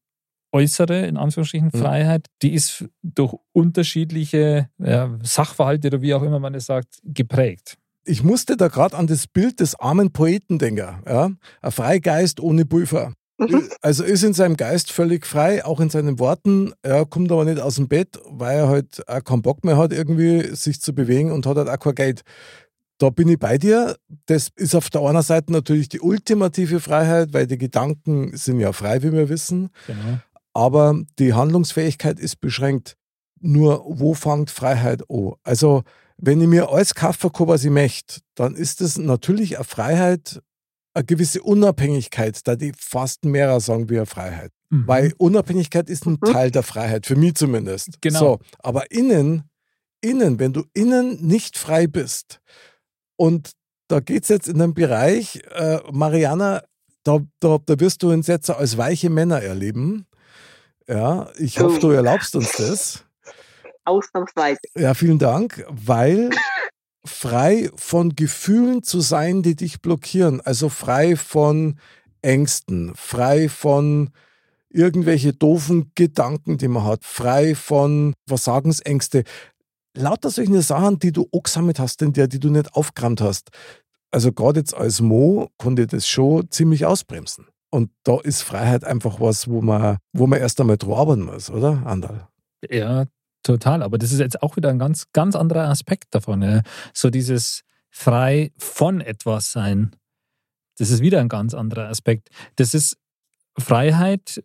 [0.53, 1.78] äußere, in Anführungsstrichen, Mhm.
[1.78, 7.76] Freiheit, die ist durch unterschiedliche ja, Sachverhalte oder wie auch immer man es sagt, geprägt.
[8.05, 11.03] Ich musste da gerade an das Bild des armen Poeten denken.
[11.07, 11.30] Ja?
[11.61, 13.12] Ein Freigeist ohne Pulver.
[13.38, 13.68] Mhm.
[13.80, 16.72] Also ist in seinem Geist völlig frei, auch in seinen Worten.
[16.82, 19.92] Er kommt aber nicht aus dem Bett, weil er halt auch keinen Bock mehr hat,
[19.92, 22.22] irgendwie sich zu bewegen und hat halt auch kein Geld.
[22.98, 23.96] Da bin ich bei dir.
[24.26, 28.72] Das ist auf der einen Seite natürlich die ultimative Freiheit, weil die Gedanken sind ja
[28.72, 29.70] frei, wie wir wissen.
[29.86, 30.18] Genau.
[30.55, 32.96] Aber die Handlungsfähigkeit ist beschränkt.
[33.40, 35.32] Nur wo fängt Freiheit an?
[35.42, 35.82] Also,
[36.18, 40.40] wenn ich mir alles kaufen kann, was ich möchte, dann ist es natürlich eine Freiheit,
[40.94, 44.53] eine gewisse Unabhängigkeit, da die fast mehrer sagen wie eine Freiheit.
[44.70, 44.86] Mhm.
[44.86, 46.32] Weil Unabhängigkeit ist ein Mhm.
[46.32, 48.00] Teil der Freiheit, für mich zumindest.
[48.00, 48.18] Genau.
[48.18, 49.50] So, aber innen,
[50.00, 52.40] innen, wenn du innen nicht frei bist,
[53.16, 53.53] und
[53.88, 56.62] da geht es jetzt in einem Bereich, äh, Mariana,
[57.05, 60.07] da, da, da wirst du uns jetzt als weiche Männer erleben.
[60.88, 63.04] Ja, ich hoffe, du erlaubst uns das.
[63.84, 64.60] Ausnahmsweise.
[64.76, 66.30] Ja, vielen Dank, weil
[67.04, 71.78] frei von Gefühlen zu sein, die dich blockieren, also frei von
[72.22, 74.10] Ängsten, frei von
[74.70, 79.24] irgendwelche doofen Gedanken, die man hat, frei von Versagensängste,
[79.94, 83.50] lauter solche Sachen, die du auch gesammelt hast in dir, die du nicht aufgerammt hast.
[84.10, 87.46] Also gerade jetzt als Mo konnte das schon ziemlich ausbremsen.
[87.72, 91.50] Und da ist Freiheit einfach was, wo man, wo man erst einmal drauf arbeiten muss,
[91.50, 92.28] oder, Andal?
[92.68, 93.06] Ja,
[93.42, 93.82] total.
[93.82, 96.42] Aber das ist jetzt auch wieder ein ganz, ganz anderer Aspekt davon.
[96.42, 96.60] Ja.
[96.92, 99.96] So dieses frei von etwas sein.
[100.76, 102.28] Das ist wieder ein ganz anderer Aspekt.
[102.56, 102.98] Das ist
[103.58, 104.42] Freiheit.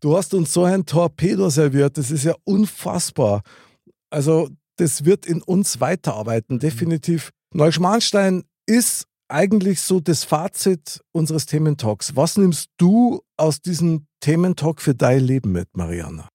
[0.00, 3.42] du hast uns so ein Torpedo serviert, das ist ja unfassbar.
[4.10, 7.30] Also, das wird in uns weiterarbeiten, definitiv.
[7.54, 12.16] Neuschmarnstein ist eigentlich so das Fazit unseres Thementalks.
[12.16, 16.28] Was nimmst du aus diesem Thementalk für dein Leben mit, Mariana?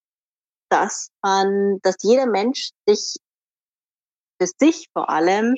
[0.70, 3.18] dass man, dass jeder Mensch sich
[4.40, 5.56] für sich vor allem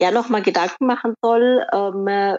[0.00, 2.38] ja nochmal Gedanken machen soll, ähm, äh,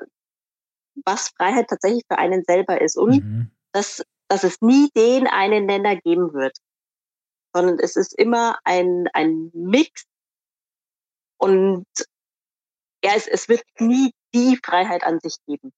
[1.06, 3.52] was Freiheit tatsächlich für einen selber ist und Mhm.
[3.72, 6.58] dass, dass es nie den einen Nenner geben wird,
[7.54, 10.06] sondern es ist immer ein, ein Mix
[11.38, 11.86] und
[13.04, 15.72] ja, es, es wird nie die Freiheit an sich geben.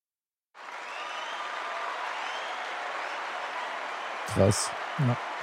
[4.28, 4.70] Krass.
[5.00, 5.35] Ja.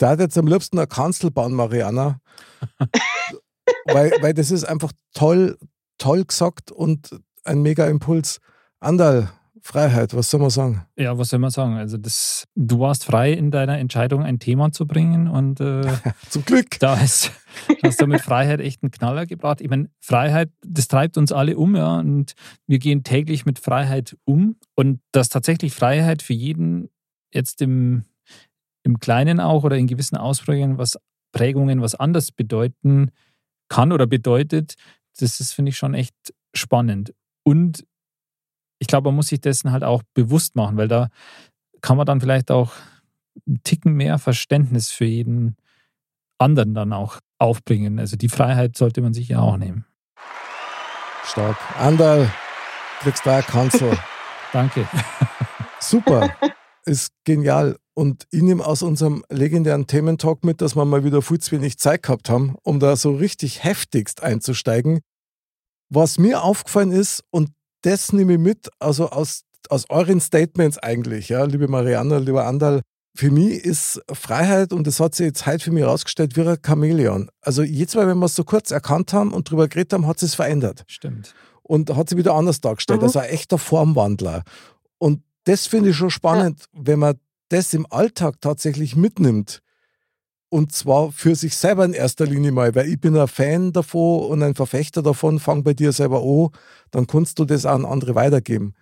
[0.00, 2.20] Darf jetzt am liebsten eine Kanzel bauen, Mariana.
[3.84, 5.58] weil, weil das ist einfach toll,
[5.98, 8.38] toll gesagt und ein mega Impuls.
[8.80, 10.86] Andal, Freiheit, was soll man sagen?
[10.96, 11.74] Ja, was soll man sagen?
[11.74, 15.82] Also das, du warst frei in deiner Entscheidung, ein Thema zu bringen und äh,
[16.30, 16.78] Zum Glück.
[16.80, 17.30] da ist,
[17.82, 19.60] hast du mit Freiheit echt einen Knaller gebracht.
[19.60, 22.32] Ich meine, Freiheit, das treibt uns alle um, ja, und
[22.66, 26.88] wir gehen täglich mit Freiheit um und dass tatsächlich Freiheit für jeden
[27.32, 28.04] jetzt im,
[28.82, 30.98] im Kleinen auch oder in gewissen Ausprägungen was
[31.32, 33.10] Prägungen was anders bedeuten
[33.68, 34.74] kann oder bedeutet,
[35.18, 36.14] das ist, finde ich, schon echt
[36.54, 37.14] spannend.
[37.44, 37.86] Und
[38.78, 41.08] ich glaube, man muss sich dessen halt auch bewusst machen, weil da
[41.80, 42.72] kann man dann vielleicht auch
[43.46, 45.56] einen Ticken mehr Verständnis für jeden
[46.38, 47.98] anderen dann auch aufbringen.
[47.98, 49.84] Also die Freiheit sollte man sich ja auch nehmen.
[51.24, 51.56] Stark.
[51.78, 52.30] Andal,
[53.00, 53.96] kriegst da Kanzel.
[54.52, 54.86] Danke.
[55.78, 56.34] Super.
[56.90, 57.76] Ist genial.
[57.94, 61.78] Und ich nehme aus unserem legendären Thementalk mit, dass wir mal wieder viel zu wenig
[61.78, 64.98] Zeit gehabt haben, um da so richtig heftigst einzusteigen.
[65.88, 67.50] Was mir aufgefallen ist, und
[67.82, 72.80] das nehme ich mit, also aus, aus euren Statements eigentlich, ja, liebe Marianne, lieber Andal,
[73.14, 76.58] für mich ist Freiheit, und das hat sich jetzt heute für mich herausgestellt, wie ein
[76.60, 77.30] Chamäleon.
[77.40, 80.20] Also jedes Mal, wenn wir es so kurz erkannt haben und drüber geredet haben, hat
[80.24, 81.34] es verändert Stimmt.
[81.62, 83.00] und hat sie wieder anders dargestellt.
[83.00, 83.04] Mhm.
[83.06, 84.42] Also ein echter Formwandler.
[84.98, 87.18] Und das finde ich schon spannend, wenn man
[87.48, 89.62] das im Alltag tatsächlich mitnimmt.
[90.48, 94.28] Und zwar für sich selber in erster Linie mal, weil ich bin ein Fan davon
[94.28, 96.48] und ein Verfechter davon, fang bei dir selber an,
[96.90, 98.74] dann kannst du das auch an andere weitergeben.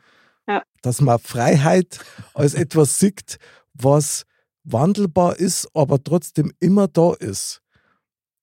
[0.47, 0.63] Ja.
[0.81, 1.99] Dass man Freiheit
[2.33, 3.39] als etwas sieht,
[3.75, 4.25] was
[4.65, 7.61] wandelbar ist, aber trotzdem immer da ist,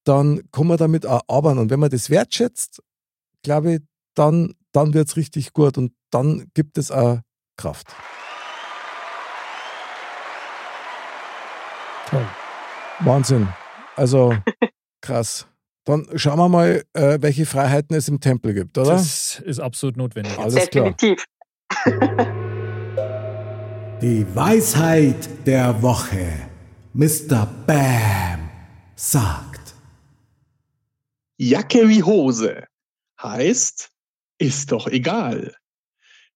[0.04, 1.60] dann kann man damit auch arbeiten.
[1.60, 2.82] Und wenn man das wertschätzt,
[3.42, 3.80] glaube ich,
[4.14, 7.20] dann, dann wird es richtig gut und dann gibt es auch
[7.58, 7.96] Kraft.
[12.10, 12.26] Toll.
[13.00, 13.48] Wahnsinn.
[13.96, 14.36] Also
[15.02, 15.48] krass.
[15.86, 18.94] Dann schauen wir mal, äh, welche Freiheiten es im Tempel gibt, oder?
[18.94, 20.38] Das ist absolut notwendig.
[20.40, 20.92] Alles klar.
[20.92, 21.24] Definitiv.
[24.02, 26.50] Die Weisheit der Woche.
[26.94, 27.48] Mr.
[27.68, 28.50] Bam
[28.96, 29.76] sagt.
[31.38, 32.66] Jacke wie Hose
[33.22, 33.92] heißt,
[34.38, 35.56] ist doch egal.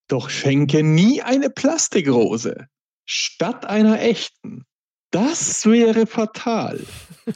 [0.09, 2.67] Doch schenke nie eine Plastikrose
[3.05, 4.65] statt einer echten.
[5.11, 6.79] Das wäre fatal.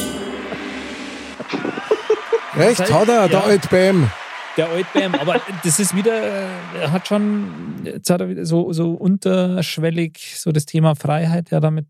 [2.56, 3.46] Recht hat er, der Ja.
[3.46, 4.12] alte Bam.
[4.58, 8.72] Der Old Bam, aber das ist wieder, er hat schon, jetzt hat er wieder so,
[8.72, 11.88] so unterschwellig so das Thema Freiheit ja damit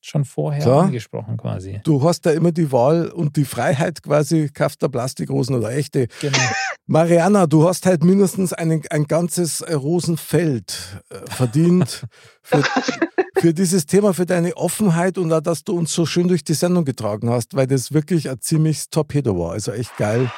[0.00, 0.74] schon vorher So.
[0.78, 1.80] angesprochen quasi.
[1.84, 6.08] Du hast da immer die Wahl und die Freiheit quasi, kauft der Plastikrosen oder echte.
[6.20, 6.38] Genau.
[6.86, 12.04] Mariana, du hast halt mindestens ein, ein ganzes Rosenfeld äh, verdient
[12.42, 12.62] für,
[13.38, 16.54] für dieses Thema, für deine Offenheit und auch, dass du uns so schön durch die
[16.54, 19.52] Sendung getragen hast, weil das wirklich ein ziemliches Torpedo war.
[19.52, 20.30] Also echt geil.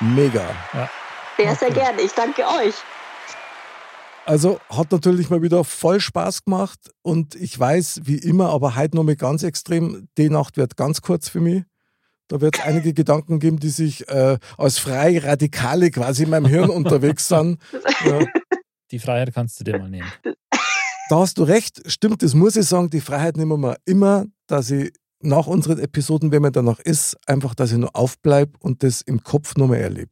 [0.00, 0.44] Mega.
[1.36, 1.80] Sehr, sehr Okay.
[1.80, 2.02] gerne.
[2.02, 2.74] Ich danke euch.
[4.26, 8.96] Also hat natürlich mal wieder voll Spaß gemacht und ich weiß, wie immer, aber heute
[8.96, 11.64] noch mal ganz extrem, die Nacht wird ganz kurz für mich.
[12.28, 16.46] Da wird es einige Gedanken geben, die sich äh, als frei Radikale quasi in meinem
[16.46, 17.60] Hirn unterwegs sind.
[18.04, 18.24] Ja.
[18.90, 20.10] Die Freiheit kannst du dir mal nehmen.
[21.10, 24.70] Da hast du recht, stimmt, das muss ich sagen, die Freiheit nehmen wir immer, dass
[24.70, 24.90] ich
[25.20, 29.22] nach unseren Episoden, wenn man danach ist, einfach, dass ich nur aufbleibe und das im
[29.22, 30.10] Kopf nochmal erlebe.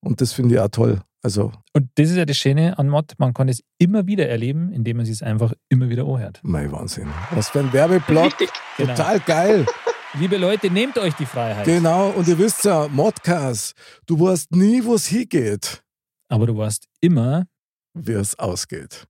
[0.00, 1.00] Und das finde ich auch toll.
[1.22, 4.72] Also, Und das ist ja das Schöne an Mod, man kann es immer wieder erleben,
[4.72, 6.38] indem man es einfach immer wieder anhört.
[6.42, 7.08] mein Wahnsinn.
[7.32, 8.26] Was für ein Werbeblock.
[8.26, 8.50] Richtig.
[8.76, 8.94] Genau.
[8.94, 9.66] Total geil.
[10.14, 11.64] Liebe Leute, nehmt euch die Freiheit.
[11.64, 12.10] Genau.
[12.10, 13.74] Und ihr wisst ja, Modcast,
[14.06, 15.82] du weißt nie, wo es hingeht,
[16.28, 17.46] Aber du warst immer
[17.94, 19.04] wie es ausgeht.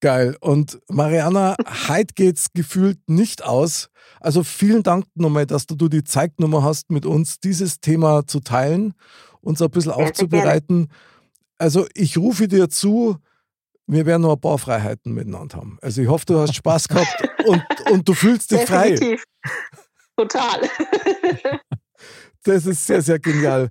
[0.00, 0.36] Geil.
[0.40, 1.56] Und Mariana,
[1.88, 3.90] heute geht's gefühlt nicht aus.
[4.20, 8.40] Also vielen Dank nochmal, dass du die Zeit genommen hast, mit uns dieses Thema zu
[8.40, 8.94] teilen,
[9.40, 10.88] uns ein bisschen aufzubereiten.
[11.58, 13.16] Also ich rufe dir zu,
[13.88, 15.78] wir werden noch ein paar Freiheiten miteinander haben.
[15.82, 18.90] Also ich hoffe, du hast Spaß gehabt und, und du fühlst dich frei.
[18.90, 19.24] Definitiv.
[20.16, 20.60] Total.
[22.44, 23.68] Das ist sehr, sehr genial.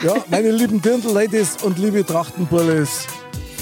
[0.00, 3.06] Ja, meine lieben Dirndl-Ladies und liebe Trachtenbullis,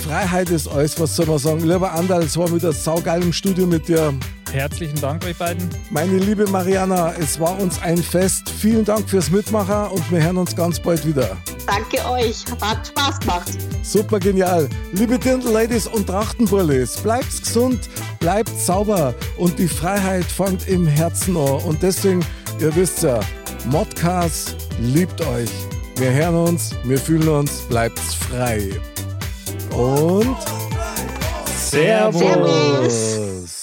[0.04, 1.60] Freiheit ist alles, was soll man sagen.
[1.60, 4.12] Lieber Andal, es war wieder saugeil im Studio mit dir.
[4.52, 5.66] herzlichen Dank euch beiden.
[5.88, 8.50] Meine liebe Mariana, es war uns ein Fest.
[8.50, 11.38] Vielen Dank fürs Mitmachen und wir hören uns ganz bald wieder.
[11.66, 12.44] Danke euch.
[12.60, 13.52] Hat Spaß gemacht.
[13.82, 14.68] Super genial.
[14.92, 17.88] Liebe Dirndl-Ladies und Trachtenbullis, bleibt gesund,
[18.20, 21.62] bleibt sauber und die Freiheit fängt im Herzen an.
[21.62, 22.20] Und deswegen,
[22.60, 23.20] ihr wisst ja,
[23.70, 25.50] Modcast liebt euch.
[25.96, 28.68] Wir hören uns, wir fühlen uns, bleibt frei.
[29.70, 30.36] Und
[31.56, 32.20] Servus.
[32.20, 33.53] Servus.